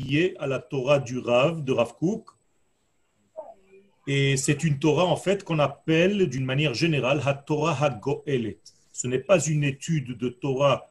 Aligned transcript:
liée 0.00 0.34
à 0.38 0.46
la 0.46 0.58
Torah 0.58 0.98
du 0.98 1.18
Rav, 1.18 1.62
de 1.64 1.72
Rav 1.72 1.94
Kook. 1.96 2.30
Et 4.06 4.36
c'est 4.36 4.64
une 4.64 4.78
Torah, 4.78 5.04
en 5.04 5.16
fait, 5.16 5.44
qu'on 5.44 5.58
appelle 5.58 6.28
d'une 6.28 6.44
manière 6.44 6.74
générale 6.74 7.20
Ha-Torah 7.24 7.76
Ha-Go'elet. 7.84 8.58
Ce 8.92 9.06
n'est 9.06 9.20
pas 9.20 9.40
une 9.44 9.64
étude 9.64 10.16
de 10.16 10.28
Torah 10.28 10.90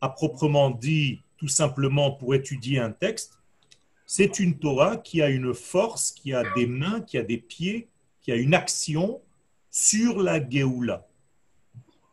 à 0.00 0.08
proprement 0.08 0.70
dit, 0.70 1.20
tout 1.36 1.48
simplement 1.48 2.10
pour 2.12 2.34
étudier 2.34 2.78
un 2.78 2.90
texte. 2.90 3.38
C'est 4.06 4.38
une 4.38 4.58
Torah 4.58 4.96
qui 4.96 5.20
a 5.22 5.28
une 5.28 5.52
force, 5.54 6.12
qui 6.12 6.32
a 6.32 6.42
des 6.54 6.66
mains, 6.66 7.00
qui 7.00 7.18
a 7.18 7.22
des 7.22 7.38
pieds, 7.38 7.88
qui 8.22 8.32
a 8.32 8.36
une 8.36 8.54
action 8.54 9.20
sur 9.70 10.22
la 10.22 10.36
Géoula. 10.48 11.06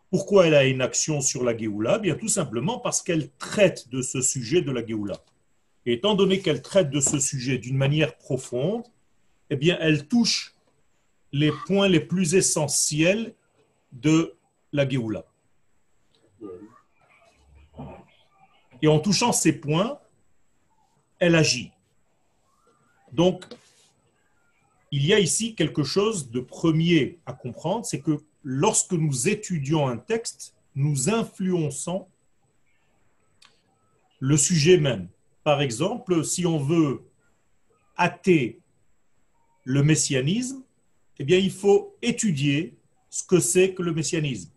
Pourquoi 0.10 0.48
elle 0.48 0.56
a 0.56 0.66
une 0.66 0.82
action 0.82 1.22
sur 1.22 1.44
la 1.44 1.58
Géoula? 1.58 2.00
Bien 2.00 2.16
tout 2.16 2.28
simplement 2.28 2.80
parce 2.80 3.02
qu'elle 3.02 3.32
traite 3.32 3.90
de 3.90 4.02
ce 4.02 4.22
sujet 4.22 4.62
de 4.62 4.72
la 4.72 4.86
Géoula. 4.86 5.16
Et 5.86 5.94
étant 5.94 6.16
donné 6.16 6.40
qu'elle 6.40 6.62
traite 6.62 6.90
de 6.90 7.00
ce 7.00 7.20
sujet 7.20 7.58
d'une 7.58 7.78
manière 7.78 8.16
profonde, 8.18 8.84
eh 9.50 9.56
bien 9.56 9.78
elle 9.80 10.08
touche 10.08 10.56
les 11.32 11.52
points 11.66 11.88
les 11.88 12.00
plus 12.00 12.36
essentiels 12.36 13.36
de 13.92 14.36
la 14.72 14.88
Géoula. 14.88 15.26
Et 18.82 18.88
en 18.88 19.00
touchant 19.00 19.32
ces 19.32 19.54
points, 19.54 20.00
elle 21.20 21.36
agit. 21.36 21.72
Donc, 23.12 23.46
il 24.92 25.06
y 25.06 25.14
a 25.14 25.20
ici 25.20 25.56
quelque 25.56 25.84
chose 25.84 26.30
de 26.30 26.40
premier 26.40 27.20
à 27.26 27.34
comprendre, 27.34 27.86
c'est 27.86 28.02
que 28.02 28.20
lorsque 28.44 28.92
nous 28.92 29.28
étudions 29.28 29.88
un 29.88 29.98
texte, 29.98 30.54
nous 30.76 31.10
influençons 31.10 32.08
le 34.20 34.38
sujet 34.38 34.78
même. 34.78 35.08
Par 35.44 35.62
exemple, 35.62 36.24
si 36.24 36.46
on 36.46 36.58
veut 36.58 37.02
hâter 37.98 38.60
le 39.64 39.84
messianisme, 39.84 40.64
eh 41.20 41.24
bien, 41.24 41.38
il 41.38 41.52
faut 41.52 41.96
étudier 42.02 42.76
ce 43.10 43.24
que 43.24 43.40
c'est 43.40 43.74
que 43.74 43.84
le 43.84 43.94
messianisme. 43.94 44.50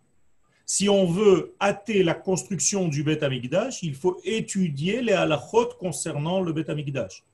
Si 0.65 0.89
on 0.89 1.07
veut 1.07 1.55
hâter 1.61 2.03
la 2.03 2.15
construction 2.15 2.89
du 2.89 3.05
Beth 3.05 3.23
Amikdash, 3.23 3.83
il 3.83 3.95
faut 3.95 4.21
étudier 4.25 5.01
les 5.01 5.13
halachot 5.13 5.75
concernant 5.79 6.41
le 6.41 6.53
Beth 6.53 6.71
Amikdash. 6.71 7.25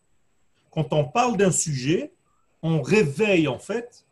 Quand 0.70 0.92
on 0.92 1.04
parle 1.04 1.36
d'un 1.36 1.50
sujet, 1.50 2.12
on 2.62 2.82
réveille 2.82 3.48
en 3.48 3.58
fait 3.58 4.04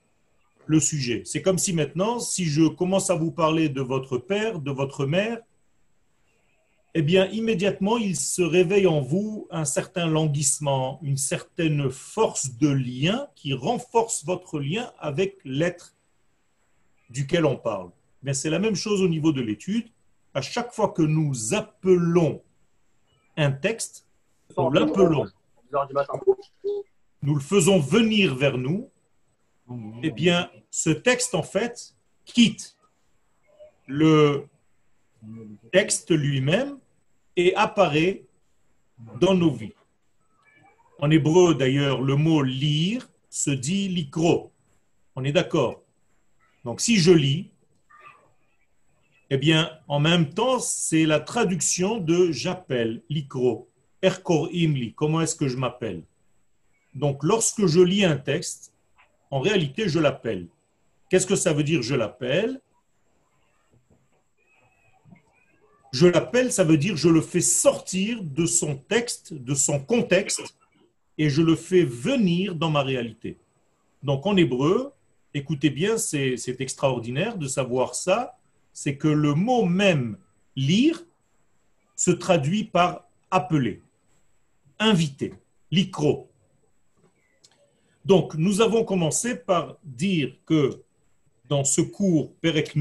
le 0.67 0.81
sujet. 0.81 1.23
C'est 1.25 1.43
comme 1.43 1.59
si 1.59 1.73
maintenant, 1.73 2.19
si 2.19 2.45
je 2.45 2.69
commence 2.69 3.11
à 3.11 3.15
vous 3.15 3.31
parler 3.31 3.69
de 3.69 3.83
votre 3.83 4.19
père, 4.19 4.61
de 4.61 4.71
votre 4.71 5.05
mère, 5.05 5.41
eh 6.95 7.03
bien, 7.03 7.27
immédiatement, 7.27 7.99
il 7.99 8.17
se 8.17 8.43
réveille 8.43 8.89
en 8.89 9.01
vous 9.01 9.47
un 9.51 9.65
certain 9.65 10.07
languissement, 10.07 10.99
une 11.03 11.17
certaine 11.17 11.89
force 11.89 12.57
de 12.59 12.69
lien 12.69 13.29
qui 13.37 13.55
renforce 13.55 14.25
votre 14.25 14.59
lien 14.59 14.93
avec 14.99 15.39
l'être 15.45 15.95
duquel 17.09 17.47
on 17.47 17.57
parle. 17.57 17.91
Mais 18.23 18.35
c'est 18.35 18.51
la 18.51 18.59
même 18.59 18.75
chose 18.75 19.03
au 19.03 19.09
niveau 19.09 19.33
de 19.33 19.41
l'étude. 19.41 19.89
À 20.35 20.43
chaque 20.43 20.73
fois 20.73 20.89
que 20.89 21.03
nous 21.03 21.55
appelons 21.55 22.43
un 23.37 23.53
texte, 23.53 24.07
nous 24.59 24.71
l'appelons. 24.71 25.27
Nous 27.23 27.35
le 27.35 27.41
faisons 27.41 27.79
venir 27.79 28.35
vers 28.35 28.59
nous, 28.59 28.91
eh 30.03 30.11
bien, 30.11 30.51
ce 30.71 30.91
texte, 30.91 31.37
en 31.37 31.45
fait, 31.45 31.95
quitte 32.25 32.77
le 33.87 34.47
texte 35.73 36.11
lui-même 36.11 36.80
apparaît 37.55 38.25
dans 39.21 39.35
nos 39.35 39.51
vies. 39.51 39.75
En 40.99 41.11
hébreu, 41.11 41.55
d'ailleurs, 41.55 42.03
le 42.03 42.17
mot 42.17 42.43
lire 42.43 43.09
se 43.31 43.51
dit 43.51 43.89
likro. 43.89 44.53
On 45.17 45.25
est 45.25 45.33
d'accord? 45.33 45.83
Donc, 46.65 46.81
si 46.81 46.97
je 46.97 47.13
lis, 47.13 47.51
eh 49.31 49.39
bien, 49.39 49.71
en 49.89 50.01
même 50.01 50.29
temps, 50.31 50.59
c'est 50.59 51.07
la 51.07 51.21
traduction 51.21 51.99
de 51.99 52.33
j'appelle, 52.33 53.03
likro. 53.09 53.69
Erkor 54.03 54.49
imli, 54.53 54.93
comment 54.95 55.21
est-ce 55.21 55.37
que 55.37 55.49
je 55.49 55.57
m'appelle? 55.57 56.03
Donc, 56.95 57.23
lorsque 57.23 57.67
je 57.67 57.81
lis 57.81 58.05
un 58.05 58.17
texte, 58.17 58.73
en 59.31 59.41
réalité, 59.41 59.89
je 59.89 60.01
l'appelle. 60.01 60.49
Qu'est-ce 61.09 61.27
que 61.27 61.37
ça 61.37 61.53
veut 61.53 61.63
dire 61.63 61.83
je 61.83 61.95
l'appelle? 61.95 62.61
Je 65.93 66.07
l'appelle, 66.07 66.53
ça 66.53 66.65
veut 66.65 66.77
dire 66.77 66.97
je 66.97 67.09
le 67.09 67.21
fais 67.21 67.41
sortir 67.41 68.23
de 68.23 68.47
son 68.47 68.77
texte, 68.77 69.35
de 69.35 69.55
son 69.55 69.81
contexte, 69.81 70.55
et 71.19 71.29
je 71.29 71.43
le 71.43 71.57
fais 71.57 71.83
venir 71.83 72.55
dans 72.55 72.71
ma 72.71 72.83
réalité. 72.83 73.39
Donc 74.03 74.27
en 74.27 74.37
hébreu, 74.37 74.93
écoutez 75.35 75.71
bien, 75.71 75.99
c'est 75.99 76.61
extraordinaire 76.61 77.37
de 77.37 77.49
savoir 77.49 77.95
ça, 77.95 78.39
c'est 78.73 78.97
que 78.97 79.09
le 79.09 79.35
mot 79.35 79.65
même 79.65 80.17
lire 80.57 81.05
se 81.97 82.11
traduit 82.11 82.65
par 82.65 83.09
appeler, 83.31 83.83
inviter, 84.79 85.35
l'icro. 85.71 86.31
Donc, 88.05 88.35
nous 88.35 88.61
avons 88.63 88.85
commencé 88.85 89.37
par 89.37 89.77
dire 89.85 90.35
que 90.47 90.83
dans 91.49 91.65
ce 91.65 91.83
cours 91.83 92.33
Perek 92.41 92.75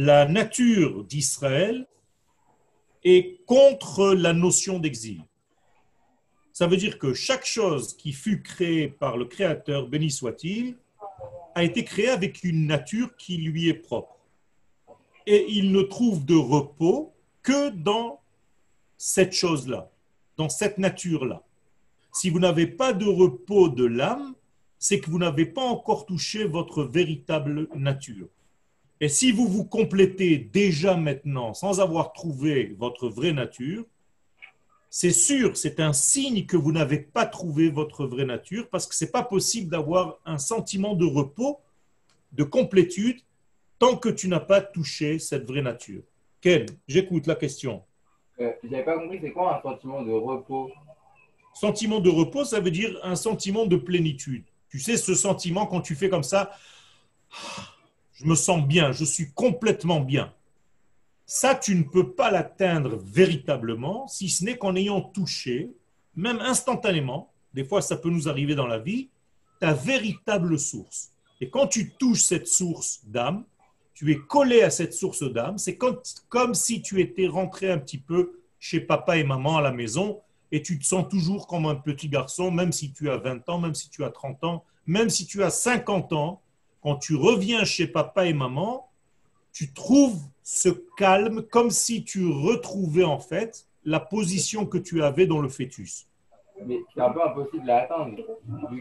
la 0.00 0.26
nature 0.26 1.02
d'Israël 1.02 1.84
est 3.02 3.44
contre 3.46 4.14
la 4.14 4.32
notion 4.32 4.78
d'exil. 4.78 5.24
Ça 6.52 6.68
veut 6.68 6.76
dire 6.76 7.00
que 7.00 7.14
chaque 7.14 7.44
chose 7.44 7.96
qui 7.96 8.12
fut 8.12 8.40
créée 8.40 8.86
par 8.86 9.16
le 9.16 9.24
Créateur, 9.24 9.88
béni 9.88 10.12
soit-il, 10.12 10.76
a 11.56 11.64
été 11.64 11.82
créée 11.82 12.10
avec 12.10 12.44
une 12.44 12.68
nature 12.68 13.16
qui 13.16 13.38
lui 13.38 13.68
est 13.68 13.74
propre. 13.74 14.16
Et 15.26 15.46
il 15.48 15.72
ne 15.72 15.82
trouve 15.82 16.24
de 16.24 16.36
repos 16.36 17.12
que 17.42 17.70
dans 17.70 18.20
cette 18.96 19.32
chose-là, 19.32 19.90
dans 20.36 20.48
cette 20.48 20.78
nature-là. 20.78 21.42
Si 22.12 22.30
vous 22.30 22.38
n'avez 22.38 22.68
pas 22.68 22.92
de 22.92 23.06
repos 23.06 23.68
de 23.68 23.84
l'âme, 23.84 24.36
c'est 24.78 25.00
que 25.00 25.10
vous 25.10 25.18
n'avez 25.18 25.46
pas 25.46 25.64
encore 25.64 26.06
touché 26.06 26.44
votre 26.44 26.84
véritable 26.84 27.66
nature. 27.74 28.28
Et 29.00 29.08
si 29.08 29.30
vous 29.30 29.46
vous 29.46 29.64
complétez 29.64 30.38
déjà 30.38 30.96
maintenant 30.96 31.54
sans 31.54 31.80
avoir 31.80 32.12
trouvé 32.12 32.74
votre 32.78 33.08
vraie 33.08 33.32
nature, 33.32 33.84
c'est 34.90 35.12
sûr, 35.12 35.56
c'est 35.56 35.80
un 35.80 35.92
signe 35.92 36.46
que 36.46 36.56
vous 36.56 36.72
n'avez 36.72 36.98
pas 36.98 37.26
trouvé 37.26 37.68
votre 37.68 38.06
vraie 38.06 38.24
nature 38.24 38.68
parce 38.70 38.86
que 38.86 38.94
ce 38.94 39.04
n'est 39.04 39.10
pas 39.10 39.22
possible 39.22 39.70
d'avoir 39.70 40.18
un 40.24 40.38
sentiment 40.38 40.94
de 40.94 41.04
repos, 41.04 41.60
de 42.32 42.42
complétude, 42.42 43.20
tant 43.78 43.96
que 43.96 44.08
tu 44.08 44.28
n'as 44.28 44.40
pas 44.40 44.60
touché 44.60 45.18
cette 45.18 45.46
vraie 45.46 45.62
nature. 45.62 46.02
Ken, 46.40 46.66
j'écoute 46.88 47.26
la 47.26 47.34
question. 47.34 47.84
Euh, 48.40 48.52
je 48.62 48.68
n'avais 48.68 48.84
pas 48.84 48.98
compris, 48.98 49.18
c'est 49.22 49.30
quoi 49.30 49.58
un 49.58 49.62
sentiment 49.62 50.02
de 50.02 50.12
repos? 50.12 50.70
Sentiment 51.54 52.00
de 52.00 52.10
repos, 52.10 52.44
ça 52.44 52.60
veut 52.60 52.70
dire 52.70 52.98
un 53.02 53.16
sentiment 53.16 53.66
de 53.66 53.76
plénitude. 53.76 54.44
Tu 54.70 54.78
sais, 54.78 54.96
ce 54.96 55.14
sentiment 55.14 55.66
quand 55.66 55.80
tu 55.80 55.94
fais 55.94 56.08
comme 56.08 56.22
ça, 56.22 56.52
je 58.18 58.24
me 58.24 58.34
sens 58.34 58.66
bien, 58.66 58.90
je 58.90 59.04
suis 59.04 59.30
complètement 59.32 60.00
bien. 60.00 60.32
Ça, 61.24 61.54
tu 61.54 61.76
ne 61.76 61.84
peux 61.84 62.12
pas 62.12 62.30
l'atteindre 62.30 62.96
véritablement, 62.96 64.08
si 64.08 64.28
ce 64.28 64.44
n'est 64.44 64.58
qu'en 64.58 64.74
ayant 64.74 65.00
touché, 65.00 65.70
même 66.16 66.40
instantanément, 66.40 67.30
des 67.54 67.64
fois 67.64 67.80
ça 67.80 67.96
peut 67.96 68.10
nous 68.10 68.28
arriver 68.28 68.54
dans 68.54 68.66
la 68.66 68.78
vie, 68.78 69.08
ta 69.60 69.72
véritable 69.72 70.58
source. 70.58 71.12
Et 71.40 71.48
quand 71.48 71.68
tu 71.68 71.90
touches 71.90 72.22
cette 72.22 72.48
source 72.48 73.00
d'âme, 73.04 73.44
tu 73.94 74.10
es 74.10 74.18
collé 74.18 74.62
à 74.62 74.70
cette 74.70 74.94
source 74.94 75.22
d'âme, 75.22 75.58
c'est 75.58 75.76
comme 75.76 76.54
si 76.54 76.82
tu 76.82 77.00
étais 77.00 77.28
rentré 77.28 77.70
un 77.70 77.78
petit 77.78 77.98
peu 77.98 78.40
chez 78.58 78.80
papa 78.80 79.16
et 79.16 79.24
maman 79.24 79.58
à 79.58 79.62
la 79.62 79.72
maison 79.72 80.20
et 80.50 80.62
tu 80.62 80.78
te 80.78 80.84
sens 80.84 81.08
toujours 81.08 81.46
comme 81.46 81.66
un 81.66 81.74
petit 81.74 82.08
garçon, 82.08 82.50
même 82.50 82.72
si 82.72 82.92
tu 82.92 83.10
as 83.10 83.18
20 83.18 83.48
ans, 83.48 83.58
même 83.58 83.74
si 83.74 83.90
tu 83.90 84.04
as 84.04 84.10
30 84.10 84.44
ans, 84.44 84.64
même 84.86 85.10
si 85.10 85.26
tu 85.26 85.42
as 85.42 85.50
50 85.50 86.12
ans, 86.14 86.40
quand 86.88 86.96
tu 86.96 87.16
reviens 87.16 87.66
chez 87.66 87.86
papa 87.86 88.24
et 88.24 88.32
maman, 88.32 88.88
tu 89.52 89.74
trouves 89.74 90.22
ce 90.42 90.70
calme 90.96 91.42
comme 91.42 91.68
si 91.68 92.02
tu 92.02 92.26
retrouvais 92.26 93.04
en 93.04 93.18
fait 93.18 93.66
la 93.84 94.00
position 94.00 94.64
que 94.64 94.78
tu 94.78 95.02
avais 95.02 95.26
dans 95.26 95.40
le 95.40 95.50
fœtus. 95.50 96.06
Mais 96.64 96.78
c'est 96.94 97.02
un 97.02 97.10
peu 97.10 97.22
impossible 97.22 97.68
à 97.68 97.82
atteindre. 97.82 98.16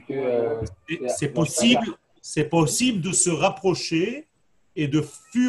Euh, 0.09 0.63
c'est 1.09 1.33
possible, 1.33 1.97
c'est 2.21 2.47
possible 2.47 3.01
de 3.01 3.11
se 3.11 3.29
rapprocher 3.29 4.25
et 4.77 4.87
de 4.87 5.03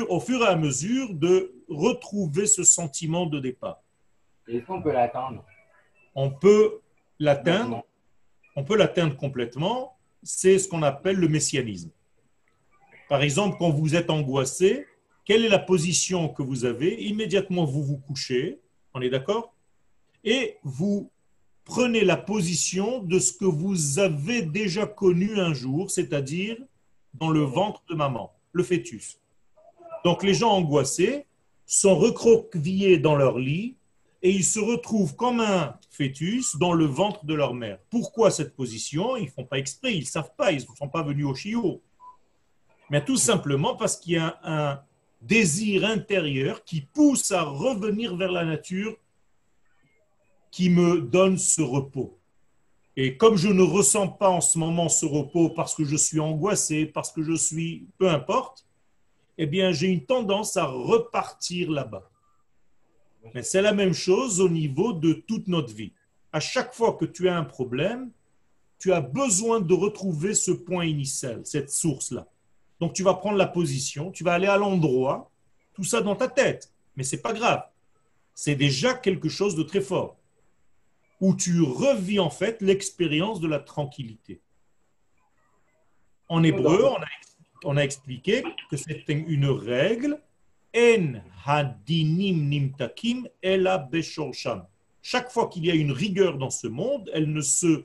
au 0.09 0.19
fur 0.19 0.43
et 0.43 0.49
à 0.49 0.57
mesure 0.57 1.15
de 1.15 1.55
retrouver 1.69 2.47
ce 2.47 2.65
sentiment 2.65 3.27
de 3.27 3.39
départ. 3.39 3.81
Est-ce 4.49 4.67
qu'on 4.67 4.83
peut 4.83 4.91
l'atteindre? 4.91 5.45
On 6.17 6.31
peut 6.31 6.81
l'atteindre, 7.21 7.85
on 8.57 8.65
peut 8.65 8.77
l'atteindre 8.77 9.17
complètement, 9.17 9.97
c'est 10.25 10.59
ce 10.59 10.69
qu'on 10.69 10.83
appelle 10.83 11.19
le 11.19 11.29
messianisme. 11.29 11.93
Par 13.09 13.23
exemple, 13.23 13.57
quand 13.59 13.71
vous 13.71 13.97
êtes 13.97 14.11
angoissé, 14.11 14.87
quelle 15.25 15.45
est 15.45 15.49
la 15.49 15.59
position 15.59 16.29
que 16.29 16.43
vous 16.43 16.65
avez? 16.65 17.03
Immédiatement, 17.05 17.65
vous 17.65 17.83
vous 17.83 17.99
couchez, 17.99 18.61
on 18.95 19.01
est 19.01 19.11
d'accord? 19.11 19.55
Et 20.25 20.57
vous 20.63 21.11
prenez 21.65 22.05
la 22.05 22.17
position 22.17 23.03
de 23.03 23.19
ce 23.19 23.33
que 23.33 23.45
vous 23.45 23.99
avez 23.99 24.43
déjà 24.43 24.87
connu 24.87 25.39
un 25.39 25.55
jour, 25.55 25.91
c'est-à-dire 25.91 26.57
dans 27.15 27.31
le 27.31 27.41
ventre 27.41 27.83
de 27.89 27.95
maman, 27.95 28.33
le 28.53 28.63
fœtus. 28.63 29.19
Donc 30.05 30.23
les 30.23 30.35
gens 30.35 30.51
angoissés 30.51 31.27
sont 31.67 31.97
recroquevillés 31.97 32.99
dans 32.99 33.17
leur 33.17 33.39
lit 33.39 33.77
et 34.23 34.31
ils 34.31 34.45
se 34.45 34.59
retrouvent 34.59 35.15
comme 35.15 35.41
un 35.41 35.77
fœtus 35.91 36.57
dans 36.57 36.73
le 36.73 36.87
ventre 36.87 37.25
de 37.25 37.35
leur 37.35 37.55
mère. 37.55 37.79
Pourquoi 37.91 38.31
cette 38.31 38.55
position? 38.55 39.17
Ils 39.17 39.27
ne 39.27 39.31
font 39.31 39.45
pas 39.45 39.59
exprès, 39.59 39.95
ils 39.95 40.01
ne 40.01 40.07
savent 40.07 40.33
pas, 40.37 40.53
ils 40.53 40.63
ne 40.63 40.77
sont 40.77 40.89
pas 40.89 41.03
venus 41.03 41.27
au 41.27 41.35
chiot. 41.35 41.83
Mais 42.91 43.05
tout 43.05 43.17
simplement 43.17 43.77
parce 43.77 43.97
qu'il 43.97 44.15
y 44.15 44.17
a 44.17 44.39
un 44.43 44.81
désir 45.21 45.85
intérieur 45.85 46.65
qui 46.65 46.81
pousse 46.81 47.33
à 47.33 47.43
revenir 47.43 48.17
vers 48.17 48.33
la 48.33 48.45
nature 48.45 48.97
qui 50.51 50.71
me 50.71 51.01
donne 51.01 51.37
ce 51.39 51.61
repos. 51.63 52.19
Et 52.97 53.17
comme 53.17 53.37
je 53.37 53.49
ne 53.49 53.63
ressens 53.63 54.09
pas 54.09 54.29
en 54.29 54.41
ce 54.41 54.59
moment 54.59 54.89
ce 54.89 55.07
repos 55.07 55.51
parce 55.51 55.75
que 55.75 55.85
je 55.85 55.97
suis 55.97 56.19
angoissé, 56.19 56.87
parce 56.87 57.13
que 57.13 57.23
je 57.23 57.35
suis, 57.35 57.87
peu 57.99 58.09
importe, 58.09 58.67
eh 59.37 59.47
bien 59.47 59.71
j'ai 59.73 59.89
une 59.89 60.05
tendance 60.05 60.57
à 60.57 60.65
repartir 60.67 61.71
là-bas. 61.71 62.11
Mais 63.35 63.43
c'est 63.43 63.63
la 63.63 63.73
même 63.73 63.93
chose 63.93 64.41
au 64.41 64.49
niveau 64.49 64.93
de 64.93 65.13
toute 65.13 65.49
notre 65.49 65.73
vie. 65.73 65.93
À 66.33 66.41
chaque 66.41 66.75
fois 66.75 66.95
que 66.95 67.05
tu 67.05 67.29
as 67.29 67.37
un 67.37 67.45
problème, 67.45 68.11
tu 68.79 68.93
as 68.93 69.01
besoin 69.01 69.61
de 69.61 69.75
retrouver 69.75 70.35
ce 70.35 70.51
point 70.51 70.85
initial, 70.85 71.43
cette 71.45 71.71
source-là. 71.71 72.27
Donc 72.81 72.93
tu 72.93 73.03
vas 73.03 73.15
prendre 73.15 73.37
la 73.37 73.47
position, 73.47 74.11
tu 74.11 74.25
vas 74.25 74.35
aller 74.35 74.47
à 74.47 74.57
l'endroit, 74.57 75.31
tout 75.75 75.85
ça 75.85 76.01
dans 76.01 76.17
ta 76.17 76.29
tête. 76.29 76.73
Mais 76.97 77.05
c'est 77.05 77.23
pas 77.23 77.33
grave. 77.33 77.63
C'est 78.35 78.55
déjà 78.55 78.95
quelque 78.95 79.29
chose 79.29 79.57
de 79.57 79.63
très 79.63 79.81
fort. 79.81 80.17
Où 81.21 81.35
tu 81.35 81.61
revis 81.63 82.21
en 82.21 82.31
fait 82.31 82.63
l'expérience 82.63 83.41
de 83.41 83.49
la 83.49 83.59
tranquillité. 83.59 84.41
En 86.29 86.43
hébreu, 86.45 86.85
on 86.85 86.97
a, 86.97 87.07
on 87.65 87.77
a 87.77 87.83
expliqué 87.83 88.45
que 88.71 88.77
c'est 88.77 89.05
une 89.09 89.47
règle 89.47 90.21
en 90.77 91.23
hadinim 91.47 92.49
nimtakim 92.49 93.29
ela 93.43 93.89
Chaque 95.03 95.31
fois 95.31 95.49
qu'il 95.49 95.65
y 95.65 95.71
a 95.71 95.75
une 95.75 95.93
rigueur 95.93 96.39
dans 96.39 96.51
ce 96.51 96.67
monde, 96.67 97.11
elle 97.15 97.33
ne 97.33 97.41
se 97.41 97.85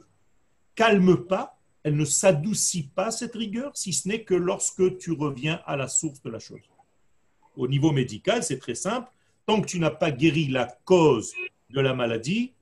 calme 0.75 1.25
pas 1.25 1.57
elle 1.83 1.97
ne 1.97 2.05
s'adoucit 2.05 2.83
pas 2.83 3.11
cette 3.11 3.35
rigueur, 3.35 3.75
si 3.75 3.91
ce 3.93 4.07
n'est 4.07 4.23
que 4.23 4.33
lorsque 4.33 4.97
tu 4.97 5.11
reviens 5.11 5.61
à 5.65 5.75
la 5.75 5.87
source 5.87 6.21
de 6.21 6.29
la 6.29 6.39
chose. 6.39 6.61
Au 7.57 7.67
niveau 7.67 7.91
médical, 7.91 8.43
c'est 8.43 8.57
très 8.57 8.75
simple. 8.75 9.11
Tant 9.45 9.61
que 9.61 9.67
tu 9.67 9.79
n'as 9.79 9.91
pas 9.91 10.11
guéri 10.11 10.47
la 10.47 10.65
cause 10.85 11.33
de 11.69 11.81
la 11.81 11.93
maladie, 11.93 12.53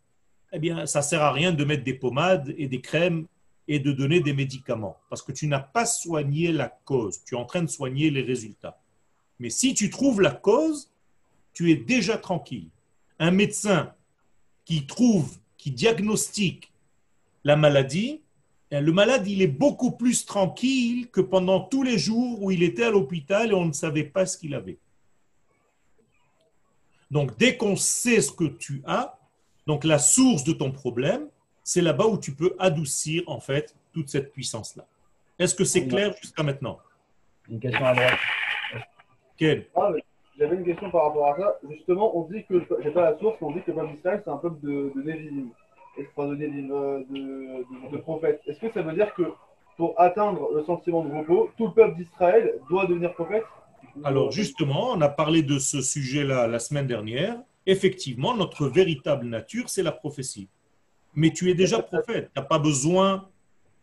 eh 0.52 0.60
bien, 0.60 0.86
ça 0.86 1.00
ne 1.00 1.04
sert 1.04 1.22
à 1.22 1.32
rien 1.32 1.52
de 1.52 1.64
mettre 1.64 1.84
des 1.84 1.94
pommades 1.94 2.54
et 2.58 2.68
des 2.68 2.82
crèmes 2.82 3.28
et 3.68 3.80
de 3.80 3.92
donner 3.92 4.20
des 4.20 4.34
médicaments, 4.34 4.98
parce 5.10 5.22
que 5.22 5.32
tu 5.32 5.48
n'as 5.48 5.60
pas 5.60 5.86
soigné 5.86 6.52
la 6.52 6.68
cause. 6.68 7.24
Tu 7.24 7.36
es 7.36 7.38
en 7.38 7.46
train 7.46 7.62
de 7.62 7.70
soigner 7.70 8.10
les 8.10 8.24
résultats. 8.24 8.82
Mais 9.40 9.50
si 9.50 9.74
tu 9.74 9.90
trouves 9.90 10.20
la 10.20 10.32
cause, 10.32 10.92
tu 11.54 11.72
es 11.72 11.76
déjà 11.76 12.18
tranquille. 12.18 12.70
Un 13.20 13.32
médecin 13.32 13.94
qui 14.66 14.88
trouve, 14.88 15.38
qui 15.58 15.72
diagnostique 15.72 16.72
la 17.44 17.56
maladie, 17.56 18.22
le 18.80 18.92
malade, 18.94 19.28
il 19.28 19.42
est 19.42 19.48
beaucoup 19.48 19.92
plus 19.92 20.26
tranquille 20.26 21.10
que 21.10 21.20
pendant 21.20 21.60
tous 21.60 21.84
les 21.84 21.98
jours 21.98 22.42
où 22.42 22.52
il 22.52 22.64
était 22.64 22.86
à 22.86 22.90
l'hôpital 22.90 23.52
et 23.52 23.54
on 23.54 23.66
ne 23.66 23.74
savait 23.74 24.06
pas 24.06 24.26
ce 24.26 24.38
qu'il 24.38 24.56
avait. 24.56 24.78
Donc, 27.10 27.38
dès 27.38 27.58
qu'on 27.58 27.76
sait 27.76 28.22
ce 28.22 28.32
que 28.32 28.46
tu 28.46 28.82
as, 28.86 29.20
donc 29.68 29.84
la 29.84 30.00
source 30.00 30.46
de 30.46 30.54
ton 30.54 30.72
problème, 30.72 31.28
c'est 31.64 31.82
là-bas 31.82 32.06
où 32.06 32.18
tu 32.18 32.34
peux 32.34 32.56
adoucir 32.58 33.24
en 33.28 33.42
fait 33.42 33.76
toute 33.94 34.08
cette 34.08 34.32
puissance-là. 34.32 34.86
Est-ce 35.38 35.54
que 35.54 35.66
c'est 35.66 35.88
clair 35.88 36.14
jusqu'à 36.22 36.44
maintenant? 36.44 36.80
Une 37.50 37.60
question 37.60 37.86
à 37.86 37.94
droite. 37.94 38.20
Quelle 39.36 39.68
ah, 39.76 39.92
J'avais 40.40 40.56
une 40.56 40.64
question 40.64 40.90
par 40.90 41.08
rapport 41.08 41.34
à 41.34 41.38
ça. 41.38 41.60
Justement, 41.70 42.18
on 42.18 42.30
dit 42.30 42.46
que, 42.46 42.66
j'ai 42.82 42.92
pas 42.92 43.12
la 43.12 43.20
source, 43.20 43.38
on 43.42 43.52
dit 43.52 43.62
que 43.64 43.72
le 43.72 43.76
peuple 43.76 43.96
d'Israël, 43.96 44.22
c'est 44.24 44.32
un 44.32 44.38
peuple 44.38 44.66
de, 44.66 44.94
de 44.96 45.02
de, 45.98 47.92
de, 47.92 47.98
prophète. 47.98 48.42
Est-ce 48.48 48.60
que 48.60 48.72
ça 48.72 48.82
veut 48.82 48.94
dire 48.94 49.14
que 49.14 49.24
pour 49.78 50.00
atteindre 50.00 50.50
le 50.54 50.64
sentiment 50.64 51.04
de 51.04 51.14
repos, 51.14 51.50
tout 51.58 51.68
le 51.68 51.74
peuple 51.74 51.98
d'Israël 51.98 52.54
doit 52.70 52.86
devenir 52.86 53.14
prophète? 53.14 53.44
Alors 54.04 54.32
justement, 54.32 54.92
on 54.92 55.02
a 55.02 55.10
parlé 55.10 55.44
de 55.44 55.60
ce 55.60 55.82
sujet-là 55.82 56.48
la 56.48 56.60
semaine 56.60 56.88
dernière. 56.88 57.38
Effectivement, 57.66 58.36
notre 58.36 58.68
véritable 58.68 59.28
nature, 59.28 59.70
c'est 59.70 59.84
la 59.84 59.92
prophétie. 59.92 60.48
Mais 61.14 61.32
tu 61.32 61.50
es 61.50 61.54
déjà 61.54 61.82
prophète. 61.82 62.32
Tu 62.34 62.40
n'as 62.40 62.46
pas 62.46 62.60
besoin 62.60 63.30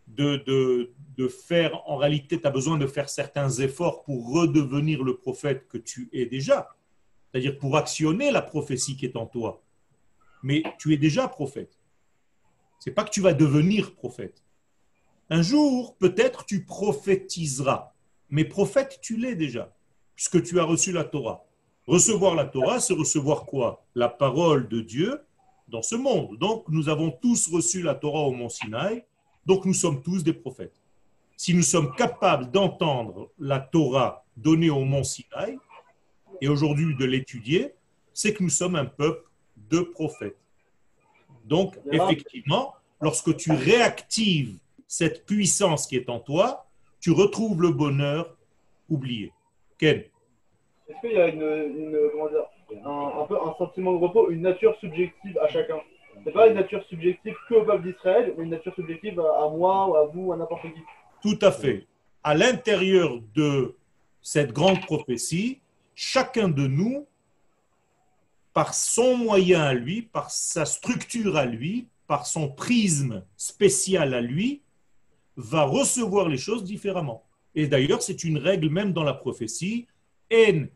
de, 0.08 0.36
de, 0.46 0.92
de, 1.16 1.28
faire, 1.28 1.82
en 1.86 1.96
réalité, 1.96 2.40
tu 2.40 2.46
as 2.46 2.50
besoin 2.50 2.78
de 2.78 2.86
faire 2.86 3.08
certains 3.08 3.50
efforts 3.50 4.02
pour 4.02 4.32
redevenir 4.32 5.04
le 5.04 5.16
prophète 5.16 5.68
que 5.68 5.78
tu 5.78 6.08
es 6.12 6.26
déjà. 6.26 6.74
C'est-à-dire 7.30 7.58
pour 7.58 7.76
actionner 7.76 8.30
la 8.30 8.40
prophétie 8.40 8.96
qui 8.96 9.04
est 9.04 9.16
en 9.16 9.26
toi. 9.26 9.62
Mais 10.42 10.62
tu 10.78 10.94
es 10.94 10.96
déjà 10.96 11.28
prophète. 11.28 11.77
C'est 12.78 12.92
pas 12.92 13.04
que 13.04 13.10
tu 13.10 13.20
vas 13.20 13.34
devenir 13.34 13.94
prophète. 13.94 14.42
Un 15.30 15.42
jour, 15.42 15.96
peut-être 15.96 16.44
tu 16.44 16.64
prophétiseras. 16.64 17.92
Mais 18.30 18.44
prophète, 18.44 18.98
tu 19.02 19.16
l'es 19.16 19.34
déjà, 19.34 19.74
puisque 20.14 20.42
tu 20.42 20.58
as 20.60 20.64
reçu 20.64 20.92
la 20.92 21.04
Torah. 21.04 21.44
Recevoir 21.86 22.34
la 22.34 22.44
Torah, 22.44 22.80
c'est 22.80 22.94
recevoir 22.94 23.46
quoi? 23.46 23.84
La 23.94 24.08
parole 24.08 24.68
de 24.68 24.80
Dieu 24.80 25.20
dans 25.68 25.82
ce 25.82 25.96
monde. 25.96 26.38
Donc, 26.38 26.64
nous 26.68 26.88
avons 26.88 27.10
tous 27.10 27.48
reçu 27.50 27.82
la 27.82 27.94
Torah 27.94 28.20
au 28.20 28.32
mont 28.32 28.48
Sinaï, 28.48 29.04
donc 29.46 29.64
nous 29.64 29.74
sommes 29.74 30.02
tous 30.02 30.22
des 30.22 30.32
prophètes. 30.32 30.80
Si 31.36 31.54
nous 31.54 31.62
sommes 31.62 31.94
capables 31.94 32.50
d'entendre 32.50 33.30
la 33.38 33.60
Torah 33.60 34.24
donnée 34.36 34.70
au 34.70 34.84
mont 34.84 35.04
Sinaï, 35.04 35.58
et 36.40 36.48
aujourd'hui 36.48 36.94
de 36.96 37.04
l'étudier, 37.04 37.74
c'est 38.12 38.34
que 38.34 38.42
nous 38.42 38.50
sommes 38.50 38.76
un 38.76 38.84
peuple 38.84 39.28
de 39.56 39.80
prophètes. 39.80 40.38
Donc, 41.48 41.76
effectivement, 41.90 42.74
lorsque 43.00 43.36
tu 43.36 43.52
réactives 43.52 44.58
cette 44.86 45.26
puissance 45.26 45.86
qui 45.86 45.96
est 45.96 46.08
en 46.08 46.20
toi, 46.20 46.66
tu 47.00 47.10
retrouves 47.10 47.62
le 47.62 47.70
bonheur 47.70 48.36
oublié. 48.88 49.32
Ken 49.78 49.98
Est-ce 50.88 51.00
qu'il 51.00 51.12
y 51.12 51.20
a 51.20 51.28
une, 51.28 51.44
un, 52.84 53.24
peu 53.26 53.36
un 53.36 53.54
sentiment 53.58 53.92
de 53.94 53.98
repos, 53.98 54.30
une 54.30 54.42
nature 54.42 54.76
subjective 54.80 55.38
à 55.38 55.48
chacun? 55.48 55.78
C'est 56.24 56.32
pas 56.32 56.48
une 56.48 56.54
nature 56.54 56.84
subjective 56.88 57.34
que 57.48 57.54
au 57.54 57.64
peuple 57.64 57.92
d'Israël, 57.92 58.34
mais 58.36 58.44
une 58.44 58.50
nature 58.50 58.74
subjective 58.74 59.20
à, 59.20 59.48
moi, 59.48 59.86
ou 59.88 59.96
à 59.96 60.06
vous, 60.06 60.32
à 60.32 60.36
n'importe 60.36 60.62
qui. 60.62 60.82
Tout 61.22 61.38
à 61.42 61.52
fait. 61.52 61.86
À 62.24 62.34
l'intérieur 62.34 63.20
de 63.34 63.76
cette 64.20 64.52
grande 64.52 64.80
prophétie, 64.80 65.60
chacun 65.94 66.48
de 66.48 66.66
nous 66.66 67.06
par 68.58 68.74
son 68.74 69.16
moyen 69.16 69.62
à 69.62 69.72
lui, 69.72 70.02
par 70.02 70.32
sa 70.32 70.64
structure 70.64 71.36
à 71.36 71.46
lui, 71.46 71.86
par 72.08 72.26
son 72.26 72.48
prisme 72.48 73.22
spécial 73.36 74.14
à 74.14 74.20
lui, 74.20 74.62
va 75.36 75.62
recevoir 75.62 76.28
les 76.28 76.38
choses 76.38 76.64
différemment. 76.64 77.22
Et 77.54 77.68
d'ailleurs, 77.68 78.02
c'est 78.02 78.24
une 78.24 78.36
règle 78.36 78.68
même 78.68 78.92
dans 78.92 79.04
la 79.04 79.14
prophétie. 79.14 79.86
En 80.32 80.66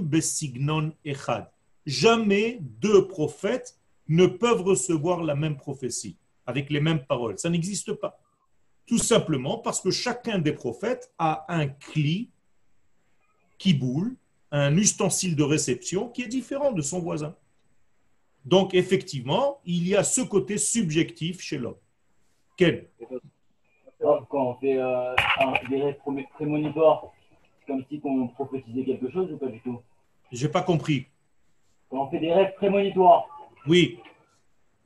besignon 0.00 0.92
echad. 1.04 1.50
Jamais 1.84 2.58
deux 2.62 3.06
prophètes 3.08 3.78
ne 4.08 4.24
peuvent 4.26 4.62
recevoir 4.62 5.22
la 5.22 5.34
même 5.34 5.58
prophétie 5.58 6.16
avec 6.46 6.70
les 6.70 6.80
mêmes 6.80 7.04
paroles. 7.04 7.38
Ça 7.38 7.50
n'existe 7.50 7.92
pas. 7.92 8.18
Tout 8.86 8.96
simplement 8.96 9.58
parce 9.58 9.82
que 9.82 9.90
chacun 9.90 10.38
des 10.38 10.52
prophètes 10.52 11.12
a 11.18 11.44
un 11.50 11.66
cli 11.66 12.30
qui 13.58 13.74
boule 13.74 14.16
un 14.50 14.76
ustensile 14.76 15.36
de 15.36 15.42
réception 15.42 16.08
qui 16.08 16.22
est 16.22 16.28
différent 16.28 16.72
de 16.72 16.82
son 16.82 17.00
voisin. 17.00 17.34
Donc, 18.44 18.74
effectivement, 18.74 19.60
il 19.64 19.86
y 19.86 19.94
a 19.94 20.04
ce 20.04 20.22
côté 20.22 20.56
subjectif 20.58 21.40
chez 21.40 21.58
l'homme. 21.58 21.76
Quel 22.56 22.88
Quand 24.00 24.26
on 24.32 24.54
fait 24.54 24.78
euh, 24.78 25.14
des 25.68 25.82
rêves 25.82 25.98
prémonitoires, 26.34 27.12
c'est 27.60 27.72
comme 27.72 27.84
si 27.90 28.00
on 28.02 28.28
prophétisait 28.28 28.84
quelque 28.84 29.10
chose 29.10 29.30
ou 29.32 29.36
pas 29.36 29.48
du 29.48 29.60
tout? 29.60 29.80
J'ai 30.32 30.48
pas 30.48 30.62
compris. 30.62 31.06
Quand 31.90 32.06
on 32.06 32.10
fait 32.10 32.20
des 32.20 32.32
rêves 32.32 32.54
prémonitoires, 32.56 33.26
oui. 33.66 33.98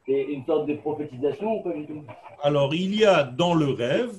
C'est 0.06 0.22
une 0.22 0.44
sorte 0.44 0.66
de 0.66 0.74
prophétisation 0.74 1.58
ou 1.58 1.62
pas 1.62 1.72
du 1.72 1.86
tout? 1.86 2.04
Alors, 2.42 2.74
il 2.74 2.94
y 2.94 3.04
a 3.04 3.22
dans 3.22 3.54
le 3.54 3.70
rêve 3.70 4.12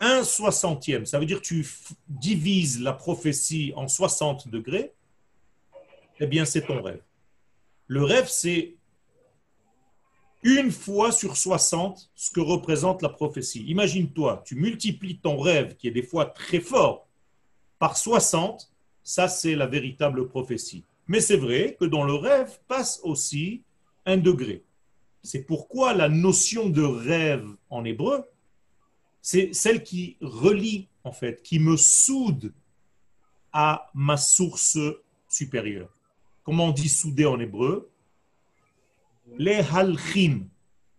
un 0.00 0.22
soixantième. 0.24 1.06
Ça 1.06 1.18
veut 1.18 1.26
dire 1.26 1.40
que 1.40 1.46
tu 1.46 1.66
divises 2.08 2.80
la 2.80 2.92
prophétie 2.92 3.72
en 3.76 3.88
60 3.88 4.48
degrés. 4.48 4.92
Eh 6.20 6.26
bien, 6.26 6.44
c'est 6.44 6.62
ton 6.62 6.82
rêve. 6.82 7.02
Le 7.86 8.04
rêve, 8.04 8.28
c'est 8.28 8.76
une 10.42 10.70
fois 10.70 11.10
sur 11.12 11.36
60 11.36 12.10
ce 12.14 12.30
que 12.30 12.40
représente 12.40 13.02
la 13.02 13.08
prophétie. 13.08 13.64
Imagine-toi, 13.66 14.42
tu 14.44 14.54
multiplies 14.54 15.18
ton 15.18 15.38
rêve, 15.38 15.76
qui 15.76 15.88
est 15.88 15.92
des 15.92 16.02
fois 16.02 16.26
très 16.26 16.60
fort, 16.60 17.08
par 17.78 17.96
60, 17.96 18.70
ça 19.02 19.28
c'est 19.28 19.54
la 19.54 19.66
véritable 19.66 20.28
prophétie. 20.28 20.84
Mais 21.06 21.20
c'est 21.20 21.36
vrai 21.36 21.76
que 21.78 21.86
dans 21.86 22.04
le 22.04 22.14
rêve 22.14 22.58
passe 22.68 23.00
aussi 23.02 23.62
un 24.06 24.16
degré. 24.16 24.62
C'est 25.22 25.42
pourquoi 25.42 25.94
la 25.94 26.08
notion 26.08 26.68
de 26.68 26.82
rêve 26.82 27.48
en 27.70 27.84
hébreu, 27.84 28.24
c'est 29.22 29.52
celle 29.52 29.82
qui 29.82 30.16
relie, 30.20 30.88
en 31.04 31.12
fait, 31.12 31.42
qui 31.42 31.58
me 31.58 31.76
soude 31.76 32.52
à 33.52 33.90
ma 33.94 34.16
source 34.16 34.78
supérieure. 35.28 35.90
Comment 36.44 36.66
on 36.66 36.72
dit 36.72 36.88
souder 36.88 37.26
en 37.26 37.38
hébreu? 37.38 37.90
Les 39.36 39.60
halchim, 39.72 40.48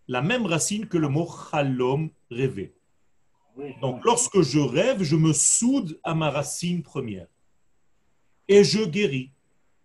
la 0.06 0.22
même 0.22 0.46
racine 0.46 0.86
que 0.86 0.98
le 0.98 1.08
mot 1.08 1.28
chalom, 1.50 2.10
rêver. 2.30 2.72
Donc 3.80 4.04
lorsque 4.04 4.40
je 4.42 4.60
rêve, 4.60 5.02
je 5.02 5.16
me 5.16 5.32
soude 5.32 5.98
à 6.04 6.14
ma 6.14 6.30
racine 6.30 6.82
première. 6.82 7.26
Et 8.48 8.64
je 8.64 8.84
guéris. 8.84 9.30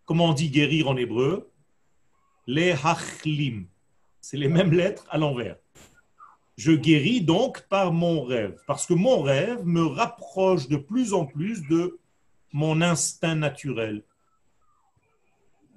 Comment 0.05 0.29
on 0.29 0.33
dit 0.33 0.49
guérir 0.49 0.87
en 0.87 0.97
hébreu? 0.97 1.51
Les 2.47 2.71
hachlim. 2.71 3.67
C'est 4.21 4.37
les 4.37 4.47
mêmes 4.47 4.71
lettres 4.71 5.05
à 5.09 5.17
l'envers. 5.17 5.57
Je 6.57 6.71
guéris 6.71 7.21
donc 7.21 7.67
par 7.67 7.91
mon 7.91 8.23
rêve, 8.23 8.57
parce 8.65 8.85
que 8.85 8.93
mon 8.93 9.21
rêve 9.21 9.65
me 9.65 9.85
rapproche 9.85 10.69
de 10.69 10.77
plus 10.77 11.13
en 11.13 11.25
plus 11.25 11.67
de 11.67 11.99
mon 12.53 12.81
instinct 12.81 13.35
naturel, 13.35 14.03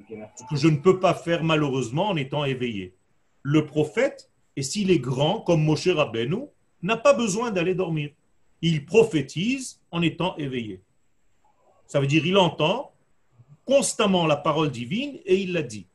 que 0.09 0.57
je 0.57 0.69
ne 0.69 0.77
peux 0.77 1.01
pas 1.01 1.15
faire 1.15 1.43
malheureusement 1.43 2.09
en 2.09 2.17
étant 2.17 2.45
éveillé. 2.45 2.95
Le 3.43 3.67
prophète, 3.67 4.31
et 4.55 4.63
s'il 4.63 4.91
est 4.93 5.01
grand 5.01 5.41
comme 5.41 5.65
Moshe 5.65 5.89
Rabbeinu, 5.89 6.47
n'a 6.83 6.97
pas 6.97 7.13
besoin 7.13 7.51
d'aller 7.51 7.75
dormir. 7.75 8.11
Il 8.63 8.87
prophétise 8.87 9.81
en 9.91 10.01
étant 10.03 10.37
éveillé. 10.37 10.81
Ça 11.87 12.01
veut 12.01 12.07
dire 12.07 12.25
il 12.25 12.37
entend 12.37 12.93
constamment 13.65 14.27
la 14.27 14.37
parole 14.37 14.71
divine 14.71 15.19
et 15.25 15.43
il 15.43 15.53
la 15.53 15.63
dit. 15.63 15.87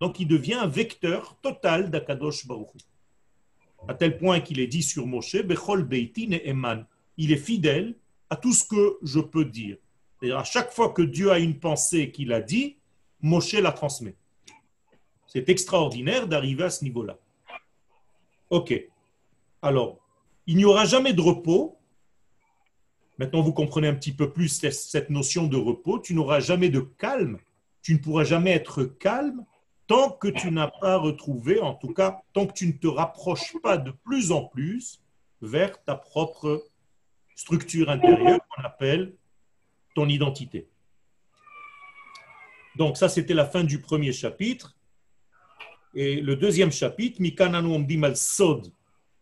Donc 0.00 0.18
il 0.18 0.26
devient 0.26 0.54
un 0.54 0.66
vecteur 0.66 1.36
total 1.40 1.90
d'Akadosh 1.90 2.46
Baruch 2.46 2.70
à 3.88 3.94
tel 3.94 4.18
point 4.18 4.40
qu'il 4.40 4.60
est 4.60 4.66
dit 4.66 4.82
sur 4.82 5.06
Moshe, 5.06 5.36
Bechol 5.36 5.84
Beitin 5.84 6.32
et 6.32 6.48
Eman. 6.48 6.86
Il 7.16 7.32
est 7.32 7.36
fidèle 7.36 7.94
à 8.30 8.36
tout 8.36 8.52
ce 8.52 8.64
que 8.64 8.98
je 9.02 9.20
peux 9.20 9.44
dire. 9.44 9.76
C'est-à-dire 10.18 10.38
à 10.38 10.44
chaque 10.44 10.72
fois 10.72 10.90
que 10.90 11.02
Dieu 11.02 11.30
a 11.30 11.38
une 11.38 11.58
pensée 11.58 12.10
qu'il 12.10 12.32
a 12.32 12.40
dit, 12.40 12.76
Moshe 13.20 13.54
la 13.54 13.72
transmet. 13.72 14.16
C'est 15.26 15.48
extraordinaire 15.48 16.28
d'arriver 16.28 16.64
à 16.64 16.70
ce 16.70 16.84
niveau-là. 16.84 17.18
Ok. 18.50 18.72
Alors, 19.62 19.98
il 20.46 20.56
n'y 20.56 20.64
aura 20.64 20.84
jamais 20.84 21.12
de 21.12 21.20
repos. 21.20 21.78
Maintenant, 23.18 23.42
vous 23.42 23.52
comprenez 23.52 23.88
un 23.88 23.94
petit 23.94 24.12
peu 24.12 24.32
plus 24.32 24.48
cette 24.48 25.10
notion 25.10 25.46
de 25.46 25.56
repos. 25.56 25.98
Tu 25.98 26.14
n'auras 26.14 26.40
jamais 26.40 26.68
de 26.68 26.80
calme. 26.80 27.38
Tu 27.82 27.94
ne 27.94 27.98
pourras 27.98 28.24
jamais 28.24 28.52
être 28.52 28.84
calme 28.84 29.44
tant 29.86 30.10
que 30.10 30.28
tu 30.28 30.50
n'as 30.50 30.68
pas 30.68 30.96
retrouvé, 30.96 31.60
en 31.60 31.74
tout 31.74 31.92
cas, 31.92 32.22
tant 32.32 32.46
que 32.46 32.52
tu 32.52 32.66
ne 32.66 32.72
te 32.72 32.86
rapproches 32.86 33.54
pas 33.62 33.76
de 33.76 33.90
plus 33.90 34.32
en 34.32 34.44
plus 34.44 35.00
vers 35.42 35.82
ta 35.84 35.94
propre 35.94 36.64
structure 37.34 37.90
intérieure 37.90 38.40
qu'on 38.48 38.62
appelle 38.62 39.14
ton 39.94 40.08
identité. 40.08 40.68
Donc 42.76 42.96
ça, 42.96 43.08
c'était 43.08 43.34
la 43.34 43.44
fin 43.44 43.64
du 43.64 43.80
premier 43.80 44.12
chapitre. 44.12 44.76
Et 45.94 46.20
le 46.20 46.34
deuxième 46.34 46.72
chapitre, 46.72 47.20
Mikananu 47.20 47.84
Dimal 47.84 48.16
Sod. 48.16 48.72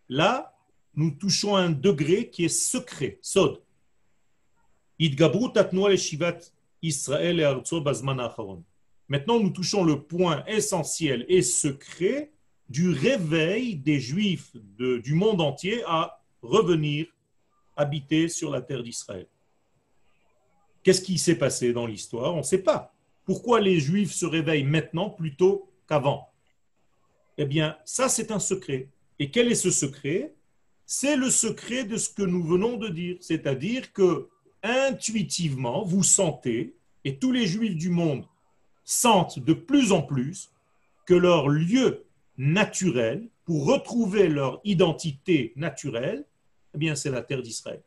Là, 0.08 0.54
nous 0.94 1.10
touchons 1.10 1.56
un 1.56 1.70
degré 1.70 2.30
qui 2.30 2.44
est 2.44 2.48
secret, 2.48 3.18
Sod. 3.20 3.60
Maintenant, 9.12 9.38
nous 9.38 9.50
touchons 9.50 9.84
le 9.84 10.00
point 10.00 10.42
essentiel 10.46 11.26
et 11.28 11.42
secret 11.42 12.32
du 12.70 12.88
réveil 12.88 13.76
des 13.76 14.00
Juifs 14.00 14.56
du 14.78 15.12
monde 15.12 15.42
entier 15.42 15.82
à 15.86 16.24
revenir 16.40 17.08
habiter 17.76 18.28
sur 18.28 18.50
la 18.50 18.62
terre 18.62 18.82
d'Israël. 18.82 19.26
Qu'est-ce 20.82 21.02
qui 21.02 21.18
s'est 21.18 21.36
passé 21.36 21.74
dans 21.74 21.86
l'histoire? 21.86 22.32
On 22.34 22.38
ne 22.38 22.42
sait 22.42 22.62
pas. 22.62 22.94
Pourquoi 23.26 23.60
les 23.60 23.80
Juifs 23.80 24.14
se 24.14 24.24
réveillent 24.24 24.64
maintenant 24.64 25.10
plutôt 25.10 25.68
qu'avant? 25.86 26.30
Eh 27.36 27.44
bien, 27.44 27.76
ça, 27.84 28.08
c'est 28.08 28.30
un 28.30 28.40
secret. 28.40 28.88
Et 29.18 29.30
quel 29.30 29.52
est 29.52 29.56
ce 29.56 29.70
secret? 29.70 30.32
C'est 30.86 31.18
le 31.18 31.28
secret 31.28 31.84
de 31.84 31.98
ce 31.98 32.08
que 32.08 32.22
nous 32.22 32.42
venons 32.42 32.78
de 32.78 32.88
dire. 32.88 33.18
C'est-à-dire 33.20 33.92
que, 33.92 34.30
intuitivement, 34.62 35.84
vous 35.84 36.02
sentez, 36.02 36.76
et 37.04 37.18
tous 37.18 37.30
les 37.30 37.46
Juifs 37.46 37.76
du 37.76 37.90
monde 37.90 38.24
sentent 38.92 39.38
de 39.38 39.52
plus 39.54 39.92
en 39.92 40.02
plus 40.02 40.50
que 41.06 41.14
leur 41.14 41.48
lieu 41.48 42.04
naturel 42.36 43.28
pour 43.44 43.66
retrouver 43.66 44.28
leur 44.28 44.60
identité 44.64 45.52
naturelle, 45.56 46.24
eh 46.74 46.78
bien, 46.78 46.94
c'est 46.94 47.10
la 47.10 47.22
terre 47.22 47.42
d'Israël. 47.42 47.82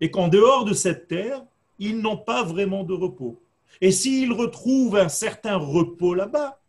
Et 0.00 0.10
qu'en 0.10 0.28
dehors 0.28 0.64
de 0.64 0.74
cette 0.74 1.08
terre, 1.08 1.44
ils 1.78 1.98
n'ont 1.98 2.16
pas 2.16 2.42
vraiment 2.42 2.84
de 2.84 2.92
repos. 2.92 3.42
Et 3.80 3.90
s'ils 3.90 4.32
retrouvent 4.32 4.96
un 4.96 5.08
certain 5.08 5.56
repos 5.56 6.14
là-bas, 6.14 6.60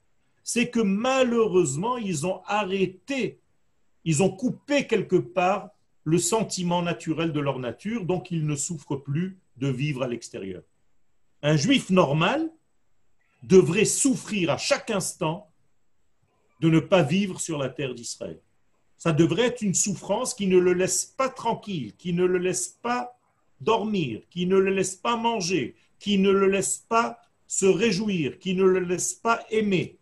c'est 0.43 0.69
que 0.69 0.79
malheureusement, 0.79 1.97
ils 1.97 2.25
ont 2.25 2.41
arrêté, 2.45 3.39
ils 4.05 4.23
ont 4.23 4.29
coupé 4.29 4.87
quelque 4.87 5.15
part 5.15 5.69
le 6.03 6.17
sentiment 6.17 6.81
naturel 6.81 7.31
de 7.31 7.39
leur 7.39 7.59
nature, 7.59 8.05
donc 8.05 8.31
ils 8.31 8.45
ne 8.45 8.55
souffrent 8.55 8.97
plus 8.97 9.37
de 9.57 9.67
vivre 9.67 10.03
à 10.03 10.07
l'extérieur. 10.07 10.63
Un 11.41 11.55
juif 11.55 11.89
normal, 11.89 12.49
devrait 13.43 13.85
souffrir 13.85 14.49
à 14.49 14.57
chaque 14.57 14.89
instant 14.89 15.51
de 16.59 16.69
ne 16.69 16.79
pas 16.79 17.03
vivre 17.03 17.39
sur 17.39 17.57
la 17.57 17.69
terre 17.69 17.93
d'Israël. 17.93 18.41
Ça 18.97 19.11
devrait 19.11 19.47
être 19.47 19.61
une 19.61 19.73
souffrance 19.73 20.33
qui 20.33 20.47
ne 20.47 20.57
le 20.57 20.73
laisse 20.73 21.05
pas 21.05 21.29
tranquille, 21.29 21.93
qui 21.97 22.13
ne 22.13 22.23
le 22.23 22.37
laisse 22.37 22.69
pas 22.69 23.19
dormir, 23.59 24.21
qui 24.29 24.45
ne 24.45 24.57
le 24.57 24.71
laisse 24.71 24.95
pas 24.95 25.17
manger, 25.17 25.75
qui 25.99 26.17
ne 26.17 26.29
le 26.29 26.47
laisse 26.47 26.77
pas 26.77 27.19
se 27.47 27.65
réjouir, 27.65 28.39
qui 28.39 28.55
ne 28.55 28.63
le 28.63 28.79
laisse 28.79 29.13
pas 29.13 29.45
aimer. 29.49 29.99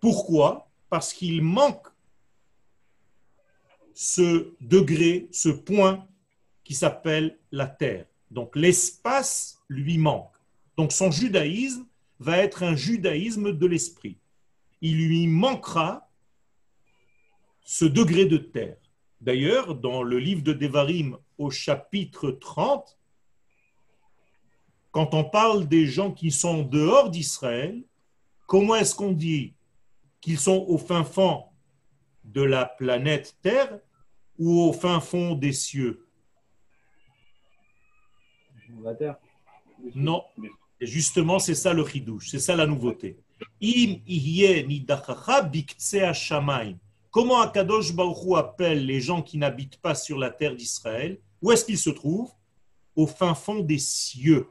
Pourquoi? 0.00 0.70
Parce 0.88 1.12
qu'il 1.12 1.42
manque 1.42 1.88
ce 3.92 4.54
degré, 4.60 5.28
ce 5.32 5.48
point 5.48 6.06
qui 6.64 6.74
s'appelle 6.74 7.38
la 7.50 7.66
terre. 7.66 8.06
Donc 8.30 8.54
l'espace 8.54 9.60
lui 9.68 9.98
manque. 9.98 10.32
Donc 10.76 10.92
son 10.92 11.10
judaïsme 11.10 11.84
va 12.20 12.36
être 12.38 12.62
un 12.62 12.76
judaïsme 12.76 13.52
de 13.52 13.66
l'esprit. 13.66 14.18
Il 14.82 15.08
lui 15.08 15.26
manquera 15.26 16.08
ce 17.64 17.84
degré 17.84 18.26
de 18.26 18.36
terre. 18.36 18.76
D'ailleurs, 19.20 19.74
dans 19.74 20.02
le 20.02 20.18
livre 20.18 20.42
de 20.42 20.52
Devarim 20.52 21.18
au 21.38 21.50
chapitre 21.50 22.30
30, 22.30 22.98
quand 24.92 25.14
on 25.14 25.24
parle 25.24 25.66
des 25.66 25.86
gens 25.86 26.12
qui 26.12 26.30
sont 26.30 26.62
dehors 26.62 27.10
d'Israël, 27.10 27.82
comment 28.46 28.74
est-ce 28.74 28.94
qu'on 28.94 29.12
dit 29.12 29.54
qu'ils 30.20 30.38
sont 30.38 30.64
au 30.68 30.78
fin 30.78 31.04
fond 31.04 31.44
de 32.24 32.42
la 32.42 32.66
planète 32.66 33.36
Terre 33.40 33.78
ou 34.38 34.60
au 34.62 34.72
fin 34.72 35.00
fond 35.00 35.34
des 35.34 35.52
cieux? 35.52 36.06
Non, 39.94 40.24
et 40.80 40.86
justement, 40.86 41.38
c'est 41.38 41.54
ça 41.54 41.74
le 41.74 41.86
chidouche, 41.86 42.30
c'est 42.30 42.38
ça 42.38 42.56
la 42.56 42.66
nouveauté. 42.66 43.18
Comment 47.10 47.40
Akadosh 47.40 47.92
Baruch 47.92 48.38
appelle 48.38 48.86
les 48.86 49.00
gens 49.00 49.20
qui 49.20 49.36
n'habitent 49.36 49.78
pas 49.78 49.94
sur 49.94 50.18
la 50.18 50.30
terre 50.30 50.54
d'Israël? 50.54 51.18
Où 51.42 51.52
est-ce 51.52 51.64
qu'ils 51.64 51.78
se 51.78 51.90
trouvent? 51.90 52.32
Au 52.96 53.06
fin 53.06 53.34
fond 53.34 53.60
des 53.60 53.78
cieux. 53.78 54.46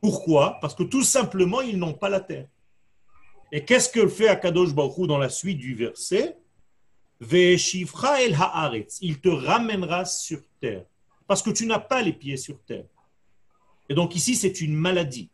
Pourquoi? 0.00 0.58
Parce 0.60 0.74
que 0.74 0.82
tout 0.82 1.02
simplement, 1.02 1.60
ils 1.60 1.78
n'ont 1.78 1.94
pas 1.94 2.08
la 2.08 2.20
terre. 2.20 2.48
Et 3.52 3.64
qu'est-ce 3.64 3.88
que 3.88 4.08
fait 4.08 4.28
Akadosh 4.28 4.74
Baruch 4.74 5.06
dans 5.06 5.18
la 5.18 5.28
suite 5.28 5.58
du 5.58 5.74
verset? 5.74 6.36
Il 7.20 9.20
te 9.20 9.28
ramènera 9.28 10.04
sur 10.04 10.40
terre. 10.58 10.84
Parce 11.28 11.42
que 11.42 11.50
tu 11.50 11.66
n'as 11.66 11.78
pas 11.78 12.02
les 12.02 12.12
pieds 12.12 12.36
sur 12.36 12.60
terre. 12.62 12.86
Et 13.88 13.94
donc 13.94 14.14
ici, 14.16 14.36
c'est 14.36 14.60
une 14.60 14.74
maladie. 14.74 15.30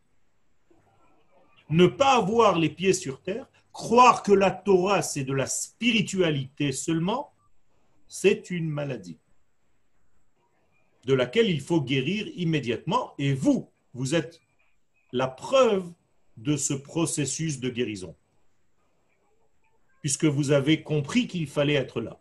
Ne 1.71 1.87
pas 1.87 2.17
avoir 2.17 2.59
les 2.59 2.71
pieds 2.71 2.95
sur 2.95 3.21
terre, 3.21 3.47
croire 3.73 4.23
que 4.23 4.33
la 4.33 4.50
Torah, 4.50 5.02
c'est 5.02 5.25
de 5.25 5.35
la 5.35 5.47
spiritualité 5.47 6.73
seulement, 6.73 7.33
c'est 8.09 8.50
une 8.50 8.69
maladie 8.69 9.19
de 11.05 11.14
laquelle 11.14 11.49
il 11.49 11.61
faut 11.61 11.81
guérir 11.81 12.28
immédiatement. 12.35 13.14
Et 13.19 13.33
vous, 13.33 13.71
vous 13.95 14.14
êtes 14.14 14.40
la 15.12 15.26
preuve 15.26 15.90
de 16.37 16.57
ce 16.57 16.75
processus 16.75 17.61
de 17.61 17.71
guérison, 17.71 18.14
puisque 20.02 20.26
vous 20.26 20.50
avez 20.50 20.83
compris 20.83 21.26
qu'il 21.26 21.47
fallait 21.47 21.75
être 21.75 22.00
là. 22.00 22.21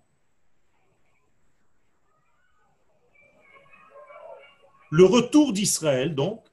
Le 4.90 5.04
retour 5.04 5.54
d'Israël, 5.54 6.16
donc, 6.16 6.46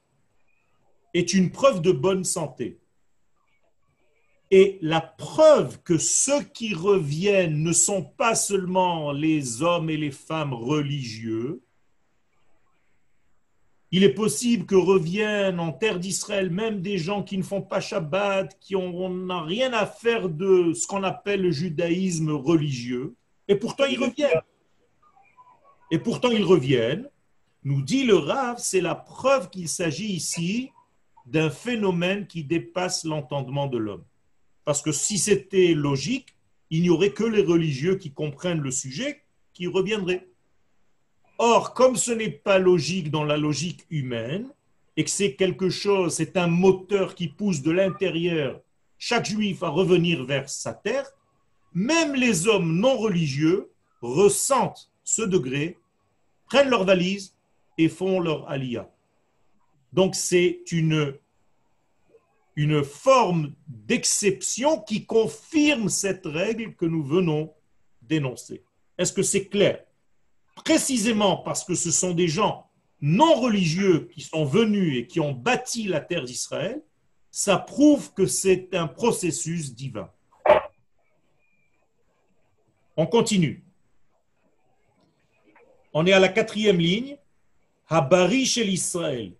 est 1.12 1.32
une 1.32 1.52
preuve 1.52 1.80
de 1.80 1.92
bonne 1.92 2.24
santé. 2.24 2.80
Et 4.50 4.78
la 4.82 5.00
preuve 5.00 5.80
que 5.82 5.98
ceux 5.98 6.42
qui 6.42 6.74
reviennent 6.74 7.62
ne 7.62 7.72
sont 7.72 8.02
pas 8.02 8.34
seulement 8.34 9.12
les 9.12 9.62
hommes 9.62 9.90
et 9.90 9.96
les 9.96 10.10
femmes 10.10 10.52
religieux, 10.52 11.62
il 13.90 14.02
est 14.02 14.14
possible 14.14 14.66
que 14.66 14.74
reviennent 14.74 15.60
en 15.60 15.72
terre 15.72 16.00
d'Israël 16.00 16.50
même 16.50 16.82
des 16.82 16.98
gens 16.98 17.22
qui 17.22 17.38
ne 17.38 17.44
font 17.44 17.62
pas 17.62 17.80
Shabbat, 17.80 18.58
qui 18.58 18.74
n'ont 18.74 19.44
rien 19.44 19.72
à 19.72 19.86
faire 19.86 20.28
de 20.28 20.72
ce 20.72 20.88
qu'on 20.88 21.04
appelle 21.04 21.42
le 21.42 21.52
judaïsme 21.52 22.30
religieux, 22.30 23.14
et 23.46 23.54
pourtant 23.54 23.84
ils 23.84 23.98
reviennent. 23.98 24.42
Et 25.92 25.98
pourtant 26.00 26.30
ils 26.30 26.42
reviennent. 26.42 27.08
Nous 27.64 27.80
dit 27.80 28.04
le 28.04 28.16
Rav, 28.16 28.56
c'est 28.58 28.82
la 28.82 28.94
preuve 28.94 29.48
qu'il 29.48 29.68
s'agit 29.68 30.12
ici 30.12 30.70
d'un 31.26 31.48
phénomène 31.48 32.26
qui 32.26 32.44
dépasse 32.44 33.04
l'entendement 33.04 33.66
de 33.66 33.78
l'homme. 33.78 34.04
Parce 34.64 34.82
que 34.82 34.92
si 34.92 35.16
c'était 35.16 35.72
logique, 35.72 36.36
il 36.70 36.82
n'y 36.82 36.90
aurait 36.90 37.12
que 37.12 37.24
les 37.24 37.42
religieux 37.42 37.96
qui 37.96 38.12
comprennent 38.12 38.60
le 38.60 38.70
sujet 38.70 39.22
qui 39.54 39.66
reviendraient. 39.66 40.28
Or, 41.38 41.72
comme 41.74 41.96
ce 41.96 42.12
n'est 42.12 42.30
pas 42.30 42.58
logique 42.58 43.10
dans 43.10 43.24
la 43.24 43.36
logique 43.36 43.86
humaine, 43.90 44.50
et 44.96 45.04
que 45.04 45.10
c'est 45.10 45.34
quelque 45.34 45.70
chose, 45.70 46.14
c'est 46.14 46.36
un 46.36 46.46
moteur 46.46 47.14
qui 47.14 47.28
pousse 47.28 47.62
de 47.62 47.70
l'intérieur 47.70 48.60
chaque 48.98 49.26
juif 49.26 49.62
à 49.62 49.68
revenir 49.68 50.24
vers 50.24 50.48
sa 50.48 50.72
terre, 50.72 51.06
même 51.72 52.14
les 52.14 52.46
hommes 52.46 52.78
non 52.78 52.96
religieux 52.96 53.70
ressentent 54.00 54.90
ce 55.02 55.22
degré, 55.22 55.78
prennent 56.46 56.70
leur 56.70 56.84
valise 56.84 57.33
et 57.78 57.88
font 57.88 58.20
leur 58.20 58.48
alia. 58.48 58.90
Donc 59.92 60.14
c'est 60.14 60.60
une, 60.70 61.18
forme 62.84 63.52
d'exception 63.66 64.80
qui 64.80 65.06
confirme 65.06 65.88
cette 65.88 66.26
règle 66.26 66.74
que 66.74 66.86
nous 66.86 67.02
venons 67.02 67.52
d'énoncer. 68.02 68.62
Est-ce 68.98 69.12
que 69.12 69.22
c'est 69.22 69.46
clair? 69.46 69.84
Précisément 70.64 71.38
parce 71.38 71.64
que 71.64 71.74
ce 71.74 71.90
sont 71.90 72.14
des 72.14 72.28
gens 72.28 72.70
non 73.00 73.34
religieux 73.34 74.08
qui 74.12 74.22
sont 74.22 74.44
venus 74.44 74.98
et 74.98 75.06
qui 75.06 75.20
ont 75.20 75.32
bâti 75.32 75.84
la 75.84 76.00
terre 76.00 76.24
d'Israël, 76.24 76.82
ça 77.30 77.58
prouve 77.58 78.12
que 78.14 78.26
c'est 78.26 78.74
un 78.74 78.86
processus 78.86 79.74
divin. 79.74 80.10
On 82.96 83.06
continue. 83.06 83.64
On 85.92 86.06
est 86.06 86.12
à 86.12 86.20
la 86.20 86.28
quatrième 86.28 86.78
ligne. 86.78 87.16
Habari 87.94 88.44
chez 88.44 88.64
l'Israël, 88.64 89.32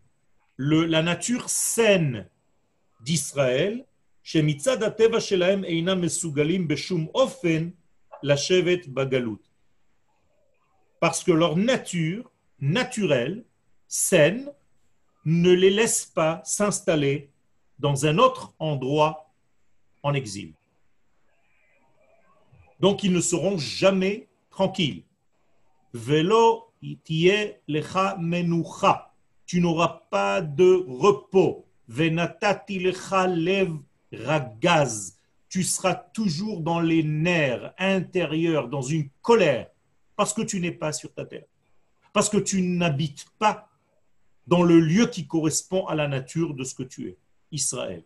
la 0.58 1.02
nature 1.02 1.50
saine 1.50 2.28
d'Israël, 3.00 3.84
chez 4.23 4.42
Mitzad 4.42 4.80
Shelaem 5.20 5.64
Eina 5.64 5.96
Mesugalim 5.96 6.66
Beshum 6.66 7.08
Ofen, 7.14 7.73
la 8.23 8.37
Shevet 8.37 8.82
Bagalut 8.87 9.44
parce 11.04 11.23
que 11.23 11.32
leur 11.32 11.58
nature 11.58 12.30
naturelle, 12.61 13.44
saine, 13.88 14.50
ne 15.26 15.50
les 15.52 15.68
laisse 15.68 16.06
pas 16.06 16.40
s'installer 16.46 17.28
dans 17.78 18.06
un 18.06 18.16
autre 18.16 18.54
endroit 18.58 19.30
en 20.02 20.14
exil. 20.14 20.54
Donc 22.80 23.02
ils 23.02 23.12
ne 23.12 23.20
seront 23.20 23.58
jamais 23.58 24.28
tranquilles. 24.49 25.02
Velo 25.92 26.63
Tu 29.46 29.60
n'auras 29.60 30.02
pas 30.10 30.40
de 30.40 30.84
repos. 30.86 31.66
Ragaz. 34.12 35.18
Tu 35.48 35.62
seras 35.62 35.94
toujours 35.94 36.60
dans 36.60 36.80
les 36.80 37.02
nerfs 37.02 37.72
intérieurs, 37.78 38.68
dans 38.68 38.82
une 38.82 39.09
colère. 39.22 39.68
Parce 40.16 40.32
que 40.32 40.42
tu 40.42 40.61
n'es 40.61 40.72
pas 40.72 40.92
sur 40.92 41.12
ta 41.12 41.24
terre. 41.24 41.46
Parce 42.12 42.28
que 42.28 42.38
tu 42.38 42.62
n'habites 42.62 43.26
pas 43.38 43.68
dans 44.46 44.62
le 44.62 44.78
lieu 44.78 45.06
qui 45.06 45.26
correspond 45.26 45.87
à 45.87 45.94
la 45.94 46.09
nature 46.09 46.54
de 46.54 46.64
ce 46.64 46.74
que 46.74 46.82
tu 46.82 47.09
es, 47.09 47.16
Israël. 47.50 48.04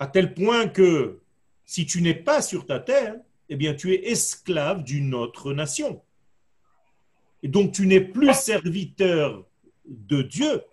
À 0.00 0.06
tel 0.06 0.34
point 0.34 0.68
que 0.68 1.20
si 1.68 1.84
tu 1.84 2.00
n'es 2.00 2.14
pas 2.14 2.40
sur 2.40 2.64
ta 2.64 2.80
terre, 2.80 3.16
eh 3.50 3.56
bien 3.56 3.74
tu 3.74 3.92
es 3.92 4.08
esclave 4.10 4.82
d'une 4.84 5.12
autre 5.12 5.52
nation. 5.52 6.00
Et 7.42 7.48
donc 7.48 7.72
tu 7.72 7.86
n'es 7.86 8.00
plus 8.00 8.32
serviteur 8.32 9.44
de 9.84 10.22
Dieu, 10.22 10.64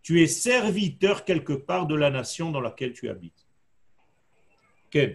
tu 0.00 0.22
es 0.22 0.28
serviteur 0.28 1.24
quelque 1.24 1.54
part 1.54 1.88
de 1.88 1.96
la 1.96 2.10
nation 2.10 2.52
dans 2.52 2.60
laquelle 2.60 2.92
tu 2.92 3.08
habites. 3.08 3.48
Euh, 4.94 5.08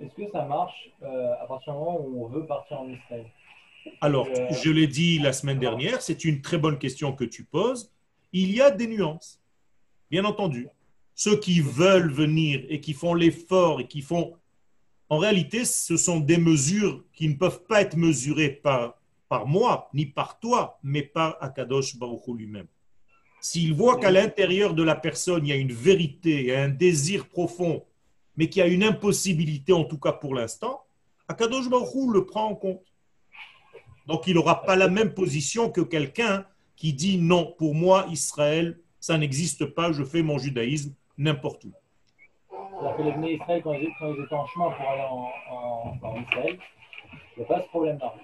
est-ce 0.00 0.14
que 0.16 0.28
ça 0.32 0.44
marche 0.44 0.90
euh, 1.04 1.32
à 1.40 1.46
partir 1.46 1.72
du 1.72 1.78
moment 1.78 2.00
où 2.00 2.24
on 2.24 2.28
veut 2.28 2.46
partir 2.46 2.80
en 2.80 2.88
Israël? 2.88 3.26
Alors, 4.00 4.26
euh, 4.26 4.48
je 4.50 4.72
l'ai 4.72 4.88
dit 4.88 5.20
la 5.20 5.32
semaine 5.32 5.60
dernière, 5.60 6.02
c'est 6.02 6.24
une 6.24 6.42
très 6.42 6.58
bonne 6.58 6.80
question 6.80 7.12
que 7.12 7.24
tu 7.24 7.44
poses. 7.44 7.92
Il 8.32 8.50
y 8.50 8.60
a 8.60 8.72
des 8.72 8.88
nuances, 8.88 9.40
bien 10.10 10.24
entendu. 10.24 10.68
Ceux 11.14 11.38
qui 11.38 11.60
veulent 11.60 12.12
venir 12.12 12.64
et 12.68 12.80
qui 12.80 12.92
font 12.92 13.14
l'effort 13.14 13.80
et 13.80 13.86
qui 13.86 14.02
font... 14.02 14.34
En 15.08 15.18
réalité, 15.18 15.64
ce 15.64 15.96
sont 15.96 16.18
des 16.20 16.38
mesures 16.38 17.04
qui 17.12 17.28
ne 17.28 17.34
peuvent 17.34 17.62
pas 17.64 17.82
être 17.82 17.96
mesurées 17.96 18.48
par, 18.48 18.98
par 19.28 19.46
moi, 19.46 19.90
ni 19.94 20.06
par 20.06 20.40
toi, 20.40 20.78
mais 20.82 21.02
par 21.02 21.36
Akadosh 21.40 21.96
Baruch 21.96 22.26
lui-même. 22.28 22.66
S'il 23.40 23.74
voit 23.74 23.98
qu'à 23.98 24.10
l'intérieur 24.10 24.74
de 24.74 24.82
la 24.82 24.94
personne, 24.94 25.46
il 25.46 25.50
y 25.50 25.52
a 25.52 25.56
une 25.56 25.72
vérité 25.72 26.56
un 26.56 26.68
désir 26.68 27.28
profond 27.28 27.84
mais 28.36 28.48
qui 28.48 28.60
a 28.60 28.66
une 28.66 28.82
impossibilité, 28.82 29.72
en 29.72 29.84
tout 29.84 29.98
cas 29.98 30.12
pour 30.12 30.34
l'instant, 30.34 30.82
Akadosh 31.28 31.68
Baruch 31.68 32.12
le 32.12 32.24
prend 32.24 32.50
en 32.50 32.54
compte. 32.54 32.82
Donc 34.06 34.26
il 34.26 34.34
n'aura 34.34 34.62
pas 34.62 34.76
la 34.76 34.88
même 34.88 35.14
position 35.14 35.70
que 35.70 35.80
quelqu'un 35.80 36.44
qui 36.76 36.92
dit 36.92 37.18
non, 37.18 37.54
pour 37.56 37.74
moi, 37.74 38.06
Israël, 38.10 38.80
ça 39.00 39.16
n'existe 39.16 39.66
pas, 39.66 39.92
je 39.92 40.04
fais 40.04 40.22
mon 40.22 40.38
judaïsme 40.38 40.92
n'importe 41.18 41.64
où. 41.64 41.72
Que 42.96 43.02
les 43.02 43.34
Israël, 43.34 43.60
quand 43.62 43.72
ils, 43.72 43.84
étaient 43.84 44.34
en 44.34 44.46
chemin 44.46 44.70
pour 44.70 44.88
aller 44.88 45.02
en, 45.02 46.22
Israël, 46.22 46.58
il 47.36 47.40
n'y 47.40 47.44
a 47.44 47.48
pas 47.48 47.62
ce 47.62 47.68
problème-là. 47.68 48.14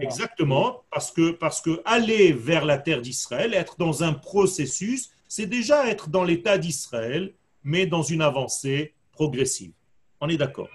Exactement, 0.00 0.82
parce 0.90 1.10
que, 1.10 1.30
parce 1.32 1.60
que 1.60 1.82
aller 1.84 2.32
vers 2.32 2.64
la 2.64 2.78
terre 2.78 3.00
d'Israël, 3.00 3.54
être 3.54 3.76
dans 3.78 4.02
un 4.02 4.12
processus, 4.12 5.10
c'est 5.28 5.46
déjà 5.46 5.88
être 5.88 6.10
dans 6.10 6.24
l'état 6.24 6.58
d'Israël, 6.58 7.34
mais 7.62 7.86
dans 7.86 8.02
une 8.02 8.22
avancée 8.22 8.94
progressive. 9.12 9.72
On 10.20 10.28
est 10.28 10.36
d'accord. 10.36 10.68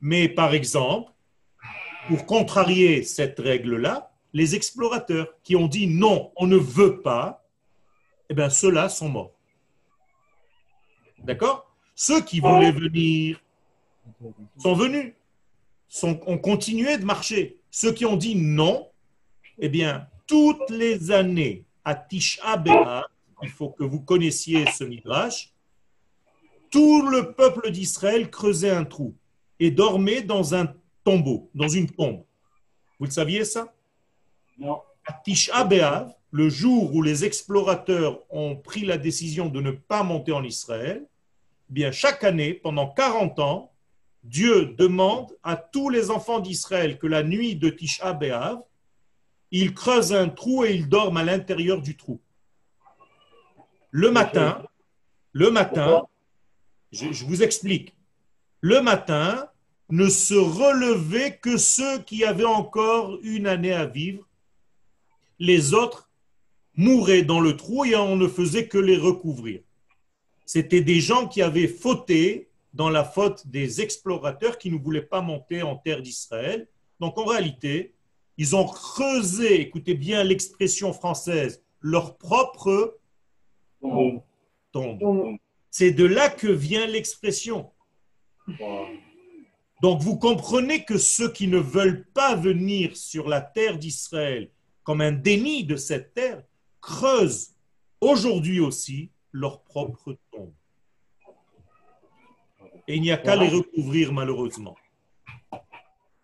Mais 0.00 0.28
par 0.28 0.54
exemple, 0.54 1.12
pour 2.08 2.26
contrarier 2.26 3.02
cette 3.02 3.38
règle-là, 3.38 4.10
les 4.32 4.54
explorateurs 4.54 5.28
qui 5.42 5.56
ont 5.56 5.66
dit 5.66 5.86
non, 5.86 6.32
on 6.36 6.46
ne 6.46 6.56
veut 6.56 7.00
pas, 7.00 7.44
eh 8.28 8.34
bien 8.34 8.48
ceux-là 8.48 8.88
sont 8.88 9.08
morts. 9.08 9.39
D'accord? 11.24 11.70
Ceux 11.94 12.22
qui 12.22 12.40
voulaient 12.40 12.72
venir 12.72 13.40
sont 14.58 14.74
venus, 14.74 15.12
sont, 15.88 16.20
ont 16.26 16.38
continué 16.38 16.96
de 16.98 17.04
marcher. 17.04 17.58
Ceux 17.70 17.92
qui 17.92 18.04
ont 18.06 18.16
dit 18.16 18.34
non, 18.34 18.90
eh 19.58 19.68
bien, 19.68 20.08
toutes 20.26 20.70
les 20.70 21.10
années 21.10 21.64
à 21.84 21.94
Tisha 21.94 22.56
B'Av, 22.56 23.04
il 23.42 23.48
faut 23.48 23.70
que 23.70 23.84
vous 23.84 24.00
connaissiez 24.00 24.66
ce 24.66 24.84
midrash, 24.84 25.52
tout 26.70 27.06
le 27.06 27.32
peuple 27.32 27.70
d'Israël 27.70 28.30
creusait 28.30 28.70
un 28.70 28.84
trou 28.84 29.14
et 29.58 29.70
dormait 29.70 30.22
dans 30.22 30.54
un 30.54 30.72
tombeau, 31.04 31.50
dans 31.54 31.68
une 31.68 31.90
tombe. 31.90 32.24
Vous 32.98 33.06
le 33.06 33.10
saviez 33.10 33.44
ça? 33.44 33.72
Non. 34.58 34.82
À 35.04 35.12
Tisha 35.12 35.64
B'Av, 35.64 36.14
le 36.30 36.48
jour 36.48 36.94
où 36.94 37.02
les 37.02 37.24
explorateurs 37.24 38.20
ont 38.30 38.56
pris 38.56 38.84
la 38.84 38.98
décision 38.98 39.48
de 39.48 39.60
ne 39.60 39.72
pas 39.72 40.02
monter 40.02 40.32
en 40.32 40.44
Israël, 40.44 41.02
eh 41.04 41.72
bien 41.72 41.92
chaque 41.92 42.24
année, 42.24 42.54
pendant 42.54 42.88
40 42.88 43.38
ans, 43.40 43.72
Dieu 44.22 44.74
demande 44.78 45.34
à 45.42 45.56
tous 45.56 45.88
les 45.88 46.10
enfants 46.10 46.40
d'Israël 46.40 46.98
que 46.98 47.06
la 47.06 47.22
nuit 47.22 47.56
de 47.56 47.70
Tisha 47.70 48.12
B'Av, 48.12 48.60
ils 49.50 49.74
creusent 49.74 50.12
un 50.12 50.28
trou 50.28 50.64
et 50.64 50.74
ils 50.74 50.88
dorment 50.88 51.16
à 51.16 51.24
l'intérieur 51.24 51.80
du 51.80 51.96
trou. 51.96 52.20
Le 53.90 54.10
matin, 54.10 54.62
le 55.32 55.50
matin, 55.50 56.06
je, 56.92 57.24
vous 57.24 57.42
explique. 57.42 57.94
Le 58.60 58.80
matin, 58.80 59.48
ne 59.88 60.08
se 60.08 60.34
relevaient 60.34 61.36
que 61.36 61.56
ceux 61.56 61.98
qui 62.02 62.24
avaient 62.24 62.44
encore 62.44 63.18
une 63.22 63.48
année 63.48 63.72
à 63.72 63.86
vivre. 63.86 64.24
Les 65.40 65.74
autres 65.74 66.09
mouraient 66.80 67.22
dans 67.22 67.40
le 67.40 67.56
trou 67.56 67.84
et 67.84 67.94
on 67.94 68.16
ne 68.16 68.26
faisait 68.26 68.66
que 68.66 68.78
les 68.78 68.96
recouvrir. 68.96 69.60
C'était 70.46 70.80
des 70.80 71.00
gens 71.00 71.28
qui 71.28 71.42
avaient 71.42 71.68
fauté 71.68 72.48
dans 72.72 72.88
la 72.88 73.04
faute 73.04 73.46
des 73.46 73.82
explorateurs 73.82 74.56
qui 74.56 74.70
ne 74.70 74.78
voulaient 74.78 75.02
pas 75.02 75.20
monter 75.20 75.62
en 75.62 75.76
terre 75.76 76.00
d'Israël. 76.00 76.66
Donc 76.98 77.18
en 77.18 77.26
réalité, 77.26 77.94
ils 78.38 78.56
ont 78.56 78.64
creusé, 78.64 79.60
écoutez 79.60 79.94
bien 79.94 80.24
l'expression 80.24 80.92
française, 80.92 81.62
leur 81.80 82.16
propre 82.16 82.96
Tombe. 83.82 84.22
tombe. 84.72 85.36
C'est 85.70 85.92
de 85.92 86.04
là 86.04 86.28
que 86.30 86.48
vient 86.48 86.86
l'expression. 86.86 87.70
Donc 89.82 90.00
vous 90.00 90.16
comprenez 90.16 90.84
que 90.84 90.98
ceux 90.98 91.30
qui 91.30 91.46
ne 91.46 91.58
veulent 91.58 92.06
pas 92.14 92.34
venir 92.36 92.96
sur 92.96 93.28
la 93.28 93.40
terre 93.40 93.78
d'Israël 93.78 94.50
comme 94.82 95.02
un 95.02 95.12
déni 95.12 95.64
de 95.64 95.76
cette 95.76 96.14
terre 96.14 96.42
creusent 96.80 97.54
aujourd'hui 98.00 98.60
aussi 98.60 99.10
leur 99.32 99.62
propre 99.62 100.16
tombe. 100.32 100.52
Et 102.88 102.96
il 102.96 103.02
n'y 103.02 103.12
a 103.12 103.16
qu'à 103.16 103.36
les 103.36 103.48
recouvrir 103.48 104.12
malheureusement. 104.12 104.76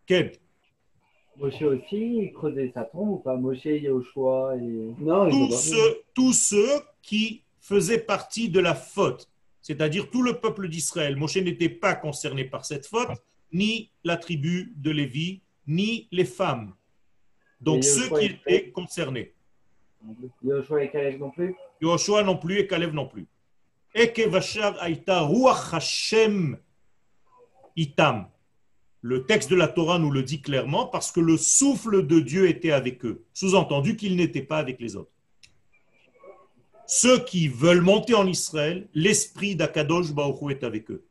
Quel 0.06 0.32
Moshe 1.38 1.60
aussi, 1.62 2.16
il 2.16 2.32
creusait 2.32 2.72
sa 2.72 2.84
tombe 2.84 3.10
ou 3.10 3.18
pas? 3.18 3.36
Moshe, 3.36 3.66
Yoshua 3.66 4.56
et... 4.56 4.94
Non, 4.98 5.28
tous 5.28 5.52
ceux, 5.52 6.02
tous 6.14 6.32
ceux 6.32 6.80
qui 7.02 7.42
faisaient 7.60 7.98
partie 7.98 8.48
de 8.48 8.58
la 8.58 8.74
faute, 8.74 9.30
c'est-à-dire 9.60 10.08
tout 10.10 10.22
le 10.22 10.40
peuple 10.40 10.68
d'Israël. 10.68 11.14
Moshe 11.16 11.36
n'était 11.36 11.68
pas 11.68 11.94
concerné 11.94 12.44
par 12.44 12.64
cette 12.64 12.86
faute, 12.86 13.10
ni 13.52 13.90
la 14.02 14.16
tribu 14.16 14.72
de 14.76 14.90
Lévi, 14.90 15.42
ni 15.66 16.08
les 16.10 16.24
femmes. 16.24 16.74
Donc 17.60 17.78
Et 17.78 17.82
ceux 17.82 18.08
qui 18.18 18.26
étaient 18.26 18.70
concernés. 18.70 19.34
Yoshua 20.42 20.84
et 20.84 20.90
Caleb 20.90 21.20
non 21.20 21.30
plus? 21.30 21.54
Yoshua 21.80 22.22
non 22.22 22.36
plus 22.36 22.58
et 22.58 22.66
Caleb 22.66 22.92
non 22.92 23.06
plus. 23.06 23.26
Itam. 27.76 28.28
Le 29.02 29.24
texte 29.24 29.50
de 29.50 29.56
la 29.56 29.68
Torah 29.68 29.98
nous 29.98 30.10
le 30.10 30.22
dit 30.22 30.40
clairement 30.40 30.86
parce 30.86 31.12
que 31.12 31.20
le 31.20 31.36
souffle 31.36 32.06
de 32.06 32.20
Dieu 32.20 32.48
était 32.48 32.72
avec 32.72 33.04
eux. 33.04 33.24
Sous-entendu 33.32 33.96
qu'il 33.96 34.16
n'était 34.16 34.42
pas 34.42 34.58
avec 34.58 34.80
les 34.80 34.96
autres. 34.96 35.12
Ceux 36.86 37.18
qui 37.24 37.48
veulent 37.48 37.82
monter 37.82 38.14
en 38.14 38.26
Israël, 38.26 38.88
l'esprit 38.94 39.56
d'Akadosh 39.56 40.12
Baruch 40.12 40.50
est 40.50 40.64
avec 40.64 40.90
eux. 40.90 41.04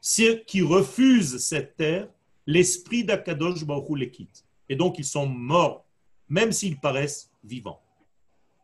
Ceux 0.00 0.36
qui 0.46 0.62
refusent 0.62 1.38
cette 1.38 1.76
terre, 1.76 2.08
l'esprit 2.46 3.04
d'Akadosh 3.04 3.64
Baruch 3.64 3.98
les 3.98 4.10
quitte. 4.10 4.44
Et 4.68 4.76
donc 4.76 4.98
ils 4.98 5.04
sont 5.04 5.26
morts, 5.26 5.86
même 6.28 6.52
s'ils 6.52 6.78
paraissent 6.78 7.30
vivants. 7.42 7.83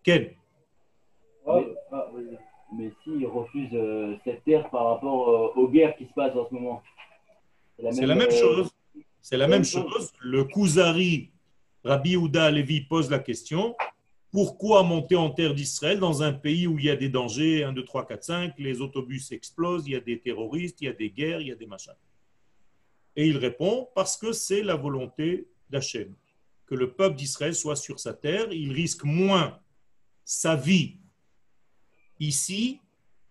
Ken 0.03 0.31
ah, 1.47 1.61
vas-y. 2.13 2.39
Mais 2.77 2.93
s'ils 3.03 3.27
refusent 3.27 3.69
euh, 3.73 4.17
cette 4.25 4.45
terre 4.45 4.71
par 4.71 4.87
rapport 4.87 5.29
euh, 5.29 5.61
aux 5.61 5.69
guerres 5.69 5.97
qui 5.97 6.07
se 6.07 6.13
passent 6.13 6.37
en 6.37 6.49
ce 6.49 6.55
moment. 6.55 6.83
C'est 7.77 8.07
la 8.07 8.15
même 8.15 8.29
euh, 8.29 8.31
chose. 8.31 8.71
C'est 9.21 9.37
la 9.37 9.49
même 9.49 9.65
chose. 9.65 9.91
chose. 9.93 10.13
Le 10.21 10.45
Kuzari, 10.45 11.31
Rabbi 11.83 12.17
Houda 12.17 12.51
Levi 12.51 12.83
pose 12.83 13.11
la 13.11 13.19
question 13.19 13.75
pourquoi 14.31 14.85
monter 14.85 15.17
en 15.17 15.31
terre 15.31 15.55
d'Israël 15.55 15.99
dans 15.99 16.23
un 16.23 16.33
pays 16.33 16.67
où 16.67 16.79
il 16.79 16.85
y 16.85 16.91
a 16.91 16.97
des 16.97 17.09
dangers 17.09 17.65
1, 17.65 17.73
2, 17.73 17.85
3, 17.85 18.07
4, 18.07 18.25
5, 18.25 18.55
les 18.59 18.81
autobus 18.81 19.33
explosent, 19.33 19.89
il 19.89 19.93
y 19.93 19.97
a 19.97 20.01
des 20.01 20.21
terroristes, 20.21 20.81
il 20.81 20.85
y 20.85 20.89
a 20.89 20.93
des 20.93 21.11
guerres, 21.11 21.41
il 21.41 21.49
y 21.49 21.53
a 21.53 21.57
des 21.57 21.67
machins? 21.67 21.97
Et 23.17 23.27
il 23.27 23.37
répond 23.37 23.89
parce 23.95 24.17
que 24.17 24.33
c'est 24.33 24.63
la 24.63 24.77
volonté 24.77 25.49
d'Hachem, 25.69 26.15
que 26.67 26.77
le 26.77 26.93
peuple 26.93 27.17
d'Israël 27.17 27.57
soit 27.57 27.75
sur 27.75 27.99
sa 27.99 28.15
terre. 28.15 28.53
Il 28.53 28.73
risque 28.73 29.03
moins 29.03 29.59
sa 30.25 30.57
vie 30.57 30.99
ici 32.19 32.81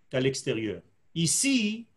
qu'à 0.10 0.20
l'extérieur. 0.20 0.82
Ici, 1.16 1.88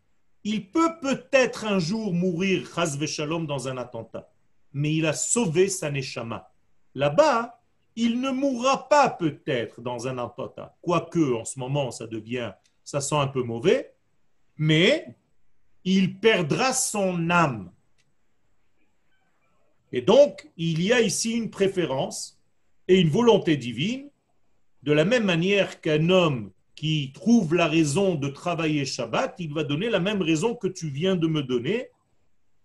il 0.43 0.69
peut 0.69 0.99
peut-être 1.01 1.65
un 1.65 1.79
jour 1.79 2.13
mourir, 2.13 2.67
shalom, 3.07 3.47
dans 3.47 3.67
un 3.67 3.77
attentat, 3.77 4.29
mais 4.73 4.93
il 4.93 5.05
a 5.05 5.13
sauvé 5.13 5.69
sa 5.69 5.89
neshama. 5.89 6.51
Là-bas, 6.95 7.59
il 7.95 8.19
ne 8.21 8.31
mourra 8.31 8.89
pas 8.89 9.09
peut-être 9.09 9.81
dans 9.81 10.07
un 10.07 10.17
attentat, 10.17 10.75
quoique 10.81 11.33
en 11.33 11.45
ce 11.45 11.59
moment 11.59 11.91
ça 11.91 12.07
devient, 12.07 12.51
ça 12.83 13.01
sent 13.01 13.15
un 13.15 13.27
peu 13.27 13.43
mauvais, 13.43 13.93
mais 14.57 15.15
il 15.83 16.19
perdra 16.19 16.73
son 16.73 17.29
âme. 17.29 17.71
Et 19.91 20.01
donc, 20.01 20.49
il 20.57 20.81
y 20.81 20.91
a 20.91 21.01
ici 21.01 21.33
une 21.33 21.51
préférence 21.51 22.39
et 22.87 22.99
une 22.99 23.09
volonté 23.09 23.57
divine, 23.57 24.09
de 24.83 24.91
la 24.91 25.05
même 25.05 25.23
manière 25.23 25.81
qu'un 25.81 26.09
homme 26.09 26.51
qui 26.75 27.11
trouve 27.13 27.55
la 27.55 27.67
raison 27.67 28.15
de 28.15 28.27
travailler 28.27 28.85
Shabbat, 28.85 29.35
il 29.39 29.53
va 29.53 29.63
donner 29.63 29.89
la 29.89 29.99
même 29.99 30.21
raison 30.21 30.55
que 30.55 30.67
tu 30.67 30.89
viens 30.89 31.15
de 31.15 31.27
me 31.27 31.41
donner 31.41 31.89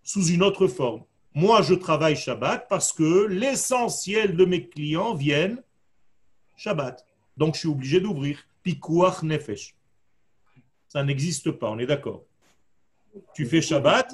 sous 0.02 0.26
une 0.26 0.42
autre 0.42 0.66
forme. 0.66 1.04
Moi, 1.35 1.62
je 1.62 1.74
travaille 1.74 2.16
Shabbat 2.16 2.66
parce 2.68 2.92
que 2.92 3.26
l'essentiel 3.26 4.35
de 4.35 4.44
mes 4.44 4.68
clients 4.68 5.14
viennent 5.14 5.62
Shabbat. 6.57 7.07
Donc, 7.37 7.54
je 7.54 7.61
suis 7.61 7.68
obligé 7.68 8.00
d'ouvrir. 8.00 8.42
Pikuach 8.64 9.22
nefesh. 9.22 9.76
Ça 10.88 11.04
n'existe 11.04 11.52
pas, 11.52 11.70
on 11.70 11.78
est 11.78 11.87
d'accord. 11.87 12.24
Tu 13.35 13.46
fais 13.46 13.62
Shabbat 13.62 14.12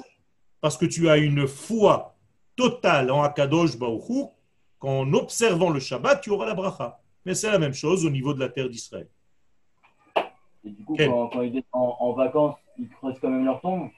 parce 0.61 0.77
que 0.77 0.85
tu 0.85 1.09
as 1.09 1.17
une 1.17 1.47
foi 1.47 2.15
totale 2.55 3.09
en 3.09 3.23
Akadosh 3.23 3.77
Baruch 3.77 4.09
Hu, 4.09 4.25
qu'en 4.77 5.11
observant 5.13 5.71
le 5.71 5.79
Shabbat, 5.79 6.21
tu 6.21 6.29
auras 6.29 6.45
la 6.45 6.53
bracha. 6.53 7.01
Mais 7.25 7.33
c'est 7.33 7.51
la 7.51 7.59
même 7.59 7.73
chose 7.73 8.05
au 8.05 8.09
niveau 8.09 8.33
de 8.33 8.39
la 8.39 8.49
terre 8.49 8.69
d'Israël. 8.69 9.07
Et 10.63 10.69
du 10.69 10.83
coup, 10.83 10.95
Quel 10.95 11.09
quand, 11.09 11.29
quand 11.29 11.41
ils 11.41 11.51
viennent 11.51 11.63
en, 11.71 11.97
en 11.99 12.13
vacances, 12.13 12.55
ils 12.77 12.89
creusent 12.89 13.19
quand 13.19 13.29
même 13.29 13.45
leur 13.45 13.61
tombe? 13.61 13.89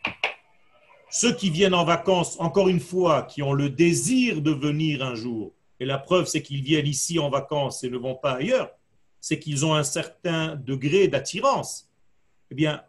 Ceux 1.10 1.34
qui 1.34 1.50
viennent 1.50 1.74
en 1.74 1.86
vacances, 1.86 2.40
encore 2.40 2.68
une 2.68 2.82
fois, 2.82 3.24
qui 3.24 3.42
ont 3.42 3.54
le 3.54 3.70
désir 3.70 4.42
de 4.42 4.52
venir 4.52 5.02
un 5.04 5.16
jour, 5.16 5.54
et 5.80 5.86
la 5.86 5.98
preuve 5.98 6.26
c'est 6.26 6.42
qu'ils 6.42 6.62
viennent 6.62 6.88
ici 6.88 7.18
en 7.20 7.30
vacances 7.30 7.84
et 7.84 7.90
ne 7.90 7.98
vont 7.98 8.16
pas 8.16 8.34
ailleurs, 8.34 8.72
c'est 9.22 9.40
qu'ils 9.40 9.66
ont 9.66 9.74
un 9.74 9.84
certain 9.84 10.56
degré 10.56 11.08
d'attirance. 11.08 11.90
Eh 12.52 12.56
bien, 12.56 12.84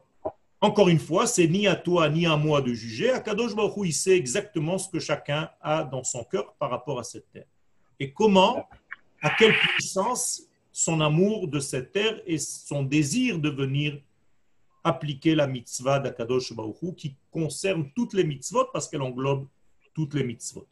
encore 0.61 0.88
une 0.88 0.98
fois, 0.98 1.27
c'est 1.29 1.46
ni 1.46 1.68
à 1.68 1.77
toi 1.77 2.09
ni 2.09 2.27
à 2.27 2.37
moi 2.37 2.61
de 2.61 2.72
juger. 2.74 3.11
Akadosh 3.12 3.55
Baruch 3.55 3.77
Hu, 3.77 3.87
il 3.87 3.92
sait 3.92 4.16
exactement 4.16 4.79
ce 4.79 4.88
que 4.88 4.98
chacun 4.98 5.51
a 5.61 5.85
dans 5.85 6.03
son 6.03 6.24
cœur 6.24 6.55
par 6.55 6.70
rapport 6.70 6.98
à 6.98 7.05
cette 7.05 7.31
terre. 7.31 7.46
Et 8.01 8.12
comment, 8.12 8.68
à 9.22 9.31
quelle 9.31 9.54
puissance 9.54 10.42
son 10.72 11.00
amour 11.00 11.48
de 11.48 11.59
cette 11.59 11.92
terre 11.92 12.20
et 12.26 12.38
son 12.38 12.83
désir 12.83 13.38
de 13.38 13.48
venir 13.48 14.00
appliquer 14.85 15.35
la 15.35 15.46
mitzvah 15.46 15.98
d'Akadosh 15.98 16.52
Baruch 16.52 16.83
Hu, 16.83 16.94
qui 16.94 17.14
concerne 17.31 17.90
toutes 17.94 18.14
les 18.14 18.24
mitzvot 18.24 18.66
parce 18.72 18.88
qu'elle 18.88 19.02
englobe 19.02 19.46
toutes 19.92 20.14
les 20.14 20.24
mitzvot. 20.24 20.66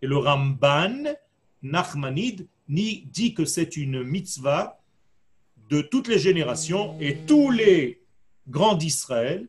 Et 0.00 0.06
le 0.06 0.16
Ramban, 0.16 1.14
Nachmanide, 1.62 2.46
ni 2.68 3.02
dit 3.06 3.34
que 3.34 3.44
c'est 3.44 3.76
une 3.76 4.04
mitzvah 4.04 4.80
de 5.68 5.82
toutes 5.82 6.08
les 6.08 6.18
générations 6.18 6.98
et 7.00 7.16
tous 7.26 7.50
les 7.50 8.00
grands 8.48 8.76
d'Israël 8.76 9.48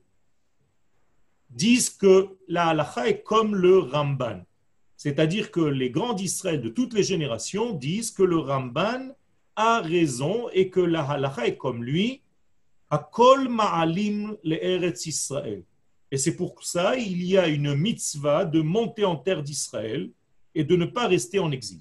disent 1.49 1.89
que 1.89 2.37
la 2.47 2.67
halacha 2.67 3.07
est 3.07 3.21
comme 3.21 3.55
le 3.55 3.79
Ramban. 3.79 4.43
C'est-à-dire 4.99 5.49
que 5.49 5.61
les 5.61 5.91
grands 5.91 6.11
d'Israël 6.11 6.59
de 6.59 6.67
toutes 6.67 6.93
les 6.93 7.03
générations 7.03 7.71
disent 7.71 8.11
que 8.11 8.21
le 8.21 8.37
Ramban 8.37 9.15
a 9.55 9.79
raison 9.79 10.49
et 10.49 10.69
que 10.69 10.81
la 10.81 11.09
halacha 11.09 11.47
est 11.47 11.55
comme 11.55 11.85
lui, 11.85 12.21
Akol 12.89 13.47
ma'alim 13.47 14.35
le'eretz 14.43 15.05
Israël. 15.05 15.63
Et 16.11 16.17
c'est 16.17 16.35
pour 16.35 16.61
ça 16.65 16.97
il 16.97 17.23
y 17.23 17.37
a 17.37 17.47
une 17.47 17.75
mitzvah 17.75 18.43
de 18.43 18.59
monter 18.59 19.05
en 19.05 19.15
terre 19.15 19.41
d'Israël 19.41 20.11
et 20.53 20.65
de 20.65 20.75
ne 20.75 20.83
pas 20.83 21.07
rester 21.07 21.39
en 21.39 21.51
exil. 21.51 21.79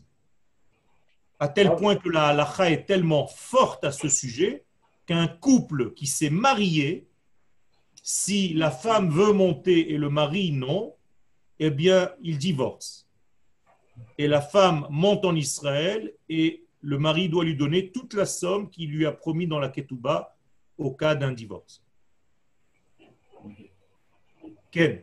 À 1.40 1.48
tel 1.48 1.74
point 1.74 1.96
que 1.96 2.10
la 2.10 2.28
halacha 2.28 2.70
est 2.70 2.84
tellement 2.84 3.26
forte 3.26 3.82
à 3.82 3.90
ce 3.90 4.08
sujet 4.08 4.62
qu'un 5.06 5.26
couple 5.26 5.92
qui 5.94 6.06
s'est 6.06 6.30
marié, 6.30 7.08
si 8.00 8.54
la 8.54 8.70
femme 8.70 9.10
veut 9.10 9.32
monter 9.32 9.92
et 9.92 9.98
le 9.98 10.08
mari 10.08 10.52
non, 10.52 10.94
eh 11.58 11.70
bien, 11.70 12.12
il 12.22 12.38
divorce. 12.38 13.07
Et 14.18 14.26
la 14.26 14.40
femme 14.40 14.86
monte 14.90 15.24
en 15.24 15.34
Israël 15.34 16.12
et 16.28 16.64
le 16.82 16.98
mari 16.98 17.28
doit 17.28 17.44
lui 17.44 17.56
donner 17.56 17.90
toute 17.90 18.14
la 18.14 18.26
somme 18.26 18.68
qu'il 18.70 18.90
lui 18.90 19.06
a 19.06 19.12
promis 19.12 19.46
dans 19.46 19.58
la 19.58 19.68
Ketouba 19.68 20.36
au 20.76 20.90
cas 20.92 21.14
d'un 21.14 21.32
divorce. 21.32 21.82
Ken, 24.70 25.00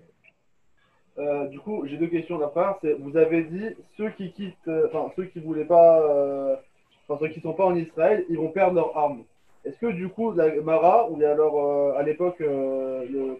Euh, 1.17 1.47
du 1.47 1.59
coup, 1.59 1.85
j'ai 1.85 1.97
deux 1.97 2.07
questions 2.07 2.37
la 2.37 2.47
part. 2.47 2.79
Vous 2.99 3.15
avez 3.15 3.43
dit 3.43 3.69
ceux 3.95 4.09
qui 4.09 4.33
quittent, 4.33 4.67
euh, 4.67 4.89
ceux 5.15 5.25
qui 5.25 5.39
voulaient 5.39 5.63
pas, 5.65 6.01
euh, 6.01 6.57
ceux 7.07 7.29
qui 7.29 7.39
sont 7.39 7.53
pas 7.53 7.65
en 7.65 7.75
Israël, 7.75 8.25
ils 8.29 8.37
vont 8.37 8.49
perdre 8.49 8.75
leurs 8.75 8.97
armes. 8.97 9.23
Est-ce 9.63 9.77
que 9.77 9.91
du 9.91 10.09
coup, 10.09 10.31
la 10.31 10.53
Mara 10.61 11.09
ou 11.09 11.15
alors 11.23 11.95
à 11.97 12.03
l'époque 12.03 12.39
le 12.39 13.37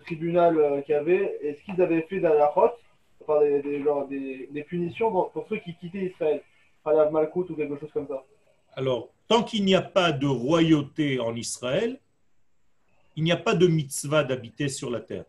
tribunal 0.00 0.82
qu'il 0.84 0.92
y 0.92 0.98
avait, 0.98 1.38
est-ce 1.42 1.62
qu'ils 1.64 1.80
avaient 1.82 2.02
fait 2.02 2.20
dans 2.20 2.34
enfin 3.28 4.06
des, 4.08 4.48
des, 4.50 4.62
punitions 4.62 5.10
pour, 5.10 5.46
ceux 5.48 5.58
qui 5.58 5.74
quittaient 5.74 6.06
Israël, 6.06 6.42
ou 6.84 7.54
quelque 7.54 7.78
chose 7.78 7.90
comme 7.92 8.08
ça. 8.08 8.24
alors, 8.74 9.10
tant 9.26 9.42
qu'il 9.42 9.64
n'y 9.64 9.74
a 9.74 9.82
pas 9.82 10.12
de 10.12 10.26
royauté 10.26 11.20
en 11.20 11.36
Israël, 11.36 12.00
il 13.16 13.24
n'y 13.24 13.32
a 13.32 13.36
pas 13.36 13.54
de 13.54 13.66
mitzvah 13.66 14.24
d'habiter 14.24 14.68
sur 14.68 14.90
la 14.90 15.00
terre. 15.00 15.24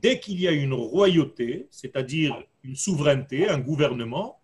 Dès 0.00 0.18
qu'il 0.18 0.40
y 0.40 0.48
a 0.48 0.52
une 0.52 0.72
royauté, 0.72 1.68
c'est-à-dire 1.70 2.42
une 2.64 2.74
souveraineté, 2.74 3.48
un 3.48 3.58
gouvernement, 3.58 4.40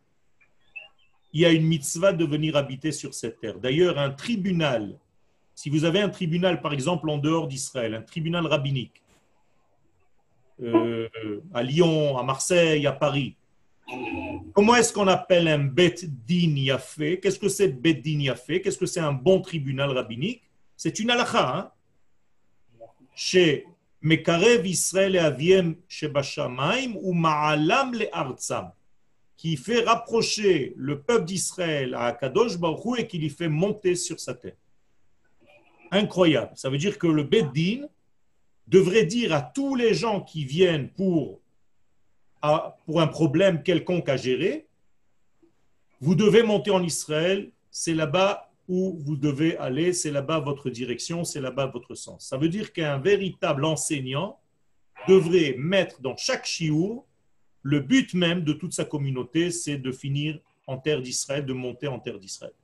il 1.33 1.41
y 1.41 1.47
a 1.47 1.51
une 1.51 1.67
mitzvah 1.67 2.12
de 2.12 2.25
venir 2.25 2.57
habiter 2.57 2.93
sur 2.93 3.14
cette 3.14 3.41
terre. 3.41 3.59
D'ailleurs, 3.59 3.99
un 3.99 4.11
tribunal, 4.11 4.99
si 5.55 5.71
vous 5.71 5.85
avez 5.85 6.01
un 6.01 6.09
tribunal, 6.09 6.61
par 6.61 6.73
exemple, 6.73 7.09
en 7.11 7.19
dehors 7.19 7.49
d'Israël, 7.49 7.95
un 7.95 8.03
tribunal 8.03 8.47
rabbinique, 8.47 9.03
euh, 10.62 11.09
à 11.55 11.62
Lyon, 11.62 12.16
à 12.18 12.23
Marseille, 12.23 12.87
à 12.87 12.92
Paris, 12.92 13.37
comment 14.53 14.75
est-ce 14.77 14.92
qu'on 14.92 15.09
appelle 15.09 15.49
un 15.49 15.59
bet 15.59 15.97
din 16.05 16.57
yafé? 16.57 17.21
Qu'est-ce 17.21 17.38
que 17.38 17.49
c'est 17.49 17.68
bet 17.68 17.94
din 17.94 18.21
yafé? 18.21 18.61
Qu'est-ce 18.61 18.79
que 18.79 18.87
c'est 18.87 19.01
un 19.01 19.12
bon 19.12 19.40
tribunal 19.40 19.90
rabbinique? 19.90 20.42
C'est 20.77 20.99
une 20.99 21.11
halakha. 21.11 21.57
Hein? 21.57 21.71
Chez 23.14 23.66
Mekarev 24.01 24.66
Israël 24.66 25.16
et 25.16 25.18
Aviem 25.18 25.75
Shebashamaim 25.88 26.94
ou 27.03 27.12
Ma'alam 27.12 27.94
le 27.94 28.07
Artsam 28.12 28.71
qui 29.37 29.57
fait 29.57 29.85
rapprocher 29.85 30.75
le 30.77 31.01
peuple 31.01 31.25
d'Israël 31.25 31.94
à 31.94 32.12
Kadosh 32.12 32.59
Baruch 32.59 32.99
et 32.99 33.07
qui 33.07 33.18
lui 33.18 33.31
fait 33.31 33.49
monter 33.49 33.94
sur 33.94 34.18
sa 34.18 34.35
terre. 34.35 34.57
Incroyable. 35.92 36.53
Ça 36.57 36.68
veut 36.68 36.77
dire 36.77 36.99
que 36.99 37.07
le 37.07 37.23
Beddin 37.23 37.87
devrait 38.68 39.07
dire 39.07 39.33
à 39.33 39.42
tous 39.42 39.74
les 39.74 39.94
gens 39.94 40.20
qui 40.20 40.44
viennent 40.44 40.90
pour, 40.90 41.40
un 42.42 43.07
problème 43.09 43.62
quelconque 43.62 44.09
à 44.09 44.16
gérer, 44.16 44.66
vous 46.00 46.14
devez 46.14 46.44
monter 46.44 46.70
en 46.70 46.83
Israël, 46.83 47.50
c'est 47.70 47.94
là-bas 47.94 48.52
où 48.68 48.96
vous 49.00 49.16
devez 49.16 49.57
aller, 49.57 49.92
c'est 49.92 50.12
là-bas 50.12 50.38
votre 50.40 50.70
direction, 50.70 51.24
c'est 51.24 51.40
là-bas 51.40 51.66
votre 51.66 51.94
sens. 51.94 52.28
Ça 52.28 52.37
veut 52.37 52.48
dire 52.48 52.72
qu'un 52.72 52.98
véritable 52.98 53.64
enseignant 53.64 54.38
devrait 55.09 55.57
mettre 55.59 56.00
dans 56.00 56.16
chaque 56.16 56.44
chiour 56.44 57.07
le 57.62 57.81
but 57.81 58.14
même 58.14 58.44
de 58.44 58.52
toute 58.52 58.72
sa 58.72 58.85
communauté, 58.85 59.50
c'est 59.50 59.78
de 59.78 59.90
finir 59.90 60.38
en 60.66 60.78
terre 60.78 61.02
d'Israël, 61.02 61.44
de 61.44 61.52
monter 61.52 61.88
en 61.88 61.98
terre 61.98 62.18
d'Israël. 62.18 62.54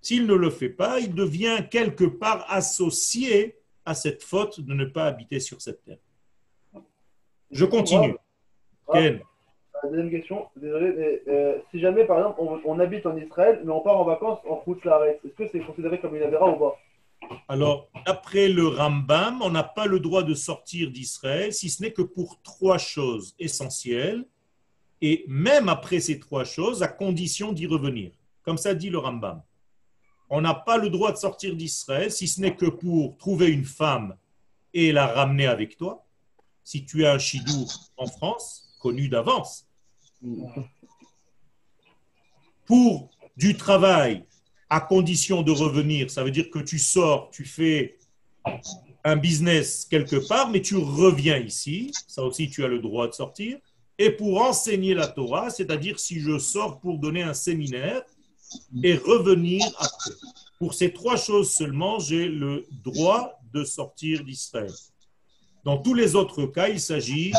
S'il 0.00 0.26
ne 0.26 0.34
le 0.34 0.50
fait 0.50 0.68
pas, 0.68 1.00
il 1.00 1.14
devient 1.14 1.64
quelque 1.70 2.04
part 2.04 2.44
associé 2.50 3.56
à 3.84 3.94
cette 3.94 4.22
faute 4.22 4.60
de 4.60 4.74
ne 4.74 4.84
pas 4.84 5.06
habiter 5.06 5.40
sur 5.40 5.60
cette 5.60 5.82
terre. 5.84 5.98
Je 7.50 7.64
continue. 7.64 8.16
Ken. 8.92 9.20
Deuxième 9.84 10.10
question, 10.10 10.46
désolé, 10.56 10.92
mais 10.96 11.22
euh, 11.26 11.58
si 11.70 11.80
jamais 11.80 12.04
par 12.04 12.18
exemple 12.18 12.40
on, 12.64 12.78
habite 12.78 13.04
en 13.04 13.16
Israël, 13.16 13.62
mais 13.64 13.72
on 13.72 13.80
part 13.80 13.98
en 13.98 14.04
vacances 14.04 14.38
en 14.48 14.54
Route-Laret, 14.54 15.18
est-ce 15.24 15.34
que 15.34 15.48
c'est 15.50 15.58
considéré 15.58 15.98
comme 15.98 16.14
une 16.14 16.22
avéra 16.22 16.48
ou 16.48 16.56
pas? 16.56 16.78
Alors, 17.48 17.88
après 18.06 18.48
le 18.48 18.66
Rambam, 18.68 19.42
on 19.42 19.50
n'a 19.50 19.64
pas 19.64 19.86
le 19.86 19.98
droit 19.98 20.22
de 20.22 20.34
sortir 20.34 20.90
d'Israël, 20.90 21.52
si 21.52 21.68
ce 21.68 21.82
n'est 21.82 21.92
que 21.92 22.02
pour 22.02 22.40
trois 22.42 22.78
choses 22.78 23.34
essentielles, 23.40 24.24
et 25.00 25.24
même 25.26 25.68
après 25.68 25.98
ces 25.98 26.20
trois 26.20 26.44
choses, 26.44 26.82
à 26.82 26.88
condition 26.88 27.52
d'y 27.52 27.66
revenir. 27.66 28.12
Comme 28.44 28.58
ça 28.58 28.74
dit 28.74 28.90
le 28.90 28.98
Rambam. 28.98 29.42
On 30.34 30.40
n'a 30.40 30.54
pas 30.54 30.78
le 30.78 30.88
droit 30.88 31.12
de 31.12 31.18
sortir 31.18 31.54
d'Israël, 31.54 32.10
si 32.10 32.26
ce 32.26 32.40
n'est 32.40 32.56
que 32.56 32.64
pour 32.64 33.18
trouver 33.18 33.48
une 33.48 33.66
femme 33.66 34.16
et 34.72 34.90
la 34.90 35.06
ramener 35.06 35.46
avec 35.46 35.76
toi. 35.76 36.06
Si 36.64 36.86
tu 36.86 37.04
as 37.04 37.12
un 37.12 37.18
chidou 37.18 37.68
en 37.98 38.06
France, 38.06 38.74
connu 38.80 39.10
d'avance. 39.10 39.66
Pour 42.64 43.10
du 43.36 43.58
travail, 43.58 44.24
à 44.70 44.80
condition 44.80 45.42
de 45.42 45.50
revenir. 45.50 46.10
Ça 46.10 46.24
veut 46.24 46.30
dire 46.30 46.48
que 46.48 46.60
tu 46.60 46.78
sors, 46.78 47.28
tu 47.30 47.44
fais 47.44 47.98
un 49.04 49.16
business 49.16 49.84
quelque 49.84 50.16
part, 50.16 50.48
mais 50.48 50.62
tu 50.62 50.76
reviens 50.76 51.36
ici. 51.36 51.92
Ça 52.08 52.24
aussi, 52.24 52.48
tu 52.48 52.64
as 52.64 52.68
le 52.68 52.78
droit 52.78 53.06
de 53.06 53.12
sortir. 53.12 53.58
Et 53.98 54.10
pour 54.10 54.40
enseigner 54.40 54.94
la 54.94 55.08
Torah, 55.08 55.50
c'est-à-dire 55.50 56.00
si 56.00 56.20
je 56.20 56.38
sors 56.38 56.80
pour 56.80 56.96
donner 56.96 57.22
un 57.22 57.34
séminaire 57.34 58.02
et 58.82 58.94
revenir 58.96 59.64
après. 59.78 60.10
Pour 60.58 60.74
ces 60.74 60.92
trois 60.92 61.16
choses 61.16 61.50
seulement, 61.50 61.98
j'ai 61.98 62.28
le 62.28 62.66
droit 62.84 63.40
de 63.52 63.64
sortir 63.64 64.24
d'Israël. 64.24 64.72
Dans 65.64 65.78
tous 65.78 65.94
les 65.94 66.14
autres 66.14 66.46
cas, 66.46 66.68
il 66.68 66.80
s'agit 66.80 67.32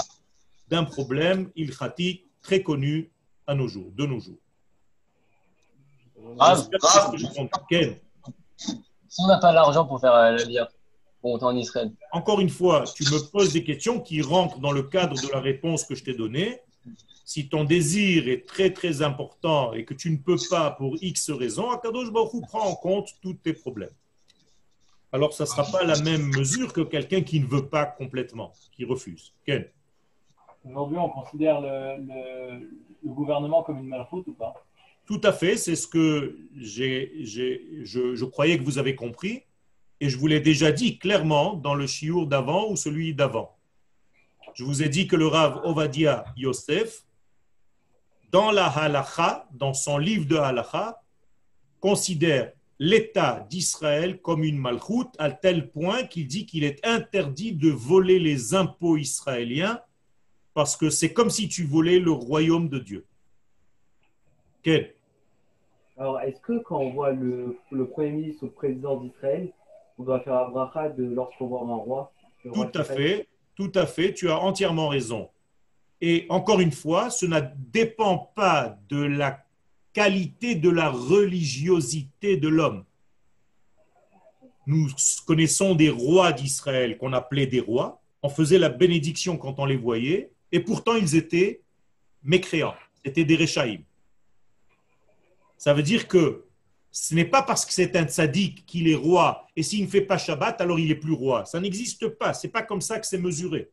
d'un 0.70 0.84
problème 0.84 1.52
ilchati 1.56 2.24
très 2.42 2.62
connu 2.62 3.12
à 3.48 3.56
nos 3.56 3.68
jours, 3.68 3.92
de 3.96 4.06
nos 4.06 4.20
jours. 4.20 4.38
Si 9.08 9.22
on 9.22 9.28
n'a 9.28 9.38
pas 9.38 9.52
l'argent 9.52 9.86
pour 9.86 10.00
faire 10.00 10.14
euh, 10.14 10.32
le 10.32 10.44
lien, 10.46 10.68
pour 11.22 11.32
monter 11.32 11.46
en 11.46 11.56
Israël. 11.56 11.92
Encore 12.12 12.40
une 12.40 12.50
fois, 12.50 12.86
tu 12.96 13.04
me 13.04 13.20
poses 13.32 13.54
des 13.54 13.64
questions 13.64 14.00
qui 14.00 14.22
rentrent 14.22 14.60
dans 14.60 14.72
le 14.72 14.84
cadre 14.84 15.16
de 15.16 15.32
la 15.32 15.40
réponse 15.40 15.84
que 15.84 15.96
je 15.96 16.04
t'ai 16.04 16.14
donnée. 16.14 16.60
Si 17.26 17.48
ton 17.48 17.64
désir 17.64 18.28
est 18.28 18.46
très 18.46 18.72
très 18.72 19.02
important 19.02 19.74
et 19.74 19.86
que 19.86 19.94
tu 19.94 20.12
ne 20.12 20.18
peux 20.18 20.38
pas 20.50 20.72
pour 20.72 20.98
X 21.02 21.32
raisons, 21.32 21.72
Akadosh 21.72 22.12
Baruch 22.12 22.44
prend 22.48 22.68
en 22.68 22.76
compte 22.76 23.10
tous 23.22 23.34
tes 23.36 23.54
problèmes. 23.54 23.94
Alors, 25.14 25.32
ça 25.34 25.44
ne 25.44 25.50
sera 25.50 25.64
pas 25.64 25.84
la 25.84 26.00
même 26.02 26.32
mesure 26.36 26.74
que 26.74 26.82
quelqu'un 26.82 27.22
qui 27.22 27.40
ne 27.40 27.46
veut 27.46 27.68
pas 27.68 27.86
complètement, 27.86 28.52
qui 28.72 28.84
refuse. 28.84 29.34
Aujourd'hui, 30.66 30.98
on 30.98 31.10
considère 31.10 31.62
le, 31.62 31.98
le, 31.98 32.70
gouvernement 33.06 33.64
comme 33.64 33.78
une 33.78 33.88
malfoute 33.88 34.28
ou 34.28 34.34
pas? 34.34 34.54
Tout 35.06 35.22
à 35.24 35.32
fait, 35.32 35.58
c'est 35.58 35.76
ce 35.76 35.88
que 35.88 36.38
je, 36.56 38.26
croyais 38.26 38.58
que 38.58 38.64
vous 38.64 38.78
avez 38.78 38.96
compris. 38.96 39.44
Et 40.00 40.10
je 40.10 40.18
vous 40.18 40.28
l'ai 40.28 40.40
déjà 40.40 40.72
dit 40.72 40.98
clairement 40.98 41.54
dans 41.54 41.76
le 41.76 41.86
chiour 41.88 42.26
d'avant 42.28 42.70
ou 42.70 42.76
celui 42.76 43.14
d'avant. 43.14 43.56
Je 44.56 44.64
vous 44.64 44.82
ai 44.84 44.90
dit 44.90 45.08
que 45.08 45.16
le 45.16 45.28
Rav 45.28 45.62
Ovadia 45.64 46.26
Yosef, 46.38 47.04
dans 48.34 48.50
la 48.50 48.66
halacha, 48.66 49.48
dans 49.52 49.76
son 49.76 50.00
livre 50.00 50.26
de 50.28 50.36
halacha, 50.36 51.00
considère 51.80 52.52
l'État 52.80 53.46
d'Israël 53.48 54.20
comme 54.22 54.44
une 54.44 54.58
malchoute 54.58 55.14
à 55.20 55.30
tel 55.30 55.70
point 55.70 56.04
qu'il 56.04 56.28
dit 56.28 56.48
qu'il 56.48 56.64
est 56.64 56.84
interdit 56.86 57.54
de 57.54 57.70
voler 57.70 58.18
les 58.18 58.56
impôts 58.56 58.98
israéliens 58.98 59.80
parce 60.56 60.76
que 60.76 60.90
c'est 60.90 61.14
comme 61.14 61.30
si 61.30 61.48
tu 61.48 61.64
volais 61.64 62.00
le 62.00 62.12
royaume 62.12 62.70
de 62.70 62.80
Dieu. 62.80 63.06
Quel? 64.64 64.96
Alors, 65.98 66.20
est-ce 66.22 66.42
que 66.42 66.58
quand 66.60 66.80
on 66.80 66.90
voit 66.90 67.12
le, 67.12 67.56
Premier 67.92 68.12
ministre 68.12 68.44
ou 68.44 68.46
le 68.48 68.52
président 68.52 69.00
d'Israël, 69.00 69.52
on 70.00 70.04
doit 70.04 70.22
faire 70.22 70.50
bracha 70.50 70.90
de 70.90 71.04
lorsqu'on 71.04 71.48
voit 71.48 71.62
un 71.62 71.76
roi 71.76 72.12
Tout 72.42 72.72
à 72.74 72.84
fait, 72.84 73.28
tout 73.56 73.72
à 73.76 73.86
fait, 73.86 74.14
tu 74.14 74.32
as 74.32 74.40
entièrement 74.40 74.88
raison. 74.88 75.30
Et 76.06 76.26
encore 76.28 76.60
une 76.60 76.74
fois, 76.74 77.10
ce 77.10 77.26
ne 77.26 77.40
dépend 77.72 78.18
pas 78.36 78.78
de 78.90 79.02
la 79.02 79.42
qualité 79.94 80.54
de 80.54 80.70
la 80.70 80.90
religiosité 80.90 82.36
de 82.36 82.50
l'homme. 82.50 82.84
Nous 84.68 84.90
connaissons 85.26 85.76
des 85.76 85.90
rois 85.90 86.34
d'Israël 86.34 86.98
qu'on 86.98 87.14
appelait 87.14 87.48
des 87.48 87.62
rois. 87.62 88.02
On 88.22 88.28
faisait 88.28 88.60
la 88.60 88.68
bénédiction 88.68 89.38
quand 89.38 89.60
on 89.60 89.66
les 89.66 89.78
voyait, 89.78 90.32
et 90.52 90.60
pourtant 90.60 90.98
ils 90.98 91.16
étaient 91.16 91.62
mécréants, 92.22 92.76
c'était 93.06 93.24
des 93.24 93.38
réchaïm. 93.38 93.82
Ça 95.58 95.74
veut 95.74 95.84
dire 95.84 96.10
que 96.10 96.44
ce 96.92 97.16
n'est 97.16 97.24
pas 97.24 97.44
parce 97.44 97.66
que 97.66 97.72
c'est 97.72 97.96
un 97.96 98.04
tzaddik 98.04 98.66
qu'il 98.66 98.90
est 98.90 98.96
roi 98.96 99.48
et 99.56 99.64
s'il 99.64 99.86
ne 99.86 99.90
fait 99.90 100.02
pas 100.02 100.18
Shabbat, 100.18 100.60
alors 100.60 100.80
il 100.80 100.90
n'est 100.90 100.96
plus 100.96 101.14
roi. 101.14 101.46
Ça 101.46 101.62
n'existe 101.62 102.10
pas. 102.10 102.34
Ce 102.34 102.46
n'est 102.46 102.52
pas 102.52 102.62
comme 102.62 102.82
ça 102.82 103.00
que 103.00 103.08
c'est 103.08 103.18
mesuré. 103.18 103.70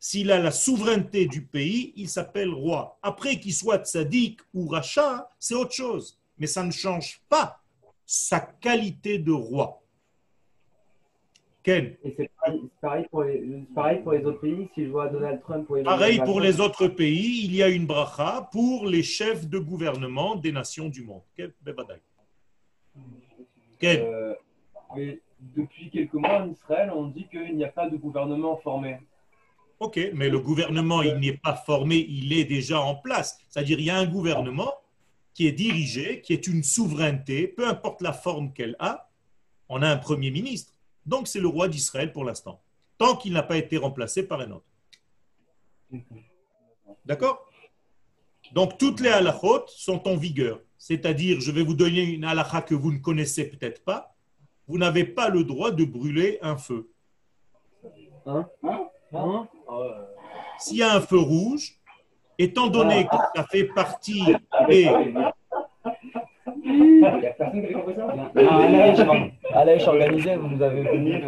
S'il 0.00 0.30
a 0.30 0.38
la 0.38 0.50
souveraineté 0.50 1.26
du 1.26 1.42
pays, 1.42 1.92
il 1.96 2.08
s'appelle 2.08 2.50
roi. 2.50 2.98
Après 3.02 3.40
qu'il 3.40 3.52
soit 3.52 3.84
tzaddik 3.84 4.40
ou 4.54 4.68
rachat, 4.68 5.28
c'est 5.38 5.54
autre 5.54 5.72
chose. 5.72 6.18
Mais 6.38 6.46
ça 6.46 6.62
ne 6.62 6.70
change 6.70 7.20
pas 7.28 7.60
sa 8.06 8.40
qualité 8.40 9.18
de 9.18 9.32
roi. 9.32 9.82
Et 11.76 12.14
c'est 12.16 12.30
pareil, 12.80 13.06
pour 13.10 13.22
les, 13.24 14.24
autres 14.24 14.40
pays. 14.40 14.68
Si 14.74 14.84
je 14.84 14.90
vois 14.90 15.08
Donald 15.08 15.40
Trump. 15.42 15.66
Pour 15.66 15.82
pareil 15.82 16.18
pour 16.24 16.40
les 16.40 16.60
autres 16.60 16.88
pays, 16.88 17.44
il 17.44 17.54
y 17.54 17.62
a 17.62 17.68
une 17.68 17.86
bracha 17.86 18.48
pour 18.52 18.86
les 18.86 19.02
chefs 19.02 19.46
de 19.46 19.58
gouvernement 19.58 20.36
des 20.36 20.52
nations 20.52 20.88
du 20.88 21.04
monde. 21.04 21.22
Euh, 23.84 24.34
mais 24.96 25.20
depuis 25.40 25.90
quelques 25.90 26.14
mois 26.14 26.42
en 26.42 26.50
Israël, 26.50 26.90
on 26.94 27.08
dit 27.08 27.28
qu'il 27.28 27.56
n'y 27.56 27.64
a 27.64 27.68
pas 27.68 27.88
de 27.88 27.96
gouvernement 27.96 28.56
formé. 28.56 28.98
Ok, 29.80 30.00
mais 30.14 30.28
le 30.28 30.40
gouvernement, 30.40 31.02
il 31.02 31.14
n'est 31.16 31.36
pas 31.36 31.54
formé, 31.54 32.04
il 32.08 32.32
est 32.32 32.44
déjà 32.44 32.80
en 32.80 32.96
place. 32.96 33.38
C'est-à-dire, 33.48 33.78
il 33.78 33.86
y 33.86 33.90
a 33.90 33.96
un 33.96 34.06
gouvernement 34.06 34.72
qui 35.34 35.46
est 35.46 35.52
dirigé, 35.52 36.20
qui 36.20 36.32
est 36.32 36.46
une 36.48 36.64
souveraineté, 36.64 37.46
peu 37.46 37.66
importe 37.66 38.02
la 38.02 38.12
forme 38.12 38.52
qu'elle 38.52 38.76
a. 38.80 39.08
On 39.68 39.82
a 39.82 39.88
un 39.88 39.96
premier 39.96 40.30
ministre 40.30 40.72
donc 41.08 41.26
c'est 41.26 41.40
le 41.40 41.48
roi 41.48 41.68
d'Israël 41.68 42.12
pour 42.12 42.24
l'instant, 42.24 42.60
tant 42.98 43.16
qu'il 43.16 43.32
n'a 43.32 43.42
pas 43.42 43.56
été 43.56 43.78
remplacé 43.78 44.22
par 44.22 44.40
un 44.40 44.50
autre. 44.50 44.66
D'accord? 47.06 47.50
Donc 48.52 48.76
toutes 48.76 49.00
les 49.00 49.08
halachot 49.08 49.64
sont 49.68 50.06
en 50.06 50.16
vigueur. 50.16 50.60
C'est-à-dire, 50.76 51.40
je 51.40 51.50
vais 51.50 51.62
vous 51.62 51.74
donner 51.74 52.02
une 52.02 52.24
halacha 52.24 52.60
que 52.60 52.74
vous 52.74 52.92
ne 52.92 52.98
connaissez 52.98 53.48
peut-être 53.48 53.82
pas. 53.82 54.14
Vous 54.66 54.76
n'avez 54.76 55.04
pas 55.04 55.30
le 55.30 55.44
droit 55.44 55.70
de 55.70 55.84
brûler 55.84 56.38
un 56.42 56.58
feu. 56.58 56.90
Hein? 58.26 58.46
hein 58.62 58.88
S'il 60.58 60.78
y 60.78 60.82
a 60.82 60.94
un 60.94 61.00
feu 61.00 61.18
rouge, 61.18 61.78
Étant 62.40 62.68
donné 62.68 63.04
que 63.04 63.16
ça 63.34 63.44
fait 63.50 63.64
partie 63.64 64.22
des... 64.68 64.88
Il 66.64 67.00
y 67.00 67.04
a 67.04 67.32
personne 67.32 67.66
qui 67.66 67.74
a 67.74 67.78
compris 67.78 67.94
ça. 67.96 68.06
À 69.52 69.64
l'âge 69.64 69.88
organisé, 69.88 70.36
vous 70.36 70.46
nous 70.46 70.62
avez 70.62 70.82
venu. 70.82 71.24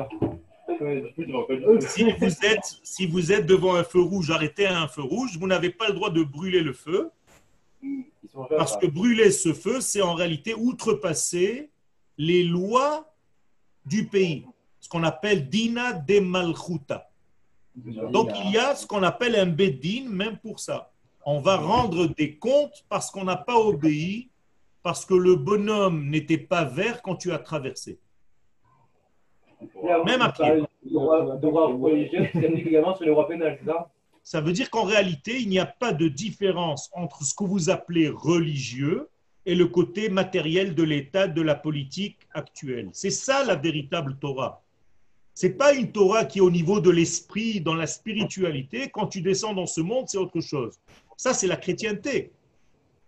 Si 1.80 2.04
vous, 2.04 2.46
êtes, 2.46 2.80
si 2.84 3.06
vous 3.06 3.32
êtes 3.32 3.44
devant 3.44 3.74
un 3.74 3.82
feu 3.82 4.00
rouge, 4.00 4.30
arrêté 4.30 4.66
à 4.66 4.80
un 4.80 4.86
feu 4.86 5.02
rouge, 5.02 5.36
vous 5.38 5.48
n'avez 5.48 5.70
pas 5.70 5.88
le 5.88 5.94
droit 5.94 6.10
de 6.10 6.22
brûler 6.22 6.60
le 6.60 6.72
feu, 6.72 7.10
parce 8.56 8.76
que 8.76 8.86
brûler 8.86 9.32
ce 9.32 9.52
feu, 9.52 9.80
c'est 9.80 10.00
en 10.00 10.14
réalité 10.14 10.54
outrepasser 10.54 11.70
les 12.18 12.44
lois 12.44 13.12
du 13.84 14.06
pays, 14.06 14.46
ce 14.78 14.88
qu'on 14.88 15.02
appelle 15.02 15.48
Dina 15.48 15.92
de 15.92 16.20
Malchuta. 16.20 17.09
Donc 17.74 18.30
il 18.44 18.52
y 18.52 18.58
a 18.58 18.74
ce 18.74 18.86
qu'on 18.86 19.02
appelle 19.02 19.36
un 19.36 19.46
Bedin, 19.46 20.08
même 20.08 20.38
pour 20.38 20.60
ça. 20.60 20.90
On 21.24 21.40
va 21.40 21.56
rendre 21.56 22.06
des 22.06 22.36
comptes 22.36 22.84
parce 22.88 23.10
qu'on 23.10 23.24
n'a 23.24 23.36
pas 23.36 23.56
obéi, 23.56 24.28
parce 24.82 25.04
que 25.04 25.14
le 25.14 25.36
bonhomme 25.36 26.08
n'était 26.08 26.38
pas 26.38 26.64
vert 26.64 27.02
quand 27.02 27.16
tu 27.16 27.32
as 27.32 27.38
traversé. 27.38 27.98
Même 30.06 30.22
à 30.22 30.32
pied. 30.32 30.62
Droit, 30.84 31.66
religieux 31.66 32.28
également 32.34 32.96
sur 32.96 33.04
le 33.04 33.12
droit 33.12 33.28
pénal, 33.28 33.58
c'est 33.60 33.66
ça? 33.66 33.90
Ça 34.22 34.40
veut 34.40 34.52
dire 34.52 34.70
qu'en 34.70 34.84
réalité, 34.84 35.40
il 35.40 35.48
n'y 35.48 35.58
a 35.58 35.66
pas 35.66 35.92
de 35.92 36.08
différence 36.08 36.90
entre 36.94 37.22
ce 37.24 37.34
que 37.34 37.44
vous 37.44 37.68
appelez 37.68 38.08
religieux 38.08 39.08
et 39.46 39.54
le 39.54 39.66
côté 39.66 40.08
matériel 40.08 40.74
de 40.74 40.82
l'état 40.82 41.26
de 41.26 41.42
la 41.42 41.54
politique 41.54 42.18
actuelle. 42.32 42.90
C'est 42.92 43.10
ça 43.10 43.44
la 43.44 43.56
véritable 43.56 44.16
Torah. 44.18 44.62
C'est 45.40 45.56
pas 45.56 45.72
une 45.72 45.90
Torah 45.90 46.26
qui 46.26 46.36
est 46.36 46.42
au 46.42 46.50
niveau 46.50 46.80
de 46.80 46.90
l'esprit, 46.90 47.62
dans 47.62 47.74
la 47.74 47.86
spiritualité. 47.86 48.90
Quand 48.90 49.06
tu 49.06 49.22
descends 49.22 49.54
dans 49.54 49.64
ce 49.64 49.80
monde, 49.80 50.06
c'est 50.06 50.18
autre 50.18 50.42
chose. 50.42 50.78
Ça, 51.16 51.32
c'est 51.32 51.46
la 51.46 51.56
chrétienté. 51.56 52.30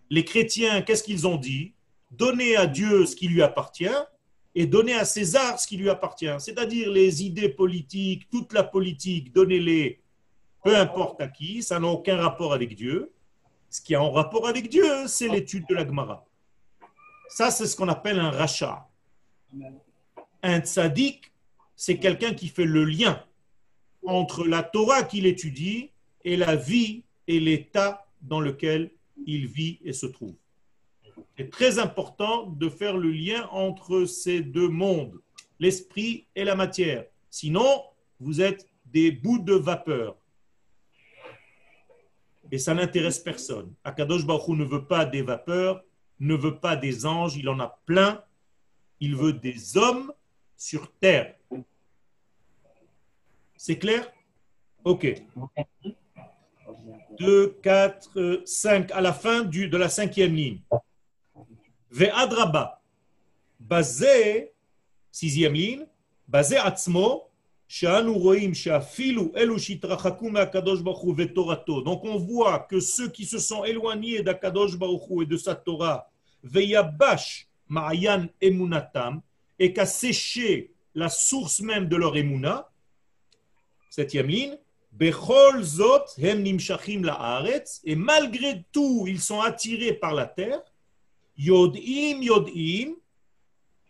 Les 0.09 0.25
chrétiens, 0.25 0.81
qu'est-ce 0.81 1.03
qu'ils 1.03 1.27
ont 1.27 1.37
dit? 1.37 1.75
Donnez 2.11 2.57
à 2.57 2.67
Dieu 2.67 3.05
ce 3.05 3.15
qui 3.15 3.29
lui 3.29 3.43
appartient 3.43 3.99
et 4.55 4.67
donnez 4.67 4.95
à 4.95 5.05
César 5.05 5.61
ce 5.61 5.67
qui 5.67 5.77
lui 5.77 5.91
appartient. 5.91 6.35
C'est-à-dire 6.39 6.91
les 6.91 7.23
idées 7.23 7.51
politiques, 7.51 8.31
toute 8.31 8.55
la 8.55 8.63
politique, 8.63 9.31
donnez-les 9.35 10.01
peu 10.65 10.75
importe 10.75 11.21
à 11.21 11.29
qui, 11.29 11.63
ça 11.63 11.79
n'a 11.79 11.89
aucun 11.89 12.17
rapport 12.17 12.55
avec 12.55 12.75
Dieu. 12.75 13.13
Ce 13.69 13.83
qui 13.83 13.95
a 13.95 14.03
en 14.03 14.11
rapport 14.11 14.49
avec 14.49 14.71
Dieu, 14.71 15.07
c'est 15.07 15.29
l'étude 15.29 15.67
de 15.69 15.75
la 15.75 15.87
Gemara. 15.87 16.25
Ça, 17.29 17.51
c'est 17.51 17.67
ce 17.67 17.77
qu'on 17.77 17.89
appelle 17.89 18.19
un 18.19 18.31
rachat. 18.31 18.89
Un 20.43 20.61
tzaddik, 20.61 21.32
c'est 21.85 21.99
quelqu'un 21.99 22.33
qui 22.33 22.47
fait 22.47 22.65
le 22.65 22.85
lien 22.85 23.21
entre 24.07 24.47
la 24.47 24.63
Torah 24.63 25.03
qu'il 25.03 25.27
étudie 25.27 25.91
et 26.23 26.37
la 26.37 26.55
vie 26.55 27.03
et 27.27 27.41
l'état 27.41 28.07
dans 28.21 28.39
lequel 28.39 28.93
il 29.27 29.49
vit 29.49 29.81
et 29.83 29.93
se 29.93 30.07
trouve. 30.07 30.37
C'est 31.37 31.51
très 31.51 31.81
important 31.81 32.47
de 32.47 32.69
faire 32.69 32.97
le 32.97 33.11
lien 33.11 33.49
entre 33.51 34.05
ces 34.05 34.43
deux 34.43 34.69
mondes, 34.69 35.21
l'esprit 35.59 36.29
et 36.37 36.45
la 36.45 36.55
matière. 36.55 37.05
Sinon, 37.31 37.83
vous 38.21 38.41
êtes 38.41 38.69
des 38.87 39.11
bouts 39.11 39.41
de 39.41 39.55
vapeur. 39.55 40.17
Et 42.53 42.59
ça 42.59 42.75
n'intéresse 42.75 43.19
personne. 43.19 43.75
Akadosh 43.83 44.25
Baruch 44.25 44.57
ne 44.57 44.65
veut 44.65 44.87
pas 44.87 45.05
des 45.05 45.23
vapeurs, 45.23 45.83
ne 46.21 46.37
veut 46.37 46.61
pas 46.61 46.77
des 46.77 47.07
anges, 47.07 47.35
il 47.37 47.49
en 47.49 47.59
a 47.59 47.81
plein. 47.87 48.23
Il 49.01 49.17
veut 49.17 49.33
des 49.33 49.77
hommes 49.77 50.13
sur 50.57 50.89
terre. 51.01 51.35
C'est 53.65 53.79
clair? 53.79 54.13
Ok. 54.83 55.23
2, 57.17 57.59
4, 57.63 58.43
5, 58.45 58.91
à 58.91 59.01
la 59.01 59.13
fin 59.13 59.45
de 59.45 59.77
la 59.77 59.89
cinquième 59.89 60.35
ligne. 60.35 60.59
Basé, 63.61 64.53
sixième 65.13 65.53
ligne, 65.53 65.87
basé 66.27 66.57
atzmo, 66.57 67.31
donc 71.85 72.05
on 72.05 72.17
voit 72.17 72.59
que 72.69 72.81
ceux 72.81 73.09
qui 73.11 73.25
se 73.25 73.39
sont 73.39 73.63
éloignés 73.65 74.25
d'Akadosh 74.25 74.77
Baruch 74.77 75.23
et 75.23 75.27
de 75.27 75.37
sa 75.37 75.55
Torah, 75.55 76.11
veyabash 76.43 77.47
ma'ayan 77.69 78.27
emunatam, 78.41 79.23
et 79.57 79.73
qu'a 79.73 79.87
séché 79.87 80.73
la 80.97 81.09
source 81.09 81.61
même 81.61 81.87
de 81.87 81.95
leur 81.95 82.17
emuna, 82.17 82.69
septième 83.93 84.29
ligne, 84.29 84.57
bechol 84.91 85.63
zot 85.63 86.15
hem 86.17 86.43
nimshachim 86.43 87.05
la'aretz, 87.05 87.83
et 87.85 87.95
malgré 87.95 88.65
tout, 88.73 89.05
ils 89.07 89.21
sont 89.21 89.43
attirés 89.43 89.93
par 89.93 90.15
la 90.15 90.25
terre, 90.25 90.63
yodim 91.37 92.23
yodim, 92.23 92.95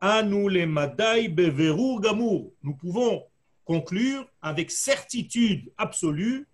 anu 0.01 0.51
le 0.51 0.67
madai 0.67 1.29
beverur 1.29 2.01
gamur. 2.01 2.51
Nous 2.65 2.75
pouvons 2.75 3.23
conclure 3.65 4.27
avec 4.41 4.73
certitude 4.73 5.73
absolue 5.79 6.49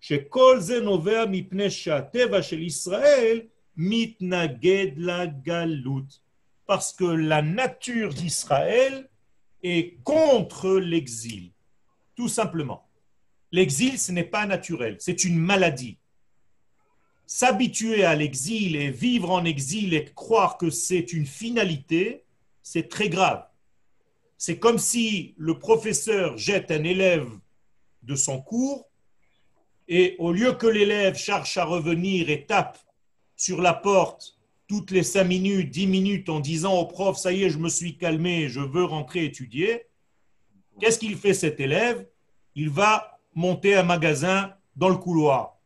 ze 0.00 0.80
novea 0.80 1.26
mipnei 1.26 1.68
she'ateva 1.68 2.40
shel 2.40 2.62
Israël 2.62 3.46
mitnaged 3.76 4.94
la 4.96 5.26
galut. 5.26 6.08
Parce 6.66 6.94
que 6.94 7.04
la 7.04 7.42
nature 7.42 8.14
d'Israël 8.14 9.10
est 9.62 10.02
contre 10.02 10.78
l'exil. 10.78 11.50
Tout 12.14 12.28
simplement. 12.28 12.85
L'exil, 13.56 13.98
ce 13.98 14.12
n'est 14.12 14.22
pas 14.22 14.44
naturel, 14.44 14.96
c'est 14.98 15.24
une 15.24 15.38
maladie. 15.38 15.96
S'habituer 17.24 18.04
à 18.04 18.14
l'exil 18.14 18.76
et 18.76 18.90
vivre 18.90 19.30
en 19.30 19.46
exil 19.46 19.94
et 19.94 20.04
croire 20.04 20.58
que 20.58 20.68
c'est 20.68 21.14
une 21.14 21.24
finalité, 21.24 22.24
c'est 22.62 22.90
très 22.90 23.08
grave. 23.08 23.46
C'est 24.36 24.58
comme 24.58 24.76
si 24.76 25.34
le 25.38 25.58
professeur 25.58 26.36
jette 26.36 26.70
un 26.70 26.84
élève 26.84 27.30
de 28.02 28.14
son 28.14 28.42
cours 28.42 28.90
et 29.88 30.16
au 30.18 30.32
lieu 30.32 30.52
que 30.52 30.66
l'élève 30.66 31.16
cherche 31.16 31.56
à 31.56 31.64
revenir 31.64 32.28
et 32.28 32.44
tape 32.44 32.78
sur 33.36 33.62
la 33.62 33.72
porte 33.72 34.38
toutes 34.68 34.90
les 34.90 35.02
cinq 35.02 35.24
minutes, 35.24 35.70
dix 35.70 35.86
minutes 35.86 36.28
en 36.28 36.40
disant 36.40 36.74
au 36.74 36.84
prof, 36.84 37.16
ça 37.16 37.32
y 37.32 37.44
est, 37.44 37.48
je 37.48 37.58
me 37.58 37.70
suis 37.70 37.96
calmé, 37.96 38.50
je 38.50 38.60
veux 38.60 38.84
rentrer 38.84 39.24
étudier, 39.24 39.86
qu'est-ce 40.78 40.98
qu'il 40.98 41.16
fait 41.16 41.32
cet 41.32 41.58
élève? 41.58 42.06
Il 42.54 42.68
va 42.68 43.15
monter 43.36 43.76
un 43.76 43.82
magasin 43.84 44.54
dans 44.74 44.88
le 44.88 44.96
couloir. 44.96 45.58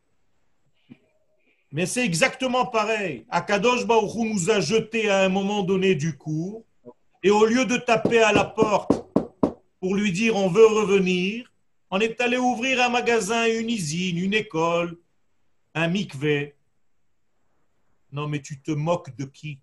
Mais 1.71 1.85
c'est 1.85 2.05
exactement 2.05 2.65
pareil. 2.65 3.25
Akadosh 3.29 3.87
Baruch 3.87 4.13
Hu 4.13 4.33
nous 4.33 4.51
a 4.51 4.59
jeté 4.59 5.09
à 5.09 5.21
un 5.23 5.29
moment 5.29 5.63
donné 5.63 5.95
du 5.95 6.17
cours 6.17 6.65
et 7.23 7.31
au 7.31 7.45
lieu 7.45 7.65
de 7.65 7.77
taper 7.77 8.21
à 8.21 8.33
la 8.33 8.43
porte 8.43 8.91
pour 9.79 9.95
lui 9.95 10.11
dire 10.11 10.35
on 10.35 10.49
veut 10.49 10.67
revenir, 10.67 11.49
on 11.89 11.99
est 12.01 12.19
allé 12.19 12.37
ouvrir 12.37 12.81
un 12.81 12.89
magasin, 12.89 13.47
une 13.47 13.69
usine, 13.69 14.17
une 14.17 14.33
école, 14.33 14.97
un 15.73 15.87
mikvé. 15.87 16.55
Non, 18.11 18.27
mais 18.27 18.41
tu 18.41 18.61
te 18.61 18.71
moques 18.71 19.15
de 19.15 19.23
qui? 19.23 19.59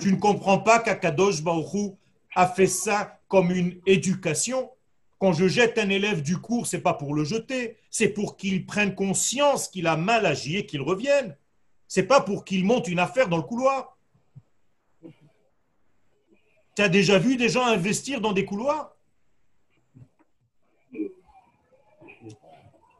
Tu 0.00 0.10
ne 0.10 0.18
comprends 0.18 0.58
pas 0.58 0.80
qu'Akadosh 0.80 1.42
Baruch 1.42 1.96
a 2.34 2.46
fait 2.46 2.66
ça 2.66 3.20
comme 3.28 3.50
une 3.50 3.78
éducation. 3.84 4.70
Quand 5.18 5.32
je 5.32 5.48
jette 5.48 5.78
un 5.78 5.88
élève 5.88 6.22
du 6.22 6.38
cours, 6.38 6.66
c'est 6.66 6.80
pas 6.80 6.94
pour 6.94 7.14
le 7.14 7.24
jeter, 7.24 7.76
c'est 7.90 8.08
pour 8.08 8.36
qu'il 8.36 8.66
prenne 8.66 8.94
conscience 8.94 9.68
qu'il 9.68 9.86
a 9.86 9.96
mal 9.96 10.26
agi 10.26 10.58
et 10.58 10.66
qu'il 10.66 10.80
revienne. 10.80 11.36
C'est 11.88 12.06
pas 12.06 12.20
pour 12.20 12.44
qu'il 12.44 12.64
monte 12.64 12.86
une 12.86 13.00
affaire 13.00 13.28
dans 13.28 13.36
le 13.36 13.42
couloir. 13.42 13.96
Tu 16.76 16.82
as 16.82 16.88
déjà 16.88 17.18
vu 17.18 17.36
des 17.36 17.48
gens 17.48 17.66
investir 17.66 18.20
dans 18.20 18.32
des 18.32 18.44
couloirs? 18.44 18.94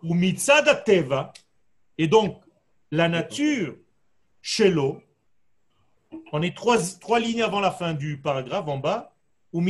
Ou 0.02 0.16
teva, 0.84 1.32
et 1.98 2.06
donc 2.06 2.40
la 2.90 3.08
nature, 3.08 3.76
shelo, 4.40 5.02
on 6.32 6.42
est 6.42 6.56
trois 6.56 7.20
lignes 7.20 7.42
avant 7.42 7.60
la 7.60 7.72
fin 7.72 7.94
du 7.94 8.18
paragraphe 8.18 8.68
en 8.68 8.78
bas, 8.78 9.14
ou 9.52 9.62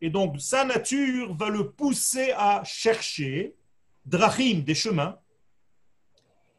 et 0.00 0.10
donc 0.10 0.40
sa 0.40 0.64
nature 0.64 1.34
va 1.34 1.48
le 1.48 1.70
pousser 1.70 2.32
à 2.36 2.62
chercher, 2.64 3.54
drachim, 4.04 4.60
des 4.60 4.74
chemins, 4.74 5.18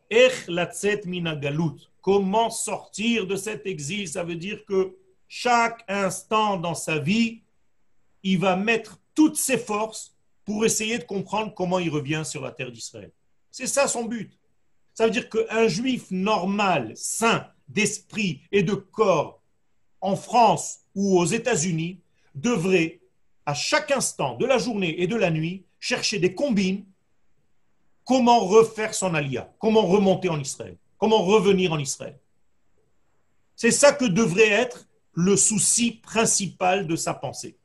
ech 0.09 0.47
latzet 0.47 1.01
minagalut, 1.05 1.89
Comment 2.01 2.51
sortir 2.51 3.25
de 3.25 3.35
cet 3.35 3.65
exil? 3.65 4.07
Ça 4.07 4.23
veut 4.23 4.35
dire 4.35 4.63
que 4.65 4.95
chaque 5.27 5.83
instant 5.87 6.57
dans 6.57 6.75
sa 6.75 6.99
vie, 6.99 7.41
il 8.21 8.37
va 8.37 8.55
mettre 8.55 8.99
toutes 9.15 9.37
ses 9.37 9.57
forces 9.57 10.15
pour 10.45 10.65
essayer 10.65 10.99
de 10.99 11.03
comprendre 11.03 11.53
comment 11.55 11.79
il 11.79 11.89
revient 11.89 12.21
sur 12.23 12.43
la 12.43 12.51
terre 12.51 12.71
d'Israël. 12.71 13.11
C'est 13.49 13.65
ça 13.65 13.87
son 13.87 14.05
but. 14.05 14.37
Ça 14.93 15.05
veut 15.05 15.11
dire 15.11 15.29
qu'un 15.29 15.67
juif 15.67 16.11
normal, 16.11 16.93
sain 16.95 17.47
d'esprit 17.67 18.41
et 18.51 18.61
de 18.61 18.75
corps 18.75 19.41
en 20.05 20.15
France 20.15 20.81
ou 20.93 21.19
aux 21.19 21.25
États-Unis 21.25 21.99
devrait, 22.35 22.99
à 23.45 23.55
chaque 23.55 23.91
instant 23.91 24.35
de 24.35 24.45
la 24.45 24.59
journée 24.59 25.01
et 25.01 25.07
de 25.07 25.15
la 25.15 25.31
nuit, 25.31 25.65
chercher 25.79 26.19
des 26.19 26.35
combines 26.35 26.85
comment 28.03 28.41
refaire 28.45 28.93
son 28.93 29.15
alia, 29.15 29.51
comment 29.57 29.85
remonter 29.87 30.29
en 30.29 30.39
Israël, 30.39 30.77
comment 30.99 31.23
revenir 31.23 31.73
en 31.73 31.79
Israël? 31.79 32.17
C'est 33.55 33.71
ça 33.71 33.93
que 33.93 34.05
devrait 34.05 34.49
être 34.49 34.85
le 35.13 35.35
souci 35.35 35.91
principal 35.91 36.85
de 36.85 36.95
sa 36.95 37.15
pensée. 37.15 37.57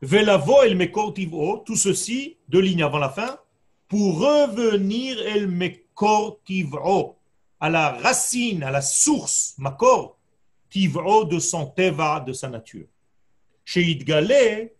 Velavo 0.00 0.62
el 0.62 0.76
mekor 0.76 1.12
tiv'o, 1.12 1.58
tout 1.58 1.76
ceci, 1.76 2.36
deux 2.48 2.60
lignes 2.60 2.82
avant 2.82 2.98
la 2.98 3.10
fin, 3.10 3.38
pour 3.88 4.20
revenir 4.20 5.18
el 5.26 5.48
mekor 5.48 6.38
tiv'o, 6.46 7.15
à 7.60 7.70
la 7.70 7.90
racine, 7.90 8.62
à 8.62 8.70
la 8.70 8.82
source, 8.82 9.54
makor, 9.58 10.18
tiv'o 10.70 11.24
de 11.24 11.38
son 11.38 11.66
teva, 11.66 12.20
de 12.20 12.32
sa 12.32 12.48
nature. 12.48 12.86
Chez 13.64 13.82
Idgalé, 13.82 14.74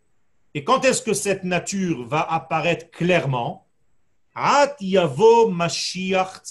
et 0.55 0.65
quand 0.65 0.85
est-ce 0.85 1.03
que 1.03 1.13
cette 1.13 1.45
nature 1.45 2.07
va 2.07 2.23
apparaître 2.23 2.91
clairement? 2.91 3.67
At 4.35 4.77
yavo 4.81 5.49
Mashiach 5.49 6.43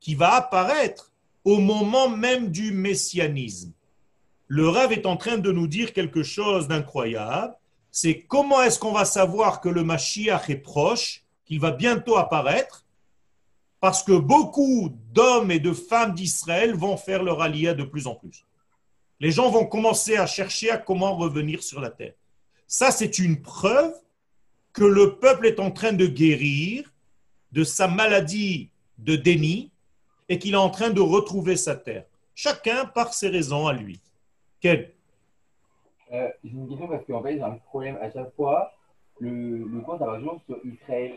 qui 0.00 0.14
va 0.14 0.34
apparaître 0.34 1.12
au 1.44 1.58
moment 1.58 2.08
même 2.08 2.50
du 2.50 2.72
messianisme. 2.72 3.72
Le 4.46 4.68
rêve 4.68 4.92
est 4.92 5.06
en 5.06 5.16
train 5.16 5.38
de 5.38 5.52
nous 5.52 5.66
dire 5.66 5.92
quelque 5.92 6.22
chose 6.22 6.68
d'incroyable. 6.68 7.54
C'est 7.90 8.20
comment 8.22 8.62
est-ce 8.62 8.78
qu'on 8.78 8.92
va 8.92 9.04
savoir 9.04 9.60
que 9.60 9.68
le 9.68 9.84
Mashiach 9.84 10.48
est 10.50 10.56
proche, 10.56 11.24
qu'il 11.44 11.60
va 11.60 11.70
bientôt 11.70 12.16
apparaître? 12.16 12.84
Parce 13.80 14.02
que 14.02 14.12
beaucoup 14.12 14.90
d'hommes 15.12 15.50
et 15.50 15.60
de 15.60 15.72
femmes 15.72 16.14
d'Israël 16.14 16.74
vont 16.74 16.96
faire 16.96 17.22
leur 17.22 17.40
aliyah 17.40 17.74
de 17.74 17.84
plus 17.84 18.06
en 18.06 18.14
plus. 18.14 18.44
Les 19.20 19.30
gens 19.30 19.50
vont 19.50 19.66
commencer 19.66 20.16
à 20.16 20.26
chercher 20.26 20.70
à 20.70 20.78
comment 20.78 21.16
revenir 21.16 21.62
sur 21.62 21.80
la 21.80 21.90
terre. 21.90 22.14
Ça, 22.66 22.90
c'est 22.90 23.18
une 23.18 23.40
preuve 23.40 23.94
que 24.72 24.84
le 24.84 25.16
peuple 25.16 25.46
est 25.46 25.60
en 25.60 25.70
train 25.70 25.92
de 25.92 26.06
guérir 26.06 26.92
de 27.52 27.64
sa 27.64 27.88
maladie 27.88 28.70
de 28.98 29.16
déni 29.16 29.70
et 30.28 30.38
qu'il 30.38 30.54
est 30.54 30.56
en 30.56 30.70
train 30.70 30.90
de 30.90 31.00
retrouver 31.00 31.56
sa 31.56 31.74
terre. 31.74 32.04
Chacun 32.34 32.84
par 32.84 33.14
ses 33.14 33.28
raisons 33.28 33.66
à 33.66 33.72
lui. 33.72 34.00
Quel 34.60 34.92
Euh, 36.12 36.28
J'ai 36.44 36.50
une 36.50 36.68
question 36.68 36.88
parce 36.88 37.04
qu'en 37.06 37.22
fait, 37.22 37.34
j'ai 37.36 37.42
un 37.42 37.58
problème 37.68 37.96
à 38.00 38.10
chaque 38.10 38.34
fois. 38.34 38.72
Le, 39.20 39.64
le 39.64 39.80
compte, 39.80 40.00
sur 40.46 40.58
Israël. 40.64 41.12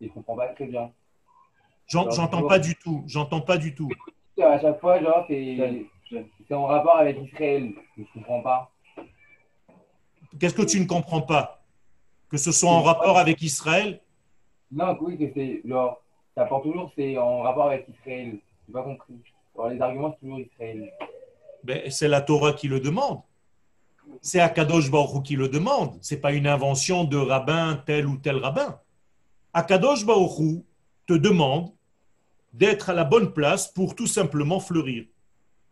Je 0.00 0.08
comprends 0.08 0.36
pas 0.36 0.48
très 0.48 0.66
bien. 0.66 0.92
J'en- 1.90 2.10
J'entends 2.10 2.46
pas 2.46 2.58
du 2.58 2.74
tout. 2.76 3.02
J'entends 3.06 3.40
pas 3.40 3.58
du 3.58 3.74
tout. 3.74 3.88
À 4.42 4.58
chaque 4.60 4.80
fois, 4.80 5.00
genre, 5.02 5.26
c'est 5.28 6.54
en 6.54 6.66
rapport 6.66 6.96
avec 6.96 7.18
Israël. 7.20 7.72
Je 7.98 8.02
comprends 8.14 8.40
pas. 8.42 8.70
Qu'est-ce 10.38 10.54
que 10.54 10.62
tu 10.62 10.80
ne 10.80 10.86
comprends 10.86 11.22
pas? 11.22 11.62
Que 12.30 12.36
ce 12.36 12.52
soit 12.52 12.70
en 12.70 12.82
rapport 12.82 13.18
avec 13.18 13.42
Israël? 13.42 14.00
Non, 14.70 14.96
oui, 15.00 15.18
que 15.18 15.24
c'est 15.34 15.60
genre, 15.66 16.00
ça 16.36 16.44
porte 16.44 16.62
toujours, 16.62 16.92
c'est 16.96 17.18
en 17.18 17.42
rapport 17.42 17.66
avec 17.66 17.86
Israël. 17.88 18.38
J'ai 18.66 18.72
pas 18.72 18.82
compris. 18.84 19.14
Alors, 19.56 19.68
les 19.70 19.80
arguments, 19.80 20.12
c'est 20.12 20.20
toujours 20.20 20.40
Israël. 20.40 20.92
ben, 21.64 21.90
C'est 21.90 22.06
la 22.08 22.20
Torah 22.20 22.52
qui 22.52 22.68
le 22.68 22.78
demande. 22.78 23.20
C'est 24.22 24.40
Akadosh 24.40 24.90
Baruch 24.90 25.24
qui 25.24 25.36
le 25.36 25.48
demande. 25.48 25.98
C'est 26.00 26.20
pas 26.20 26.32
une 26.32 26.46
invention 26.46 27.04
de 27.04 27.16
rabbin 27.16 27.82
tel 27.84 28.06
ou 28.06 28.16
tel 28.16 28.36
rabbin. 28.36 28.78
Akadosh 29.52 30.06
Baruch 30.06 30.62
te 31.06 31.14
demande 31.14 31.70
d'être 32.52 32.90
à 32.90 32.94
la 32.94 33.04
bonne 33.04 33.32
place 33.32 33.68
pour 33.68 33.94
tout 33.94 34.06
simplement 34.06 34.60
fleurir. 34.60 35.06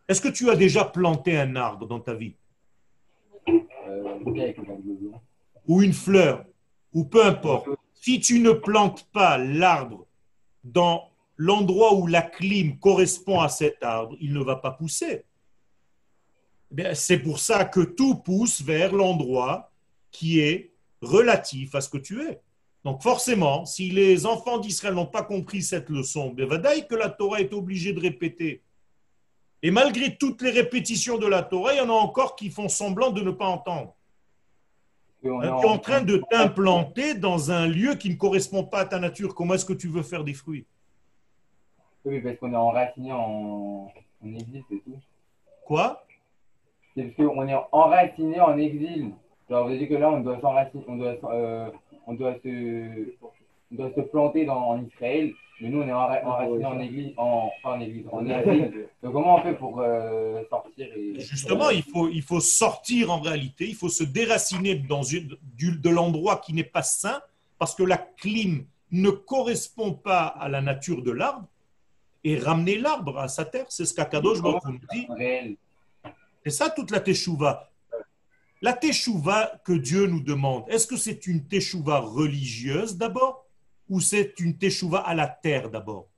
Est-ce 0.09 0.21
que 0.21 0.29
tu 0.29 0.49
as 0.51 0.57
déjà 0.57 0.85
planté 0.85 1.37
un 1.37 1.57
arbre 1.57 1.87
dans 1.87 2.01
ta 2.01 2.15
vie? 2.15 2.35
Ou 5.67 5.83
une 5.83 5.93
fleur, 5.93 6.45
ou 6.93 7.05
peu 7.05 7.25
importe, 7.25 7.69
si 7.95 8.21
tu 8.21 8.41
ne 8.41 8.53
plantes 8.53 9.07
pas 9.13 9.37
l'arbre 9.39 10.07
dans 10.65 11.11
l'endroit 11.37 11.95
où 11.95 12.07
la 12.07 12.23
clim 12.23 12.79
correspond 12.79 13.41
à 13.41 13.49
cet 13.49 13.83
arbre, 13.83 14.17
il 14.21 14.33
ne 14.33 14.43
va 14.43 14.57
pas 14.57 14.71
pousser. 14.71 15.25
Eh 16.77 16.95
C'est 16.95 17.19
pour 17.19 17.39
ça 17.39 17.65
que 17.65 17.81
tout 17.81 18.17
pousse 18.17 18.63
vers 18.63 18.93
l'endroit 18.95 19.71
qui 20.11 20.41
est 20.41 20.73
relatif 21.01 21.75
à 21.75 21.81
ce 21.81 21.89
que 21.89 21.99
tu 21.99 22.23
es. 22.23 22.41
Donc 22.85 23.03
forcément, 23.03 23.67
si 23.67 23.91
les 23.91 24.25
enfants 24.25 24.59
d'Israël 24.59 24.95
n'ont 24.95 25.07
pas 25.07 25.23
compris 25.23 25.63
cette 25.63 25.91
leçon, 25.91 26.31
ben, 26.31 26.47
vadaï 26.47 26.87
que 26.87 26.95
la 26.95 27.11
Torah 27.11 27.41
est 27.41 27.53
obligée 27.53 27.93
de 27.93 28.01
répéter. 28.01 28.63
Et 29.63 29.71
malgré 29.71 30.17
toutes 30.17 30.43
les 30.43 30.51
répétitions 30.51 31.19
de 31.19 31.27
la 31.27 31.43
Torah, 31.43 31.75
il 31.75 31.79
y 31.79 31.81
en 31.81 31.91
a 31.91 31.93
encore 31.93 32.37
qui 32.37 32.51
font 32.51 32.69
semblant 32.69 33.11
de 33.11 33.23
ne 33.23 33.33
pas 33.33 33.47
entendre. 33.47 33.95
Tu 35.21 35.29
es 35.29 35.47
est 35.47 35.49
en 35.49 35.79
train 35.79 36.01
de 36.01 36.23
t'implanter 36.31 37.15
dans 37.15 37.51
un 37.51 37.67
lieu 37.67 37.97
qui 37.97 38.09
ne 38.11 38.15
correspond 38.15 38.63
pas 38.63 38.81
à 38.81 38.85
ta 38.85 39.01
nature. 39.01 39.35
Comment 39.35 39.55
est-ce 39.55 39.65
que 39.65 39.73
tu 39.73 39.89
veux 39.89 40.05
faire 40.05 40.23
des 40.23 40.35
fruits? 40.35 40.65
Oui, 42.05 42.21
parce 42.21 42.37
qu'on 42.39 42.53
est 42.53 42.57
enraciné 42.57 43.13
en, 43.13 43.93
en 44.25 44.35
exil, 44.35 44.63
c'est 44.71 44.79
tout. 44.85 45.01
Quoi? 45.67 46.07
C'est 46.95 47.03
parce 47.03 47.29
qu'on 47.29 47.49
est 47.49 47.57
enraciné 47.73 48.41
en 48.41 48.57
exil. 48.57 49.11
Genre, 49.51 49.65
vous 49.65 49.71
avez 49.71 49.79
dit 49.79 49.89
que 49.89 49.95
là, 49.95 50.11
on 50.11 50.21
doit 50.21 50.41
s'enraciner, 50.41 50.85
on 50.87 50.97
doit, 50.97 51.17
euh, 51.25 51.71
on 52.09 52.15
doit 52.15 52.35
se, 52.43 53.15
on 53.71 53.75
doit 53.77 53.91
se 53.95 54.01
planter 54.01 54.45
dans, 54.47 54.71
en 54.71 54.83
Israël. 54.85 55.33
Mais 55.61 55.69
nous, 55.71 55.81
on 55.83 55.89
est 55.89 55.93
enra- 55.93 56.23
enraciné 56.25 56.65
en 56.65 56.79
église, 56.81 57.13
en, 57.17 57.51
pas 57.63 57.71
en 57.77 57.81
église, 57.81 58.05
en 58.13 58.25
exil. 58.29 58.87
Donc, 59.03 59.13
comment 59.13 59.37
on 59.37 59.43
fait 59.43 59.55
pour 59.55 59.81
euh, 59.81 60.43
sortir 60.49 60.87
et... 60.97 61.19
Justement, 61.19 61.71
il 61.71 61.83
faut, 61.83 62.09
il 62.09 62.23
faut 62.23 62.39
sortir 62.41 63.11
en 63.11 63.21
réalité, 63.21 63.67
il 63.69 63.75
faut 63.75 63.89
se 63.89 64.05
déraciner 64.05 64.77
dans 64.77 65.03
une, 65.03 65.37
du- 65.57 65.77
de 65.77 65.91
l'endroit 65.91 66.37
qui 66.39 66.53
n'est 66.55 66.63
pas 66.79 66.83
sain, 66.83 67.21
parce 67.59 67.75
que 67.75 67.83
la 67.83 67.99
clim 67.99 68.67
ne 68.93 69.11
correspond 69.11 69.93
pas 69.93 70.27
à 70.27 70.49
la 70.49 70.61
nature 70.63 71.03
de 71.03 71.11
l'arbre, 71.11 71.47
et 72.25 72.39
ramener 72.39 72.79
l'arbre 72.79 73.19
à 73.19 73.29
sa 73.29 73.45
terre. 73.45 73.67
C'est 73.69 73.85
ce 73.85 73.95
qu'Akadosh 73.95 74.39
nous 74.41 74.59
dit. 74.93 75.07
C'est 76.45 76.51
ça 76.51 76.71
toute 76.71 76.91
la 76.91 77.01
teshuva. 77.01 77.68
La 78.61 78.73
teshuva 78.73 79.61
que 79.65 79.73
Dieu 79.73 80.07
nous 80.07 80.21
demande, 80.21 80.65
est-ce 80.69 80.87
que 80.87 80.97
c'est 80.97 81.27
une 81.27 81.47
teshuva 81.47 82.01
religieuse 82.01 82.97
d'abord 82.97 83.47
ou 83.89 84.01
c'est 84.01 84.41
une 84.41 84.59
teshuva 84.59 84.99
à 84.99 85.15
la 85.15 85.29
terre 85.29 85.71
d'abord? 85.71 86.09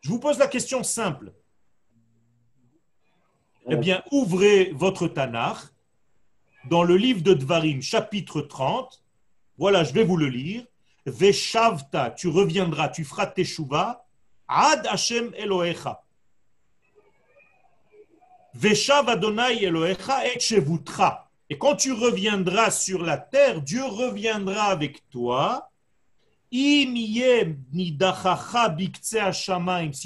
Je 0.00 0.08
vous 0.08 0.18
pose 0.18 0.38
la 0.38 0.46
question 0.46 0.82
simple. 0.82 1.32
Eh 3.68 3.76
bien, 3.76 4.02
ouvrez 4.10 4.72
votre 4.72 5.06
Tanakh 5.06 5.58
dans 6.70 6.82
le 6.82 6.96
livre 6.96 7.22
de 7.22 7.34
Dvarim, 7.34 7.82
chapitre 7.82 8.40
30. 8.40 9.02
Voilà, 9.58 9.84
je 9.84 9.92
vais 9.92 10.04
vous 10.04 10.16
le 10.16 10.28
lire. 10.28 10.64
Veshavta, 11.04 12.10
tu 12.10 12.28
reviendras, 12.28 12.88
tu 12.88 13.04
feras 13.04 13.26
teshuva, 13.26 14.06
ad 14.48 14.86
Hashem 14.86 15.32
Elohecha. 15.34 16.02
Et 21.48 21.58
quand 21.58 21.76
tu 21.76 21.92
reviendras 21.92 22.70
sur 22.70 23.02
la 23.02 23.18
terre, 23.18 23.60
Dieu 23.62 23.84
reviendra 23.84 24.64
avec 24.64 25.08
toi. 25.10 25.70
Si 26.52 26.86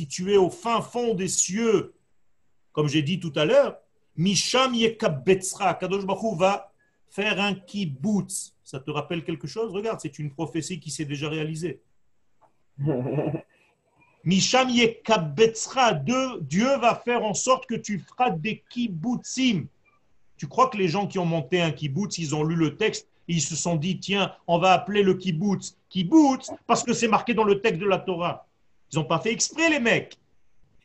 tu 0.09 0.33
es 0.33 0.37
au 0.37 0.51
fin 0.51 0.83
fond 0.83 1.15
des 1.15 1.29
cieux, 1.29 1.95
comme 2.73 2.89
j'ai 2.89 3.03
dit 3.03 3.21
tout 3.21 3.33
à 3.37 3.45
l'heure, 3.45 3.79
Misham 4.17 4.75
yekabetzra. 4.75 5.75
Kadosh 5.75 6.05
Baruch 6.05 6.37
va 6.39 6.73
faire 7.09 7.41
un 7.41 7.55
kibbutz. 7.55 8.55
Ça 8.63 8.81
te 8.81 8.91
rappelle 8.91 9.25
quelque 9.25 9.47
chose? 9.47 9.73
Regarde, 9.73 10.01
c'est 10.01 10.19
une 10.19 10.31
prophétie 10.31 10.81
qui 10.81 10.91
s'est 10.91 11.05
déjà 11.05 11.29
réalisée. 11.29 11.83
Misham 14.25 14.69
yekabetzra. 14.71 15.95
Dieu 15.95 16.77
va 16.79 16.95
faire 16.95 17.25
en 17.25 17.35
sorte 17.35 17.67
que 17.67 17.75
tu 17.75 17.99
feras 17.99 18.31
des 18.31 18.63
kibbutzim. 18.71 19.67
Tu 20.37 20.49
crois 20.49 20.69
que 20.69 20.77
les 20.77 20.89
gens 20.89 21.07
qui 21.07 21.19
ont 21.19 21.27
monté 21.27 21.61
un 21.61 21.71
kibbutz, 21.71 22.19
ils 22.19 22.35
ont 22.35 22.43
lu 22.43 22.57
le 22.57 22.77
texte 22.77 23.09
ils 23.29 23.41
se 23.41 23.57
sont 23.57 23.77
dit, 23.77 23.99
tiens, 23.99 24.35
on 24.47 24.59
va 24.59 24.73
appeler 24.73 25.03
le 25.03 25.15
kibbutz 25.15 25.77
kibbutz 25.89 26.51
parce 26.67 26.83
que 26.83 26.93
c'est 26.93 27.09
marqué 27.09 27.35
dans 27.35 27.45
le 27.45 27.61
texte 27.61 27.81
de 27.81 27.87
la 27.87 27.99
Torah. 27.99 28.47
Ils 28.93 28.99
n'ont 28.99 29.05
pas 29.05 29.19
fait 29.19 29.33
exprès, 29.33 29.71
les 29.71 29.81
mecs. 29.81 30.19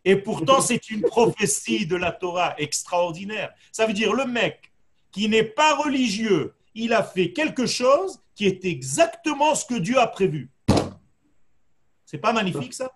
Et 0.06 0.16
pourtant, 0.16 0.62
c'est 0.62 0.90
une 0.90 1.02
prophétie 1.02 1.86
de 1.86 1.96
la 1.96 2.12
Torah 2.12 2.56
extraordinaire. 2.58 3.54
Ça 3.72 3.86
veut 3.86 3.94
dire 3.94 4.14
le 4.14 4.26
mec 4.26 4.72
qui 5.12 5.28
n'est 5.28 5.44
pas 5.44 5.76
religieux, 5.76 6.54
il 6.76 6.94
a 6.94 7.04
fait 7.04 7.34
quelque 7.34 7.66
chose 7.66 8.20
qui 8.36 8.46
est 8.46 8.64
exactement 8.64 9.56
ce 9.56 9.66
que 9.66 9.76
Dieu 9.76 10.00
a 10.00 10.08
prévu. 10.08 10.50
C'est 12.06 12.20
pas 12.20 12.32
magnifique 12.32 12.74
ça? 12.74 12.92